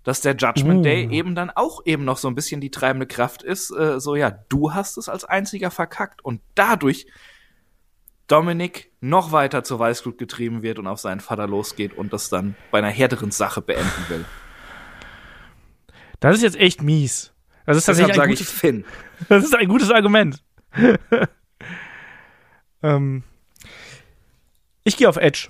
[0.04, 0.84] Dass der Judgment Uh.
[0.84, 3.72] Day eben dann auch eben noch so ein bisschen die treibende Kraft ist.
[3.72, 6.24] Äh, so, ja, du hast es als einziger verkackt.
[6.24, 7.08] Und dadurch
[8.28, 12.56] Dominic noch weiter zur Weißglut getrieben wird und auf seinen Vater losgeht und das dann
[12.72, 14.26] bei einer härteren Sache beenden will.
[16.24, 17.34] Das ist jetzt echt mies.
[17.66, 18.86] Das ist tatsächlich ein gutes, Finn.
[19.28, 20.42] das ist ein gutes Argument.
[22.82, 23.24] ähm,
[24.86, 25.50] ich gehe auf Edge.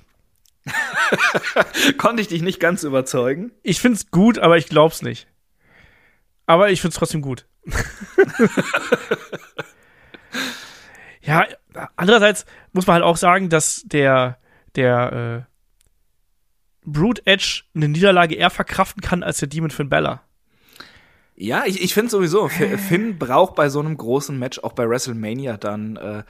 [1.96, 3.52] Konnte ich dich nicht ganz überzeugen?
[3.62, 5.28] Ich find's gut, aber ich glaub's nicht.
[6.44, 7.46] Aber ich find's trotzdem gut.
[11.22, 11.46] ja,
[11.94, 14.38] andererseits muss man halt auch sagen, dass der,
[14.74, 20.24] der äh, Brute Edge eine Niederlage eher verkraften kann als der Demon Finn Bella.
[21.36, 24.88] Ja, ich, ich finde sowieso, F- Finn braucht bei so einem großen Match, auch bei
[24.88, 26.22] WrestleMania dann, äh,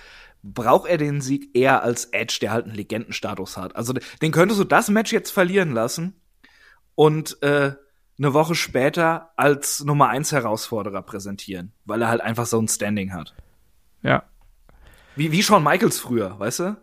[0.43, 3.77] braucht er den Sieg eher als Edge, der halt einen Legendenstatus hat.
[3.77, 6.15] Also den könntest du das Match jetzt verlieren lassen
[6.95, 7.73] und äh,
[8.19, 13.13] eine Woche später als Nummer 1 Herausforderer präsentieren, weil er halt einfach so ein Standing
[13.13, 13.35] hat.
[14.03, 14.25] Ja.
[15.17, 16.77] Wie, wie Shawn Michaels früher, weißt du?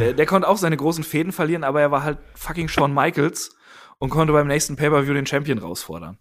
[0.00, 3.56] Der, der konnte auch seine großen Fäden verlieren, aber er war halt fucking Shawn Michaels
[3.98, 6.18] und konnte beim nächsten Pay-Per-View den Champion rausfordern.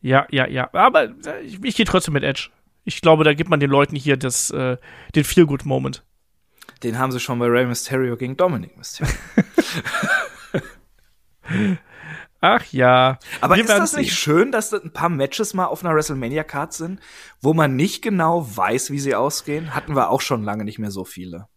[0.00, 0.70] Ja, ja, ja.
[0.72, 2.48] Aber äh, ich, ich gehe trotzdem mit Edge.
[2.84, 4.76] Ich glaube, da gibt man den Leuten hier das, äh,
[5.14, 6.02] den Feel-Good-Moment.
[6.82, 9.12] Den haben sie schon bei Rey Mysterio gegen Dominic Mysterio.
[12.40, 13.18] Ach ja.
[13.42, 14.16] Aber Wir ist das nicht sehen.
[14.16, 17.00] schön, dass das ein paar Matches mal auf einer WrestleMania-Card sind,
[17.42, 19.74] wo man nicht genau weiß, wie sie ausgehen?
[19.74, 21.48] Hatten wir auch schon lange nicht mehr so viele.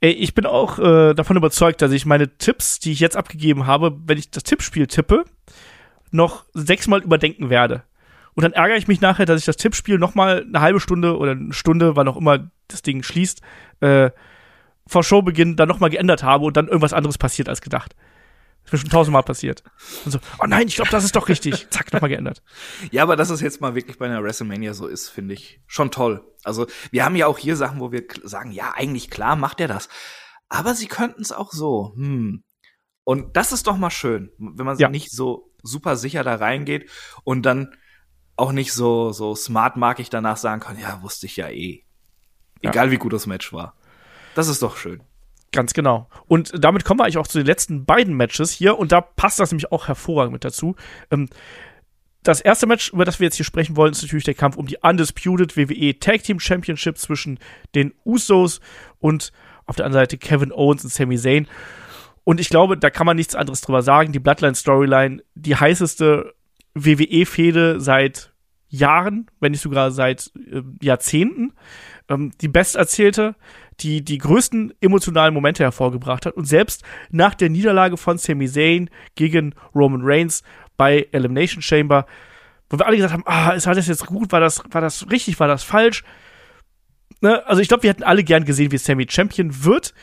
[0.00, 3.66] Ey, ich bin auch äh, davon überzeugt, dass ich meine Tipps, die ich jetzt abgegeben
[3.66, 5.24] habe, wenn ich das Tippspiel tippe,
[6.14, 7.82] noch sechsmal überdenken werde.
[8.34, 11.18] Und dann ärgere ich mich nachher, dass ich das Tippspiel noch mal eine halbe Stunde
[11.18, 13.42] oder eine Stunde, wann auch immer das Ding schließt,
[13.80, 14.10] äh,
[14.86, 17.94] vor Showbeginn dann noch mal geändert habe und dann irgendwas anderes passiert als gedacht.
[18.64, 19.62] Das ist mir schon tausendmal passiert.
[20.04, 21.68] Und so, oh nein, ich glaube, das ist doch richtig.
[21.70, 22.42] Zack, noch mal geändert.
[22.90, 25.90] Ja, aber dass es jetzt mal wirklich bei einer WrestleMania so ist, finde ich schon
[25.90, 26.24] toll.
[26.44, 29.68] Also, wir haben ja auch hier Sachen, wo wir sagen, ja, eigentlich klar macht er
[29.68, 29.88] das.
[30.48, 31.92] Aber sie könnten es auch so.
[31.96, 32.42] Hm.
[33.04, 34.88] Und das ist doch mal schön, wenn man Ja.
[34.88, 36.88] nicht so super sicher da reingeht
[37.22, 37.74] und dann
[38.36, 41.84] auch nicht so, so smart mag ich danach sagen kann, ja, wusste ich ja eh.
[42.62, 42.70] Ja.
[42.70, 43.74] Egal wie gut das Match war.
[44.34, 45.02] Das ist doch schön.
[45.52, 46.08] Ganz genau.
[46.26, 48.76] Und damit kommen wir eigentlich auch zu den letzten beiden Matches hier.
[48.78, 50.74] Und da passt das nämlich auch hervorragend mit dazu.
[51.12, 51.28] Ähm,
[52.24, 54.66] das erste Match, über das wir jetzt hier sprechen wollen, ist natürlich der Kampf um
[54.66, 57.38] die Undisputed WWE Tag Team Championship zwischen
[57.74, 58.60] den Usos
[58.98, 59.30] und
[59.66, 61.46] auf der anderen Seite Kevin Owens und Sami Zayn.
[62.24, 64.12] Und ich glaube, da kann man nichts anderes drüber sagen.
[64.12, 66.34] Die Bloodline-Storyline, die heißeste
[66.74, 68.32] WWE-Fehde seit
[68.68, 71.52] Jahren, wenn nicht sogar seit äh, Jahrzehnten.
[72.08, 73.36] Ähm, die besterzählte,
[73.80, 76.34] die die größten emotionalen Momente hervorgebracht hat.
[76.34, 80.42] Und selbst nach der Niederlage von Sami Zayn gegen Roman Reigns
[80.76, 82.06] bei Elimination Chamber,
[82.68, 85.38] wo wir alle gesagt haben, ah, ist das jetzt gut, war das, war das richtig,
[85.38, 86.02] war das falsch?
[87.20, 87.46] Ne?
[87.46, 89.94] Also ich glaube, wir hätten alle gern gesehen, wie Sami Champion wird.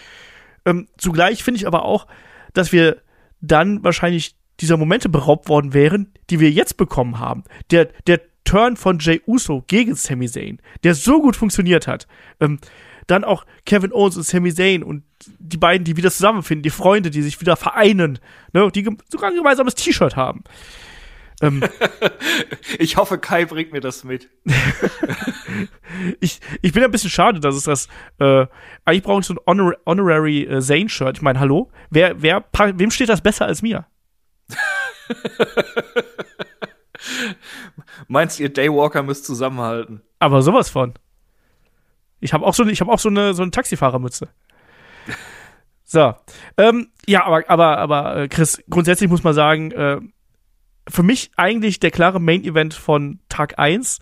[0.66, 2.08] Ähm, zugleich finde ich aber auch,
[2.54, 3.02] dass wir
[3.42, 7.44] dann wahrscheinlich dieser Momente beraubt worden wären, die wir jetzt bekommen haben.
[7.72, 12.08] Der, der Turn von Jay Uso gegen Sami Zayn, der so gut funktioniert hat.
[12.40, 12.60] Ähm,
[13.08, 15.04] dann auch Kevin Owens und Sami Zayn und
[15.40, 18.20] die beiden, die wieder zusammenfinden, die Freunde, die sich wieder vereinen,
[18.54, 20.44] ne, die sogar ein gemeinsames T-Shirt haben.
[21.42, 21.62] Ähm,
[22.80, 24.30] Ich hoffe, Kai bringt mir das mit.
[26.20, 27.88] ich, ich bin ein bisschen schade, dass es das,
[28.20, 28.46] äh,
[28.86, 31.18] eigentlich brauche ich so ein Honor Honorary äh, Zane-Shirt.
[31.18, 31.72] Ich meine, hallo?
[31.90, 32.44] Wer, wer,
[32.76, 33.86] wem steht das besser als mir?
[38.08, 40.02] Meinst ihr, Daywalker müsst zusammenhalten?
[40.20, 40.94] Aber sowas von.
[42.20, 44.30] Ich habe auch so, ich habe auch so eine, so eine Taxifahrermütze.
[45.84, 46.14] So,
[46.58, 50.00] ähm, ja, aber, aber, aber, äh, Chris, grundsätzlich muss man sagen, äh,
[50.90, 54.00] für mich eigentlich der klare Main Event von Tag 1,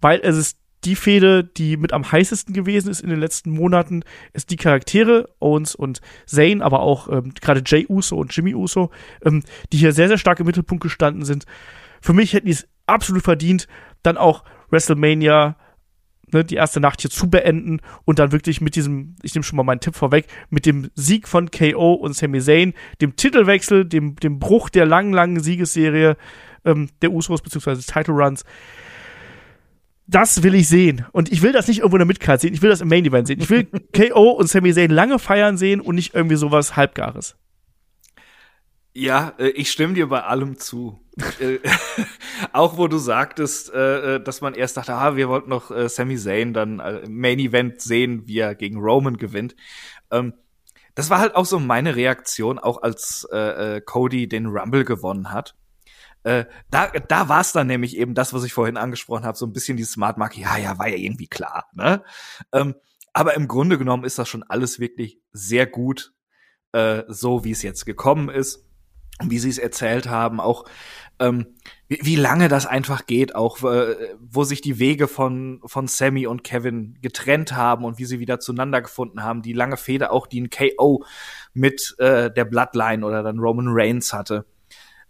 [0.00, 4.02] weil es ist die Fehde, die mit am heißesten gewesen ist in den letzten Monaten,
[4.32, 8.90] ist die Charaktere, Owens und Zayn, aber auch ähm, gerade Jay Uso und Jimmy Uso,
[9.24, 11.44] ähm, die hier sehr, sehr stark im Mittelpunkt gestanden sind.
[12.00, 13.68] Für mich hätten die es absolut verdient,
[14.02, 15.56] dann auch WrestleMania
[16.32, 19.56] ne, die erste Nacht hier zu beenden und dann wirklich mit diesem, ich nehme schon
[19.56, 24.16] mal meinen Tipp vorweg, mit dem Sieg von KO und Sami Zayn, dem Titelwechsel, dem,
[24.16, 26.16] dem Bruch der langen, langen Siegesserie
[26.64, 28.44] ähm, der Usos beziehungsweise des Title Runs.
[30.06, 31.06] Das will ich sehen.
[31.12, 32.54] Und ich will das nicht irgendwo in der Midcard sehen.
[32.54, 33.40] Ich will das im Main Event sehen.
[33.40, 33.64] Ich will
[33.96, 37.36] KO und Sami Zayn lange feiern sehen und nicht irgendwie sowas Halbgares.
[38.94, 41.01] Ja, äh, ich stimme dir bei allem zu.
[41.40, 41.58] Äh,
[42.52, 45.88] auch wo du sagtest, äh, äh, dass man erst dachte, ah, wir wollten noch äh,
[45.88, 49.54] Sami Zayn dann äh, Main Event sehen, wie er gegen Roman gewinnt.
[50.10, 50.34] Ähm,
[50.94, 55.32] das war halt auch so meine Reaktion, auch als äh, äh, Cody den Rumble gewonnen
[55.32, 55.54] hat.
[56.22, 59.46] Äh, da da war es dann nämlich eben das, was ich vorhin angesprochen habe, so
[59.46, 60.40] ein bisschen die Smart Marke.
[60.40, 61.66] Ja, ja, war ja irgendwie klar.
[61.74, 62.02] Ne?
[62.52, 62.74] Ähm,
[63.12, 66.14] aber im Grunde genommen ist das schon alles wirklich sehr gut,
[66.72, 68.64] äh, so wie es jetzt gekommen ist
[69.22, 70.64] wie sie es erzählt haben, auch
[71.18, 71.46] ähm,
[71.88, 76.26] wie, wie lange das einfach geht, auch äh, wo sich die Wege von von Sammy
[76.26, 80.26] und Kevin getrennt haben und wie sie wieder zueinander gefunden haben, die lange Fehde auch,
[80.26, 81.04] die ein KO
[81.54, 84.46] mit äh, der Bloodline oder dann Roman Reigns hatte,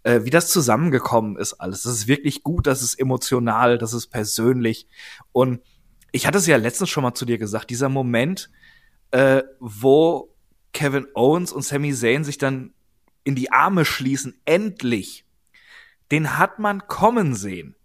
[0.03, 1.83] äh, wie das zusammengekommen ist alles.
[1.83, 4.87] Das ist wirklich gut, das ist emotional, das ist persönlich
[5.31, 5.61] und
[6.11, 8.51] ich hatte es ja letztens schon mal zu dir gesagt, dieser Moment,
[9.11, 10.35] äh, wo
[10.71, 12.73] Kevin Owens und Sami Zayn sich dann
[13.23, 15.25] in die Arme schließen, endlich,
[16.11, 17.75] den hat man kommen sehen.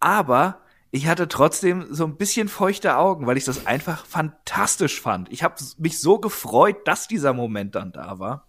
[0.00, 5.30] Aber ich hatte trotzdem so ein bisschen feuchte Augen, weil ich das einfach fantastisch fand.
[5.32, 8.46] Ich habe mich so gefreut, dass dieser Moment dann da war.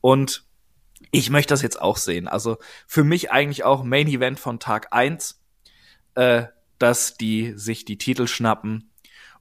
[0.00, 0.44] Und
[1.10, 2.28] ich möchte das jetzt auch sehen.
[2.28, 5.40] Also für mich eigentlich auch Main Event von Tag eins,
[6.14, 6.44] äh,
[6.78, 8.90] dass die sich die Titel schnappen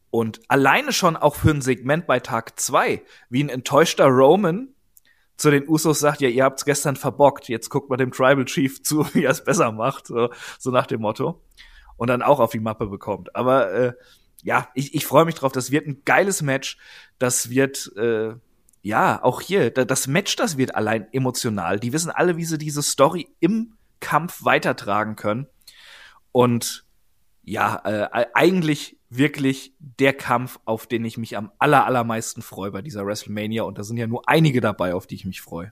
[0.09, 4.69] Und alleine schon auch für ein Segment bei Tag zwei, wie ein enttäuschter Roman
[5.37, 8.81] zu den Usos sagt, ja, ihr habt's gestern verbockt, jetzt guckt mal dem Tribal Chief
[8.83, 10.29] zu, wie er es besser macht, so,
[10.59, 11.41] so nach dem Motto.
[11.97, 13.35] Und dann auch auf die Mappe bekommt.
[13.35, 13.93] Aber äh,
[14.41, 15.51] ja, ich, ich freue mich drauf.
[15.51, 16.77] Das wird ein geiles Match.
[17.17, 18.33] Das wird äh,
[18.81, 21.79] ja auch hier das Match, das wird allein emotional.
[21.79, 25.47] Die wissen alle, wie sie diese Story im Kampf weitertragen können.
[26.31, 26.85] Und
[27.43, 32.81] ja, äh, eigentlich wirklich der Kampf, auf den ich mich am aller, allermeisten freue bei
[32.81, 33.63] dieser WrestleMania.
[33.63, 35.71] Und da sind ja nur einige dabei, auf die ich mich freue.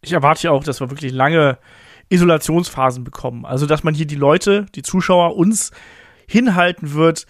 [0.00, 1.58] Ich erwarte ja auch, dass wir wirklich lange
[2.08, 3.44] Isolationsphasen bekommen.
[3.44, 5.70] Also, dass man hier die Leute, die Zuschauer uns
[6.26, 7.26] hinhalten wird,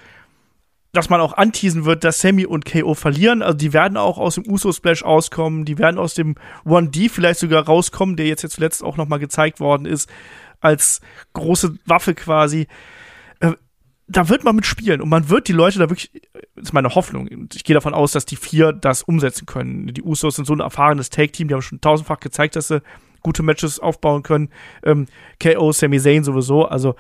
[0.93, 3.43] dass man auch anteasen wird, dass Sammy und KO verlieren.
[3.43, 6.35] Also die werden auch aus dem Uso-Splash auskommen, die werden aus dem
[6.67, 10.11] 1D vielleicht sogar rauskommen, der jetzt, jetzt zuletzt auch nochmal gezeigt worden ist,
[10.61, 11.01] als
[11.33, 12.69] große Waffe quasi
[14.09, 16.11] da wird man mitspielen und man wird die Leute da wirklich,
[16.55, 17.29] das ist meine Hoffnung.
[17.29, 19.87] Und ich gehe davon aus, dass die vier das umsetzen können.
[19.95, 22.83] Die Usos sind so ein erfahrenes Take-Team, die haben schon tausendfach gezeigt, dass sie
[23.23, 24.51] gute Matches aufbauen können.
[24.83, 25.07] Ähm,
[25.41, 26.67] KO, Sami Zayn sowieso.
[26.67, 26.97] Also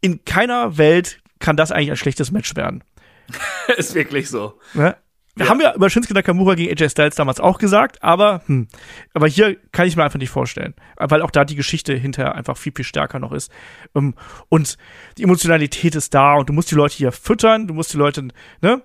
[0.00, 2.84] in keiner Welt kann das eigentlich ein schlechtes Match werden.
[3.76, 4.58] ist wirklich so.
[4.74, 4.96] Ne?
[5.38, 5.48] Ja.
[5.48, 8.68] Haben wir über Shinsuke Nakamura gegen AJ Styles damals auch gesagt, aber, hm,
[9.14, 12.56] aber hier kann ich mir einfach nicht vorstellen, weil auch da die Geschichte hinterher einfach
[12.56, 13.50] viel, viel stärker noch ist.
[13.94, 14.14] Ähm,
[14.48, 14.76] und
[15.16, 18.28] die Emotionalität ist da und du musst die Leute hier füttern, du musst die Leute,
[18.60, 18.82] ne,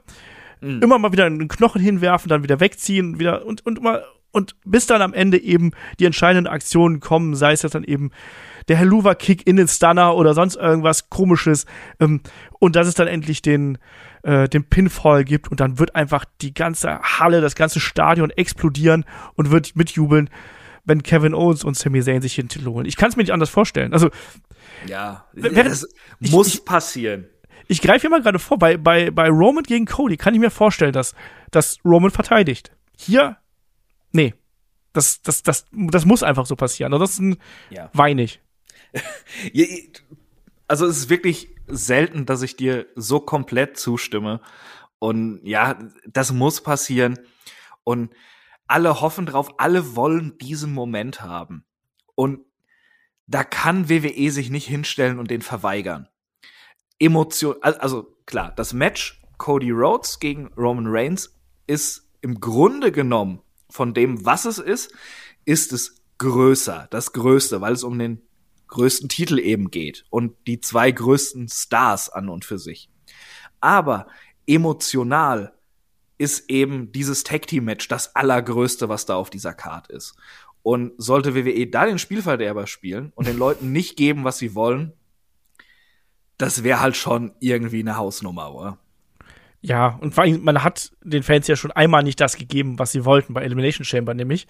[0.62, 0.82] mhm.
[0.82, 4.86] immer mal wieder einen Knochen hinwerfen, dann wieder wegziehen, wieder und, und immer, und bis
[4.86, 8.12] dann am Ende eben die entscheidenden Aktionen kommen, sei es jetzt dann eben
[8.68, 11.66] der Helluva-Kick in den Stunner oder sonst irgendwas komisches,
[12.00, 12.22] ähm,
[12.60, 13.78] und dass es dann endlich den,
[14.24, 19.06] äh, den Pinfall gibt und dann wird einfach die ganze Halle, das ganze Stadion explodieren
[19.36, 20.30] und wird mitjubeln,
[20.86, 22.86] wenn Kevin Owens und Sami Zayn sich den Titel holen.
[22.86, 23.94] Ich kann es mir nicht anders vorstellen.
[23.94, 24.10] Also
[24.88, 25.88] ja, das
[26.20, 27.28] ich, muss ich, passieren.
[27.68, 30.40] Ich, ich greife hier mal gerade vor, bei, bei, bei Roman gegen Cody kann ich
[30.40, 31.16] mir vorstellen, dass,
[31.52, 32.72] dass Roman verteidigt.
[32.98, 33.38] Hier,
[34.12, 34.34] nee.
[34.92, 36.94] Das, das, das, das muss einfach so passieren.
[36.94, 37.38] Ansonsten
[37.72, 37.90] ja.
[37.94, 38.42] weinig.
[40.68, 44.42] also es ist wirklich selten, dass ich dir so komplett zustimme.
[45.00, 45.78] Und ja,
[46.08, 47.20] das muss passieren.
[47.84, 48.14] Und
[48.68, 51.66] alle hoffen drauf, alle wollen diesen Moment haben.
[52.16, 52.40] Und
[53.28, 56.08] da kann WWE sich nicht hinstellen und den verweigern.
[57.00, 61.36] Emotion, also klar, das Match Cody Rhodes gegen Roman Reigns
[61.68, 64.94] ist im Grunde genommen von dem, was es ist,
[65.46, 68.22] ist es größer, das Größte, weil es um den
[68.74, 72.90] größten Titel eben geht und die zwei größten Stars an und für sich.
[73.62, 74.08] Aber
[74.48, 75.54] emotional
[76.18, 80.16] ist eben dieses Tag Team Match das allergrößte, was da auf dieser Card ist.
[80.64, 84.94] Und sollte WWE da den Spielverderber spielen und den Leuten nicht geben, was sie wollen,
[86.38, 88.80] das wäre halt schon irgendwie eine Hausnummer, oder?
[89.62, 92.92] Ja, und vor allem, man hat den Fans ja schon einmal nicht das gegeben, was
[92.92, 94.48] sie wollten bei Elimination Chamber, nämlich.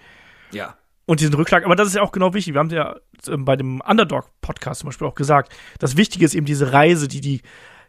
[0.51, 1.65] Ja und diesen Rückschlag.
[1.65, 2.53] Aber das ist ja auch genau wichtig.
[2.53, 2.95] Wir haben ja
[3.27, 7.21] ähm, bei dem Underdog-Podcast zum Beispiel auch gesagt, das Wichtige ist eben diese Reise, die
[7.21, 7.41] die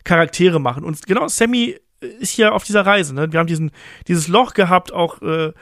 [0.05, 0.85] Charaktere machen.
[0.85, 3.15] Und genau, Sammy ist hier auf dieser Reise.
[3.15, 3.33] Ne?
[3.33, 3.71] Wir haben diesen,
[4.09, 5.53] dieses Loch gehabt, auch äh,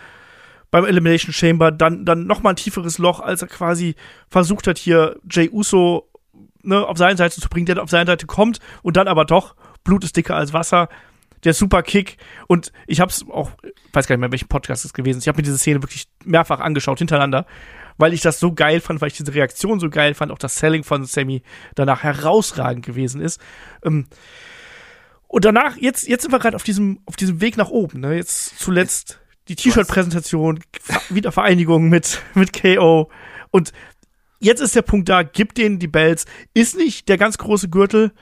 [0.71, 3.95] beim Elimination Chamber, dann, dann noch mal ein tieferes Loch, als er quasi
[4.29, 6.09] versucht hat, hier Jay Uso
[6.63, 9.55] ne, auf seine Seite zu bringen, der auf seine Seite kommt und dann aber doch,
[9.85, 10.89] Blut ist dicker als Wasser,
[11.45, 12.17] der super Kick.
[12.47, 13.51] Und ich habe es auch,
[13.93, 15.25] weiß gar nicht mehr, welchen Podcast es gewesen ist.
[15.25, 17.47] Ich habe mir diese Szene wirklich mehrfach angeschaut hintereinander,
[17.99, 20.57] weil ich das so geil fand, weil ich diese Reaktion so geil fand, auch das
[20.57, 21.43] Selling von Sammy
[21.75, 23.41] danach herausragend gewesen ist.
[23.85, 24.07] Ähm,
[25.27, 28.01] und danach, jetzt, jetzt sind wir gerade auf diesem, auf diesem Weg nach oben.
[28.01, 28.17] Ne?
[28.17, 30.61] Jetzt zuletzt die T-Shirt-Präsentation,
[31.09, 33.11] Wiedervereinigung mit, mit KO.
[33.51, 33.73] Und
[34.41, 36.27] jetzt ist der Punkt da, gib denen die Bells.
[36.55, 38.13] Ist nicht der ganz große Gürtel,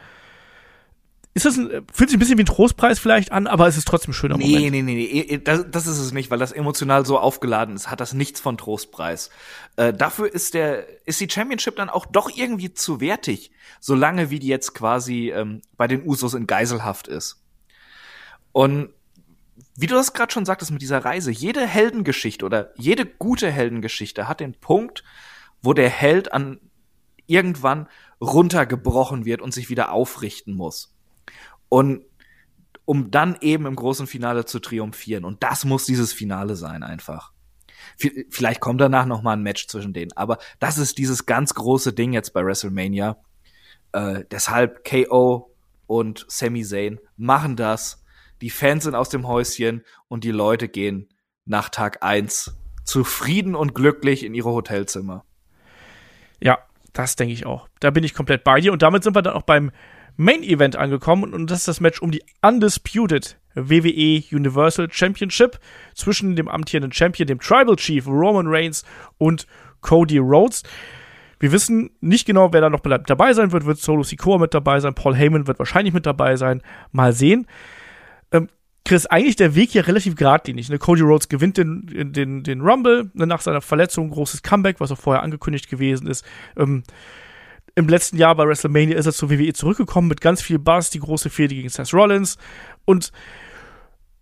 [1.33, 3.87] ist das ein, fühlt sich ein bisschen wie ein Trostpreis vielleicht an, aber es ist
[3.87, 4.73] trotzdem ein schöner nee, Moment.
[4.73, 8.01] Nee, nee, nee, das, das ist es nicht, weil das emotional so aufgeladen ist, hat
[8.01, 9.31] das nichts von Trostpreis.
[9.77, 14.41] Äh, dafür ist der, ist die Championship dann auch doch irgendwie zu wertig, solange wie
[14.41, 17.45] die jetzt quasi ähm, bei den Usos in Geiselhaft ist.
[18.51, 18.91] Und
[19.77, 24.27] wie du das gerade schon sagtest mit dieser Reise, jede Heldengeschichte oder jede gute Heldengeschichte
[24.27, 25.05] hat den Punkt,
[25.63, 26.59] wo der Held an
[27.27, 27.87] irgendwann
[28.21, 30.97] runtergebrochen wird und sich wieder aufrichten muss.
[31.71, 32.03] Und
[32.85, 35.25] um dann eben im großen Finale zu triumphieren.
[35.25, 37.33] Und das muss dieses Finale sein, einfach.
[37.97, 41.93] Vielleicht kommt danach noch mal ein Match zwischen denen, aber das ist dieses ganz große
[41.93, 43.17] Ding jetzt bei WrestleMania.
[43.93, 45.55] Äh, deshalb KO
[45.87, 48.05] und Sami Zayn machen das.
[48.41, 51.09] Die Fans sind aus dem Häuschen und die Leute gehen
[51.45, 55.25] nach Tag eins zufrieden und glücklich in ihre Hotelzimmer.
[56.41, 56.59] Ja,
[56.93, 57.69] das denke ich auch.
[57.79, 58.73] Da bin ich komplett bei dir.
[58.73, 59.71] Und damit sind wir dann auch beim
[60.21, 65.59] Main Event angekommen und das ist das Match um die Undisputed WWE Universal Championship
[65.95, 68.85] zwischen dem amtierenden Champion, dem Tribal Chief Roman Reigns
[69.17, 69.47] und
[69.81, 70.63] Cody Rhodes.
[71.39, 73.65] Wir wissen nicht genau, wer da noch dabei sein wird.
[73.65, 74.95] Wird Solo Sikoa mit dabei sein?
[74.95, 76.61] Paul Heyman wird wahrscheinlich mit dabei sein.
[76.93, 77.47] Mal sehen.
[78.31, 78.51] Ähm,
[78.85, 80.69] Chris, eigentlich der Weg hier relativ geradlinig.
[80.69, 80.79] Ne?
[80.79, 83.27] Cody Rhodes gewinnt den, den, den Rumble ne?
[83.27, 86.27] nach seiner Verletzung, großes Comeback, was auch vorher angekündigt gewesen ist.
[86.59, 86.83] Ähm,
[87.75, 91.01] Im letzten Jahr bei WrestleMania ist er zur WWE zurückgekommen mit ganz viel Bass, die
[91.01, 92.37] große Fehde gegen Seth Rollins.
[92.85, 93.13] Und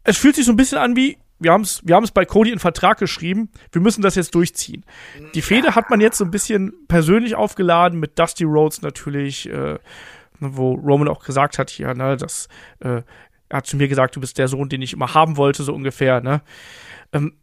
[0.04, 2.50] es fühlt sich so ein bisschen an wie, wir haben es wir haben's bei Cody
[2.50, 4.84] in Vertrag geschrieben, wir müssen das jetzt durchziehen.
[5.34, 9.78] Die Fehde hat man jetzt so ein bisschen persönlich aufgeladen mit Dusty Rhodes natürlich, äh,
[10.40, 12.48] wo Roman auch gesagt hat hier, ne, dass
[12.80, 13.02] äh,
[13.48, 15.74] er hat zu mir gesagt, du bist der Sohn, den ich immer haben wollte, so
[15.74, 16.42] ungefähr, ne?
[17.12, 17.34] Ähm,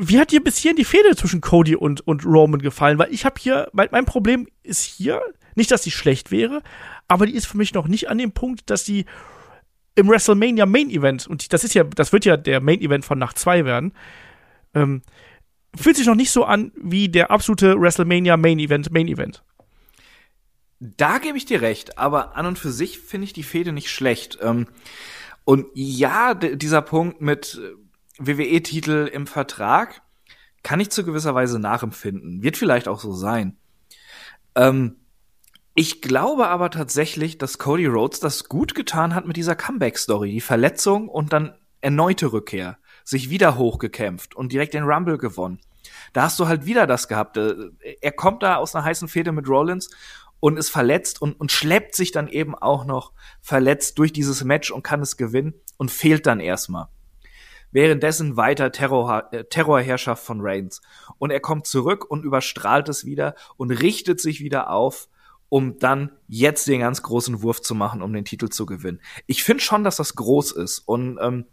[0.00, 2.98] wie hat dir bis hierhin die Fehde zwischen Cody und, und Roman gefallen?
[2.98, 5.20] Weil ich habe hier, mein, mein Problem ist hier,
[5.54, 6.62] nicht, dass die schlecht wäre,
[7.06, 9.04] aber die ist für mich noch nicht an dem Punkt, dass die
[9.96, 13.18] im WrestleMania Main Event, und das ist ja, das wird ja der Main Event von
[13.18, 13.92] Nacht 2 werden,
[14.74, 15.02] ähm,
[15.76, 19.42] fühlt sich noch nicht so an wie der absolute WrestleMania Main Event, Main Event.
[20.78, 23.90] Da gebe ich dir recht, aber an und für sich finde ich die Fehde nicht
[23.90, 24.38] schlecht.
[24.40, 24.66] Ähm,
[25.44, 27.74] und ja, dieser Punkt mit äh,
[28.20, 30.02] WWE-Titel im Vertrag
[30.62, 32.42] kann ich zu gewisser Weise nachempfinden.
[32.42, 33.56] Wird vielleicht auch so sein.
[34.54, 34.96] Ähm,
[35.74, 40.30] ich glaube aber tatsächlich, dass Cody Rhodes das gut getan hat mit dieser Comeback-Story.
[40.30, 42.78] Die Verletzung und dann erneute Rückkehr.
[43.04, 45.58] Sich wieder hochgekämpft und direkt den Rumble gewonnen.
[46.12, 47.36] Da hast du halt wieder das gehabt.
[47.36, 47.70] Äh,
[48.00, 49.88] er kommt da aus einer heißen Fehde mit Rollins
[50.40, 54.70] und ist verletzt und, und schleppt sich dann eben auch noch verletzt durch dieses Match
[54.70, 56.88] und kann es gewinnen und fehlt dann erstmal.
[57.72, 60.80] Währenddessen weiter Terror, äh, Terrorherrschaft von Reigns.
[61.18, 65.08] Und er kommt zurück und überstrahlt es wieder und richtet sich wieder auf,
[65.48, 69.00] um dann jetzt den ganz großen Wurf zu machen, um den Titel zu gewinnen.
[69.26, 70.78] Ich finde schon, dass das groß ist.
[70.80, 71.46] Und ähm,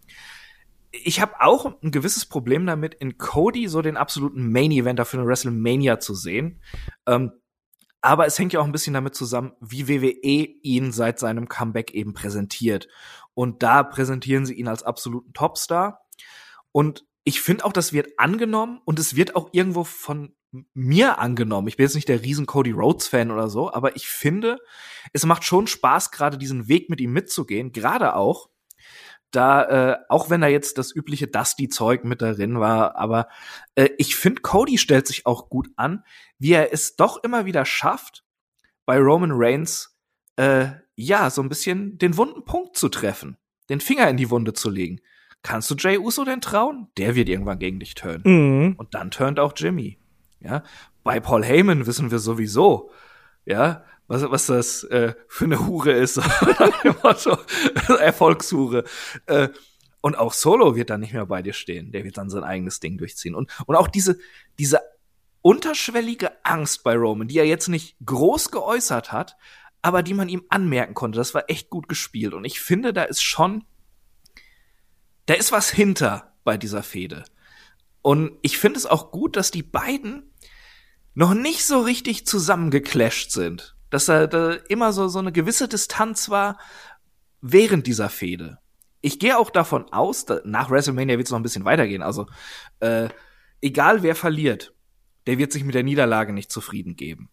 [0.92, 5.28] ich habe auch ein gewisses Problem damit, in Cody so den absoluten Main-Eventer für eine
[5.28, 6.62] WrestleMania zu sehen.
[7.06, 7.32] Ähm,
[8.02, 11.94] aber es hängt ja auch ein bisschen damit zusammen, wie WWE ihn seit seinem Comeback
[11.94, 12.88] eben präsentiert.
[13.34, 16.07] Und da präsentieren sie ihn als absoluten Topstar.
[16.72, 20.36] Und ich finde auch, das wird angenommen und es wird auch irgendwo von
[20.74, 21.68] mir angenommen.
[21.68, 24.60] Ich bin jetzt nicht der riesen Cody Rhodes Fan oder so, aber ich finde,
[25.14, 27.72] es macht schon Spaß, gerade diesen Weg mit ihm mitzugehen.
[27.74, 28.50] Gerade auch,
[29.32, 33.28] da, äh, auch wenn da jetzt das übliche Dusty-Zeug mit darin war, aber
[33.76, 36.04] äh, ich finde, Cody stellt sich auch gut an,
[36.40, 38.24] wie er es doch immer wieder schafft,
[38.86, 39.98] bei Roman Reigns,
[40.38, 43.38] äh, ja, so ein bisschen den wunden Punkt zu treffen,
[43.70, 45.02] den Finger in die Wunde zu legen.
[45.44, 46.88] Kannst du Jay Uso denn trauen?
[46.98, 48.22] Der wird irgendwann gegen dich turnen.
[48.24, 48.76] Mhm.
[48.78, 49.98] Und dann turnt auch Jimmy.
[50.40, 50.64] Ja,
[51.04, 52.92] bei Paul Heyman wissen wir sowieso,
[53.46, 56.18] ja, was, was das äh, für eine Hure ist.
[58.00, 58.84] Erfolgshure.
[59.26, 59.50] Äh,
[60.02, 61.92] und auch Solo wird dann nicht mehr bei dir stehen.
[61.92, 63.36] Der wird dann sein eigenes Ding durchziehen.
[63.36, 64.18] Und, und auch diese,
[64.60, 64.80] diese
[65.42, 69.36] unterschwellige Angst bei Roman, die er jetzt nicht groß geäußert hat,
[69.82, 72.34] aber die man ihm anmerken konnte, das war echt gut gespielt.
[72.34, 73.64] Und ich finde, da ist schon,
[75.28, 77.24] da ist was hinter bei dieser Fehde.
[78.02, 80.34] Und ich finde es auch gut, dass die beiden
[81.14, 86.30] noch nicht so richtig zusammengeclasht sind dass da, da immer so, so eine gewisse Distanz
[86.30, 86.58] war
[87.42, 88.60] während dieser Fehde.
[89.02, 92.02] Ich gehe auch davon aus, da, nach WrestleMania wird es noch ein bisschen weitergehen.
[92.02, 92.28] Also,
[92.80, 93.10] äh,
[93.62, 94.74] egal wer verliert,
[95.28, 97.30] der wird sich mit der Niederlage nicht zufrieden geben.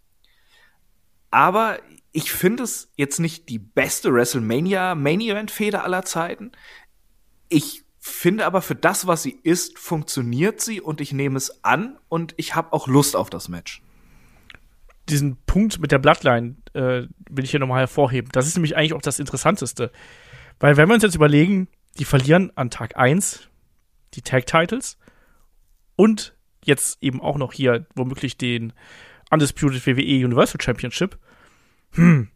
[1.30, 1.78] Aber
[2.12, 6.52] ich finde es jetzt nicht die beste WrestleMania Main Event Fehde aller Zeiten.
[7.48, 11.98] Ich finde aber für das, was sie ist, funktioniert sie und ich nehme es an
[12.08, 13.82] und ich habe auch Lust auf das Match
[15.08, 18.30] diesen Punkt mit der Bloodline äh, will ich hier nochmal hervorheben.
[18.32, 19.90] Das ist nämlich eigentlich auch das Interessanteste.
[20.60, 21.68] Weil wenn wir uns jetzt überlegen,
[21.98, 23.48] die verlieren an Tag 1
[24.14, 24.98] die Tag-Titles
[25.96, 28.72] und jetzt eben auch noch hier womöglich den
[29.30, 31.18] Undisputed WWE Universal Championship,
[31.92, 32.28] hm,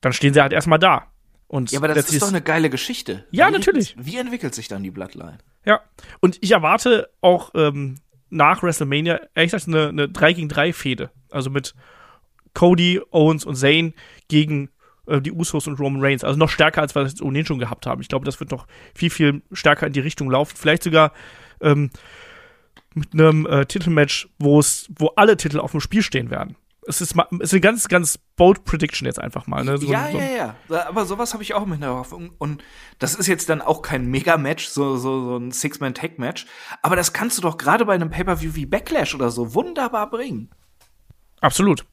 [0.00, 1.10] dann stehen sie halt erstmal da.
[1.50, 3.26] Und ja, aber das ist doch eine geile Geschichte.
[3.32, 3.96] Ja, wie, natürlich.
[3.98, 5.38] Wie entwickelt sich dann die Bloodline?
[5.64, 5.80] Ja,
[6.20, 7.96] und ich erwarte auch ähm,
[8.28, 11.10] nach WrestleMania, ehrlich gesagt, eine, eine 3 gegen 3 Fehde.
[11.28, 11.74] Also mit
[12.54, 13.94] Cody, Owens und Zayn
[14.28, 14.70] gegen
[15.08, 16.22] äh, die Usos und Roman Reigns.
[16.22, 18.00] Also noch stärker, als wir das ohnehin schon gehabt haben.
[18.00, 20.56] Ich glaube, das wird noch viel, viel stärker in die Richtung laufen.
[20.56, 21.12] Vielleicht sogar
[21.60, 21.90] ähm,
[22.94, 26.54] mit einem äh, Titelmatch, wo es, wo alle Titel auf dem Spiel stehen werden
[26.86, 29.64] es ist, es ist eine ganz, ganz bold Prediction jetzt einfach mal.
[29.64, 29.78] Ne?
[29.78, 30.18] So, ja, so.
[30.18, 30.86] ja, ja.
[30.86, 32.32] Aber sowas habe ich auch mit der Hoffnung.
[32.38, 32.62] Und
[32.98, 36.46] das ist jetzt dann auch kein Mega-Match, so, so, so ein Six-Man-Tag-Match.
[36.82, 40.50] Aber das kannst du doch gerade bei einem Pay-Per-View wie Backlash oder so wunderbar bringen.
[41.40, 41.84] Absolut.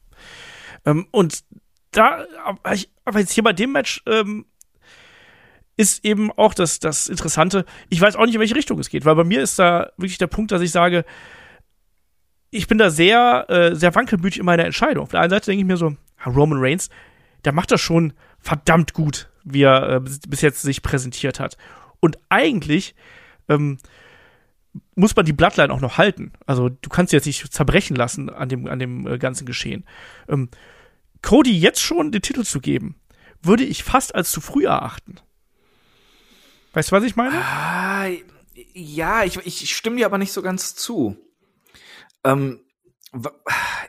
[0.86, 1.44] Ähm, und
[1.90, 4.46] da, aber, ich, aber jetzt hier bei dem Match ähm,
[5.76, 7.64] ist eben auch das, das Interessante.
[7.88, 10.18] Ich weiß auch nicht, in welche Richtung es geht, weil bei mir ist da wirklich
[10.18, 11.04] der Punkt, dass ich sage,
[12.50, 15.02] ich bin da sehr, äh, sehr wankelmütig in meiner Entscheidung.
[15.02, 15.96] Auf der einen Seite denke ich mir so,
[16.26, 16.88] Roman Reigns,
[17.44, 21.56] der macht das schon verdammt gut, wie er äh, bis jetzt sich präsentiert hat.
[22.00, 22.94] Und eigentlich
[23.48, 23.78] ähm,
[24.94, 26.32] muss man die Bloodline auch noch halten.
[26.46, 29.84] Also du kannst jetzt nicht zerbrechen lassen an dem, an dem äh, ganzen Geschehen.
[30.28, 30.48] Ähm,
[31.22, 32.96] Cody jetzt schon den Titel zu geben,
[33.42, 35.16] würde ich fast als zu früh erachten.
[36.72, 37.36] Weißt du, was ich meine?
[37.36, 38.08] Ah,
[38.72, 41.16] ja, ich, ich stimme dir aber nicht so ganz zu.
[42.24, 42.60] Ähm,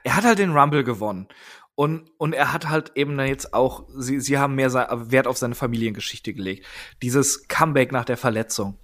[0.03, 1.27] er hat halt den Rumble gewonnen.
[1.75, 5.55] Und, und er hat halt eben jetzt auch, sie, sie haben mehr Wert auf seine
[5.55, 6.65] Familiengeschichte gelegt.
[7.01, 8.77] Dieses Comeback nach der Verletzung.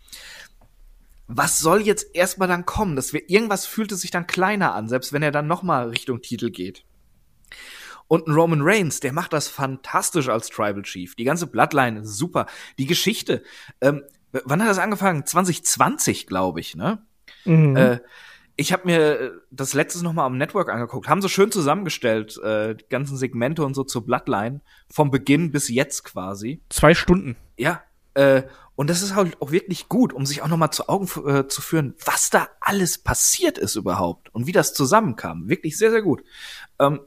[1.28, 2.96] Was soll jetzt erstmal dann kommen?
[2.96, 6.52] Das wir, irgendwas fühlte sich dann kleiner an, selbst wenn er dann nochmal Richtung Titel
[6.52, 6.86] geht.
[8.08, 11.16] Und ein Roman Reigns, der macht das fantastisch als Tribal Chief.
[11.16, 12.46] Die ganze Bloodline, super.
[12.78, 13.44] Die Geschichte,
[13.82, 15.26] ähm, wann hat das angefangen?
[15.26, 17.06] 2020, glaube ich, ne?
[17.44, 17.76] Mhm.
[17.76, 18.00] Äh,
[18.58, 21.10] ich habe mir das letztes noch mal am Network angeguckt.
[21.10, 25.68] Haben sie schön zusammengestellt, äh, die ganzen Segmente und so zur Bloodline vom Beginn bis
[25.68, 26.62] jetzt quasi.
[26.70, 27.36] Zwei Stunden.
[27.58, 27.84] Ja.
[28.14, 28.44] Äh,
[28.76, 31.48] und das ist halt auch wirklich gut, um sich auch noch mal zu Augen äh,
[31.48, 35.50] zu führen, was da alles passiert ist überhaupt und wie das zusammenkam.
[35.50, 36.24] Wirklich sehr, sehr gut.
[36.80, 37.02] Ähm,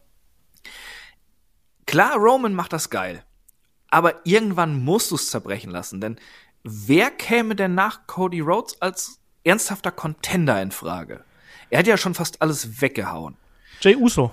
[1.86, 3.24] klar, Roman macht das geil.
[3.90, 6.20] Aber irgendwann musst du es zerbrechen lassen, denn
[6.62, 11.24] wer käme denn nach Cody Rhodes als ernsthafter Contender in Frage?
[11.70, 13.36] Er hat ja schon fast alles weggehauen.
[13.80, 14.32] Jay Uso.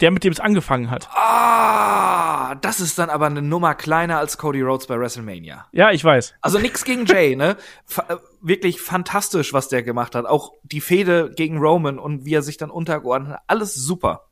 [0.00, 1.08] Der, mit dem es angefangen hat.
[1.14, 5.68] Ah, das ist dann aber eine Nummer kleiner als Cody Rhodes bei WrestleMania.
[5.72, 6.34] Ja, ich weiß.
[6.42, 7.56] Also nix gegen Jay, ne?
[7.88, 10.26] F äh, wirklich fantastisch, was der gemacht hat.
[10.26, 13.42] Auch die Fehde gegen Roman und wie er sich dann untergeordnet hat.
[13.46, 14.26] Alles super.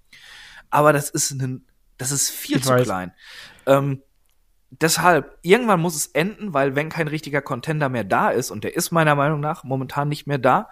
[0.69, 1.65] Aber das ist ein,
[1.97, 2.83] das ist viel ich zu weiß.
[2.83, 3.13] klein.
[3.65, 4.03] Ähm,
[4.71, 8.77] deshalb, irgendwann muss es enden, weil wenn kein richtiger Contender mehr da ist, und der
[8.77, 10.69] ist meiner Meinung nach momentan nicht mehr da,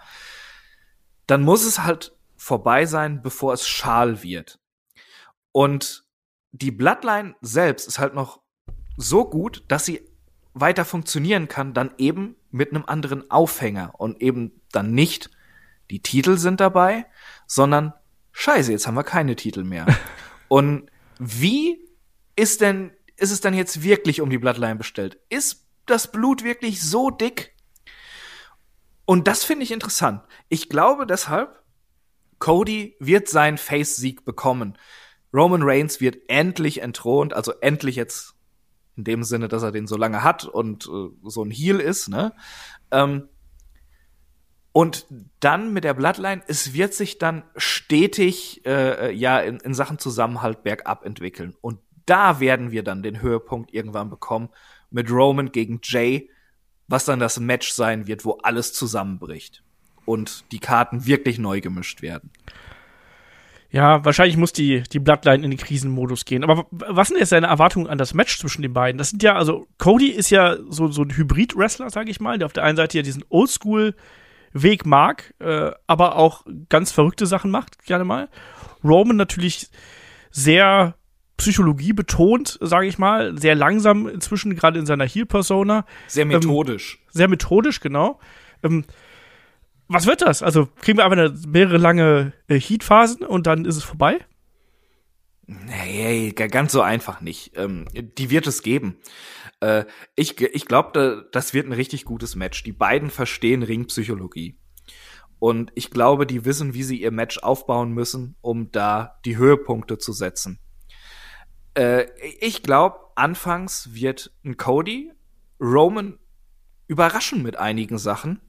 [1.27, 4.59] dann muss es halt vorbei sein, bevor es schal wird.
[5.51, 6.05] Und
[6.51, 8.41] die Bloodline selbst ist halt noch
[8.97, 10.01] so gut, dass sie
[10.53, 15.31] weiter funktionieren kann, dann eben mit einem anderen Aufhänger und eben dann nicht
[15.89, 17.05] die Titel sind dabei,
[17.47, 17.93] sondern
[18.31, 19.85] scheiße, jetzt haben wir keine Titel mehr.
[20.47, 20.89] und
[21.19, 21.79] wie
[22.35, 25.19] ist denn, ist es denn jetzt wirklich um die Bloodline bestellt?
[25.29, 27.52] Ist das Blut wirklich so dick,
[29.05, 30.21] und das finde ich interessant.
[30.49, 31.63] Ich glaube deshalb,
[32.39, 34.77] Cody wird seinen Face-Sieg bekommen.
[35.33, 38.35] Roman Reigns wird endlich entthront, also endlich jetzt
[38.95, 42.09] in dem Sinne, dass er den so lange hat und äh, so ein Heel ist,
[42.09, 42.33] ne?
[42.91, 43.29] Ähm,
[44.71, 45.05] und
[45.39, 50.63] dann mit der Bloodline, es wird sich dann stetig äh, ja in, in Sachen Zusammenhalt
[50.63, 51.55] bergab entwickeln.
[51.61, 54.49] Und da werden wir dann den Höhepunkt irgendwann bekommen
[54.89, 56.29] mit Roman gegen Jay,
[56.93, 59.63] was dann das Match sein wird, wo alles zusammenbricht
[60.05, 62.29] und die Karten wirklich neu gemischt werden.
[63.71, 66.43] Ja, wahrscheinlich muss die, die Bloodline in den Krisenmodus gehen.
[66.43, 68.99] Aber was sind jetzt deine Erwartungen an das Match zwischen den beiden?
[68.99, 72.45] Das sind ja, also Cody ist ja so, so ein Hybrid-Wrestler, sag ich mal, der
[72.45, 77.83] auf der einen Seite ja diesen Oldschool-Weg mag, äh, aber auch ganz verrückte Sachen macht,
[77.85, 78.29] gerne mal.
[78.83, 79.69] Roman natürlich
[80.29, 80.93] sehr
[81.37, 85.85] Psychologie betont, sage ich mal, sehr langsam inzwischen, gerade in seiner Heal-Persona.
[86.07, 86.99] Sehr methodisch.
[87.01, 88.19] Ähm, sehr methodisch, genau.
[88.63, 88.85] Ähm,
[89.87, 90.43] was wird das?
[90.43, 94.19] Also kriegen wir einfach eine, mehrere lange äh, Heat-Phasen und dann ist es vorbei?
[95.45, 97.51] Nee, ganz so einfach nicht.
[97.55, 98.97] Ähm, die wird es geben.
[99.59, 99.85] Äh,
[100.15, 102.63] ich ich glaube, das wird ein richtig gutes Match.
[102.63, 104.57] Die beiden verstehen Ringpsychologie.
[105.39, 109.97] Und ich glaube, die wissen, wie sie ihr Match aufbauen müssen, um da die Höhepunkte
[109.97, 110.59] zu setzen.
[111.75, 112.05] Äh,
[112.39, 115.11] ich glaube, anfangs wird ein Cody
[115.59, 116.19] Roman
[116.87, 118.41] überraschen mit einigen Sachen.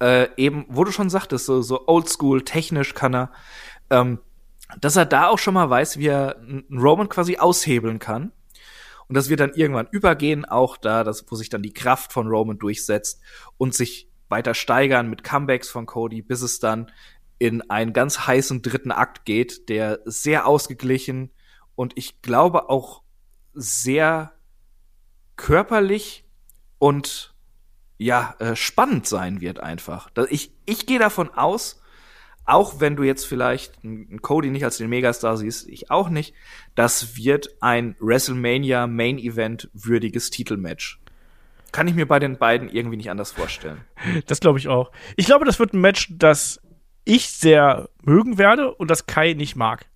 [0.00, 3.32] Äh, eben, wo du schon sagtest, so, so oldschool, technisch kann er,
[3.90, 4.18] ähm,
[4.80, 8.32] dass er da auch schon mal weiß, wie er einen Roman quasi aushebeln kann.
[9.08, 12.26] Und das wird dann irgendwann übergehen, auch da, das, wo sich dann die Kraft von
[12.28, 13.20] Roman durchsetzt
[13.58, 16.90] und sich weiter steigern mit Comebacks von Cody, bis es dann
[17.38, 21.30] in einen ganz heißen dritten Akt geht, der sehr ausgeglichen,
[21.74, 23.02] und ich glaube auch
[23.54, 24.32] sehr
[25.36, 26.24] körperlich
[26.78, 27.34] und
[27.98, 30.10] ja, äh, spannend sein wird einfach.
[30.30, 31.80] Ich, ich gehe davon aus,
[32.44, 36.34] auch wenn du jetzt vielleicht einen Cody nicht als den Megastar siehst, ich auch nicht,
[36.74, 41.00] das wird ein WrestleMania Main Event würdiges Titelmatch.
[41.70, 43.80] Kann ich mir bei den beiden irgendwie nicht anders vorstellen.
[44.26, 44.90] Das glaube ich auch.
[45.16, 46.60] Ich glaube, das wird ein Match, das
[47.04, 49.86] ich sehr mögen werde und das Kai nicht mag.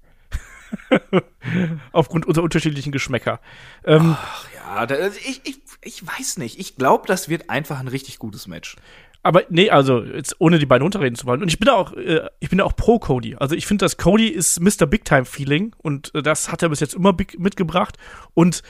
[1.92, 3.40] Aufgrund unserer unterschiedlichen Geschmäcker.
[3.84, 6.58] Ähm, Ach ja, da, ich, ich, ich weiß nicht.
[6.58, 8.76] Ich glaube, das wird einfach ein richtig gutes Match.
[9.22, 11.42] Aber nee, also jetzt ohne die beiden unterreden zu wollen.
[11.42, 13.34] Und ich bin da auch, äh, ich bin da auch pro Cody.
[13.34, 14.86] Also ich finde, dass Cody ist Mr.
[14.86, 17.96] Big Time Feeling und äh, das hat er bis jetzt immer big mitgebracht.
[18.34, 18.62] Und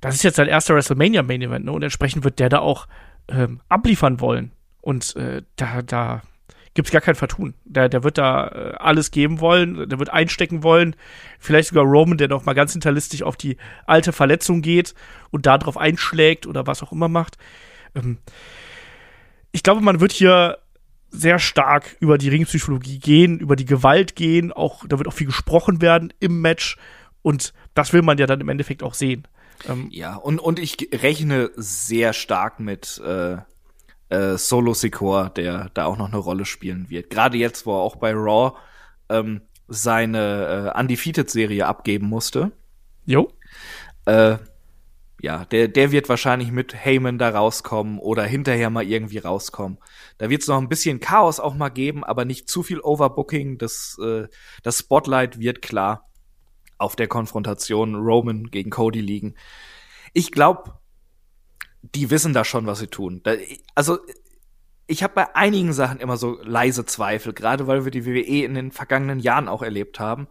[0.00, 1.72] das ist jetzt sein erster WrestleMania Main Event, ne?
[1.72, 2.88] Und entsprechend wird der da auch
[3.28, 4.50] ähm, abliefern wollen.
[4.80, 6.22] Und äh, da, da
[6.74, 7.54] gibt's gar kein Vertun.
[7.64, 10.96] Der, der wird da äh, alles geben wollen, der wird einstecken wollen.
[11.38, 13.56] Vielleicht sogar Roman, der noch mal ganz hinterlistig auf die
[13.86, 14.94] alte Verletzung geht
[15.30, 17.38] und da drauf einschlägt oder was auch immer macht.
[17.94, 18.18] Ähm,
[19.52, 20.58] ich glaube, man wird hier
[21.10, 25.28] sehr stark über die Ringpsychologie gehen, über die Gewalt gehen, auch da wird auch viel
[25.28, 26.76] gesprochen werden im Match
[27.22, 29.28] und das will man ja dann im Endeffekt auch sehen.
[29.68, 33.36] Ähm, ja, und, und ich rechne sehr stark mit äh,
[34.14, 37.10] äh, Solo Secor, der da auch noch eine Rolle spielen wird.
[37.10, 38.56] Gerade jetzt, wo er auch bei Raw
[39.08, 42.52] ähm, seine äh, Undefeated-Serie abgeben musste.
[43.06, 43.32] Jo.
[44.06, 44.36] Äh,
[45.20, 49.78] ja, der, der wird wahrscheinlich mit Heyman da rauskommen oder hinterher mal irgendwie rauskommen.
[50.18, 53.56] Da wird es noch ein bisschen Chaos auch mal geben, aber nicht zu viel Overbooking.
[53.56, 54.26] Das, äh,
[54.62, 56.10] das Spotlight wird klar
[56.76, 59.34] auf der Konfrontation Roman gegen Cody liegen.
[60.12, 60.78] Ich glaube,
[61.94, 63.20] die wissen da schon, was sie tun.
[63.24, 63.34] Da,
[63.74, 63.98] also
[64.86, 68.54] ich habe bei einigen Sachen immer so leise Zweifel, gerade weil wir die WWE in
[68.54, 70.28] den vergangenen Jahren auch erlebt haben.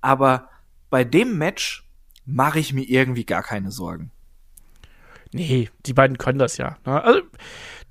[0.00, 0.48] Aber
[0.90, 1.88] bei dem Match
[2.24, 4.10] mache ich mir irgendwie gar keine Sorgen.
[5.32, 6.76] Nee, die beiden können das ja.
[6.86, 7.02] Ne?
[7.02, 7.20] Also,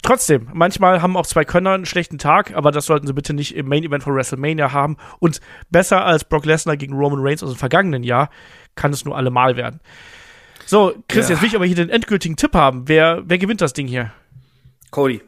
[0.02, 3.56] trotzdem, manchmal haben auch zwei Könner einen schlechten Tag, aber das sollten sie bitte nicht
[3.56, 4.98] im Main Event von WrestleMania haben.
[5.20, 8.30] Und besser als Brock Lesnar gegen Roman Reigns aus dem vergangenen Jahr
[8.76, 9.80] kann es nur allemal werden.
[10.66, 11.36] So, Chris, ja.
[11.36, 12.88] jetzt will ich aber hier den endgültigen Tipp haben.
[12.88, 14.12] Wer, wer gewinnt das Ding hier?
[14.92, 15.22] Cody.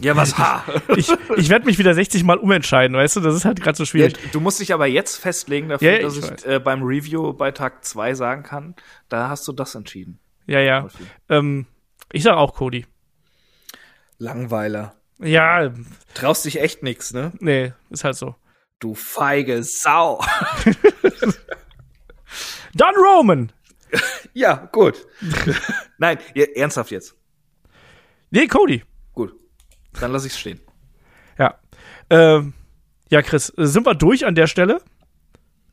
[0.00, 0.64] Ja, was ha?
[0.96, 3.20] ich ich werde mich wieder 60 Mal umentscheiden, weißt du?
[3.20, 4.16] Das ist halt gerade so schwierig.
[4.16, 7.32] Ja, du musst dich aber jetzt festlegen dafür, ja, dass ich, ich äh, beim Review
[7.32, 8.76] bei Tag 2 sagen kann,
[9.08, 10.20] da hast du das entschieden.
[10.46, 10.88] Ja, ja.
[11.28, 11.66] Ähm,
[12.12, 12.86] ich sag auch Cody.
[14.18, 14.94] Langweiler.
[15.18, 15.72] Ja.
[16.14, 17.32] Traust dich echt nix, ne?
[17.40, 18.36] Nee, ist halt so.
[18.78, 20.24] Du feige Sau.
[22.74, 23.52] Dann Roman.
[24.34, 25.06] ja, gut.
[25.98, 26.18] Nein,
[26.54, 27.14] ernsthaft jetzt.
[28.30, 28.84] Nee, Cody.
[30.00, 30.60] Dann lasse ich es stehen.
[31.38, 31.58] Ja.
[32.10, 32.54] Ähm,
[33.10, 34.82] ja, Chris, sind wir durch an der Stelle?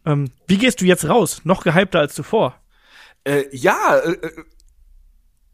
[0.06, 1.42] Ähm, wie gehst du jetzt raus?
[1.44, 2.60] Noch gehypter als zuvor?
[3.24, 4.44] Äh, ja, äh, äh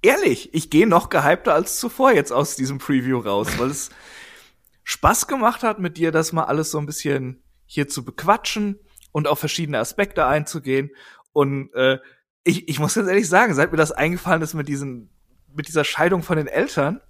[0.01, 3.89] ehrlich, ich gehe noch gehypter als zuvor jetzt aus diesem Preview raus, weil es
[4.83, 8.79] Spaß gemacht hat, mit dir das mal alles so ein bisschen hier zu bequatschen
[9.11, 10.91] und auf verschiedene Aspekte einzugehen.
[11.33, 11.99] Und äh,
[12.43, 15.09] ich, ich muss ganz ehrlich sagen, seit mir das eingefallen ist mit diesen,
[15.53, 17.01] mit dieser Scheidung von den Eltern,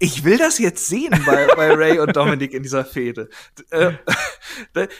[0.00, 3.28] ich will das jetzt sehen bei, bei Ray und Dominic in dieser Fehde.
[3.70, 3.94] Äh,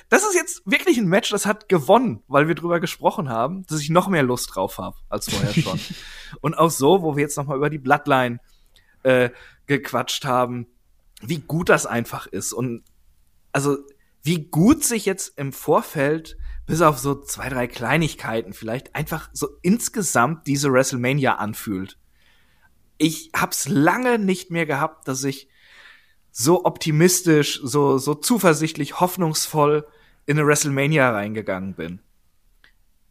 [0.08, 3.80] das ist jetzt wirklich ein Match, das hat gewonnen, weil wir drüber gesprochen haben, dass
[3.80, 5.78] ich noch mehr Lust drauf habe als vorher schon.
[6.40, 8.40] und auch so, wo wir jetzt noch mal über die Bloodline
[9.04, 9.30] äh,
[9.66, 10.66] gequatscht haben,
[11.20, 12.82] wie gut das einfach ist und
[13.52, 13.78] also
[14.22, 16.36] wie gut sich jetzt im Vorfeld
[16.66, 21.98] bis auf so zwei, drei Kleinigkeiten vielleicht einfach so insgesamt diese WrestleMania anfühlt
[22.98, 25.48] ich hab's lange nicht mehr gehabt, dass ich
[26.30, 29.86] so optimistisch, so, so zuversichtlich, hoffnungsvoll
[30.26, 32.00] in eine WrestleMania reingegangen bin.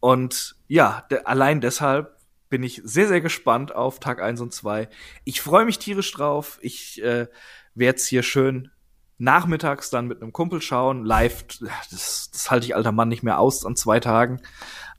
[0.00, 2.16] Und ja, de allein deshalb
[2.48, 4.88] bin ich sehr, sehr gespannt auf Tag 1 und 2.
[5.24, 6.58] Ich freue mich tierisch drauf.
[6.62, 7.26] Ich äh,
[7.74, 8.70] werde es hier schön
[9.18, 11.04] nachmittags dann mit einem Kumpel schauen.
[11.04, 11.44] Live,
[11.90, 14.40] das, das halte ich alter Mann nicht mehr aus an zwei Tagen.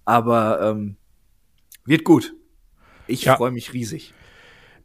[0.05, 0.97] Aber ähm,
[1.85, 2.33] wird gut.
[3.07, 3.35] Ich ja.
[3.35, 4.13] freue mich riesig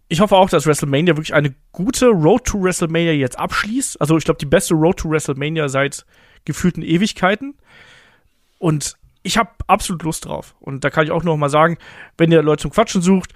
[0.08, 4.00] ich hoffe auch, dass WrestleMania wirklich eine gute Road to WrestleMania jetzt abschließt.
[4.00, 6.04] Also ich glaube, die beste Road to WrestleMania seit
[6.44, 7.56] gefühlten Ewigkeiten.
[8.58, 10.54] Und ich habe absolut Lust drauf.
[10.60, 11.78] Und da kann ich auch noch mal sagen,
[12.18, 13.32] wenn ihr Leute zum Quatschen sucht,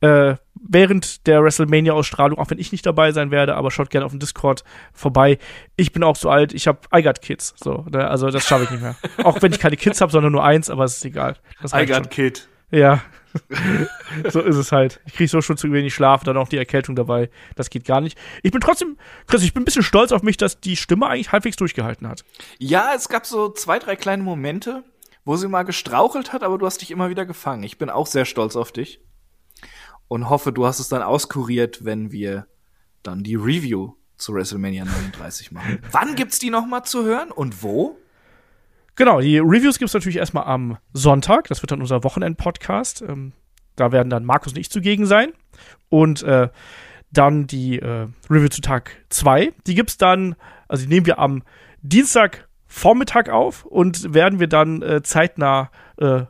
[0.00, 4.12] äh, während der WrestleMania-Ausstrahlung, auch wenn ich nicht dabei sein werde, aber schaut gerne auf
[4.12, 5.38] dem Discord vorbei.
[5.76, 7.54] Ich bin auch so alt, ich habe I got Kids.
[7.62, 8.08] So, ne?
[8.08, 8.96] also das schaffe ich nicht mehr.
[9.24, 11.36] auch wenn ich keine Kids habe, sondern nur eins, aber es ist egal.
[11.60, 12.08] Das I got schon.
[12.10, 12.48] Kid.
[12.70, 13.02] Ja,
[14.30, 15.00] so ist es halt.
[15.06, 17.28] Ich kriege so schon zu wenig Schlaf, dann auch die Erkältung dabei.
[17.56, 18.16] Das geht gar nicht.
[18.42, 18.96] Ich bin trotzdem,
[19.26, 22.24] Chris, ich bin ein bisschen stolz auf mich, dass die Stimme eigentlich halbwegs durchgehalten hat.
[22.58, 24.84] Ja, es gab so zwei, drei kleine Momente,
[25.24, 27.64] wo sie mal gestrauchelt hat, aber du hast dich immer wieder gefangen.
[27.64, 29.00] Ich bin auch sehr stolz auf dich
[30.10, 32.48] und hoffe, du hast es dann auskuriert, wenn wir
[33.04, 35.78] dann die Review zu WrestleMania 39 machen.
[35.92, 37.96] Wann gibt's die noch mal zu hören und wo?
[38.96, 41.46] Genau, die Reviews gibt es natürlich erstmal am Sonntag.
[41.46, 43.02] Das wird dann unser Wochenend-Podcast.
[43.02, 43.34] Ähm,
[43.76, 45.32] da werden dann Markus und ich zugegen sein.
[45.88, 46.48] Und äh,
[47.12, 49.52] dann die äh, Review zu Tag 2.
[49.68, 50.34] Die gibt es dann,
[50.66, 51.44] also die nehmen wir am
[51.82, 56.22] Dienstag Vormittag auf und werden wir dann äh, zeitnah äh,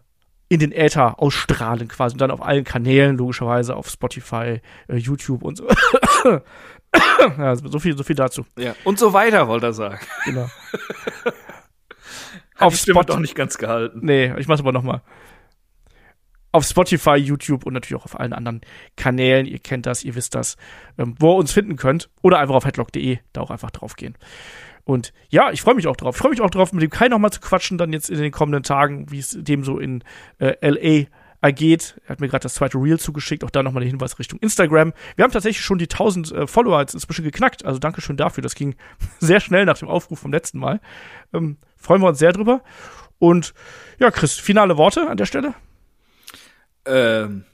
[0.50, 5.44] in den Äther ausstrahlen quasi und dann auf allen Kanälen logischerweise auf Spotify, äh, YouTube
[5.44, 5.68] und so.
[7.38, 8.44] ja, so viel, so viel dazu.
[8.58, 8.74] Ja.
[8.82, 10.00] Und so weiter, wollte er sagen.
[10.24, 10.50] Genau.
[12.58, 14.00] auf Spotify doch nicht ganz gehalten.
[14.02, 15.02] Nee, ich mach's aber noch mal.
[16.50, 18.62] Auf Spotify, YouTube und natürlich auch auf allen anderen
[18.96, 19.46] Kanälen.
[19.46, 20.56] Ihr kennt das, ihr wisst das,
[20.98, 22.10] ähm, wo ihr uns finden könnt.
[22.22, 24.16] Oder einfach auf headlock.de, da auch einfach drauf gehen.
[24.84, 26.16] Und ja, ich freue mich auch drauf.
[26.16, 28.32] Ich freue mich auch drauf, mit dem Kai nochmal zu quatschen, dann jetzt in den
[28.32, 30.02] kommenden Tagen, wie es dem so in
[30.38, 31.06] äh, LA
[31.40, 32.00] ergeht.
[32.04, 34.92] Er hat mir gerade das zweite Reel zugeschickt, auch da nochmal der Hinweis Richtung Instagram.
[35.16, 38.42] Wir haben tatsächlich schon die 1000 äh, Follower jetzt inzwischen geknackt, also danke schön dafür.
[38.42, 38.74] Das ging
[39.18, 40.80] sehr schnell nach dem Aufruf vom letzten Mal.
[41.32, 42.62] Ähm, freuen wir uns sehr drüber.
[43.18, 43.54] Und
[43.98, 45.54] ja, Chris, finale Worte an der Stelle?
[46.86, 47.44] Ähm,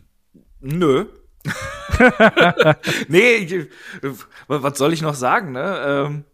[0.60, 1.06] nö.
[3.08, 3.68] nee,
[4.48, 6.06] was soll ich noch sagen, ne?
[6.06, 6.24] Ähm,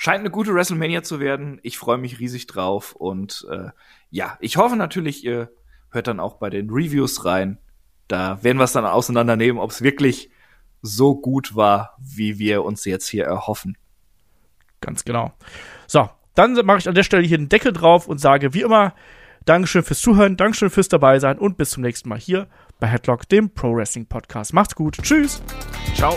[0.00, 1.58] scheint eine gute WrestleMania zu werden.
[1.64, 3.70] Ich freue mich riesig drauf und äh,
[4.10, 5.50] ja, ich hoffe natürlich, ihr
[5.90, 7.58] hört dann auch bei den Reviews rein.
[8.06, 10.30] Da werden wir es dann auseinandernehmen, ob es wirklich
[10.82, 13.76] so gut war, wie wir uns jetzt hier erhoffen.
[14.80, 15.32] Ganz genau.
[15.88, 18.94] So, dann mache ich an der Stelle hier den Deckel drauf und sage wie immer
[19.46, 22.46] Dankeschön fürs Zuhören, Dankeschön fürs dabei sein und bis zum nächsten Mal hier
[22.78, 24.54] bei Headlock, dem Pro Wrestling Podcast.
[24.54, 24.96] Macht's gut.
[25.02, 25.42] Tschüss.
[25.96, 26.16] Ciao.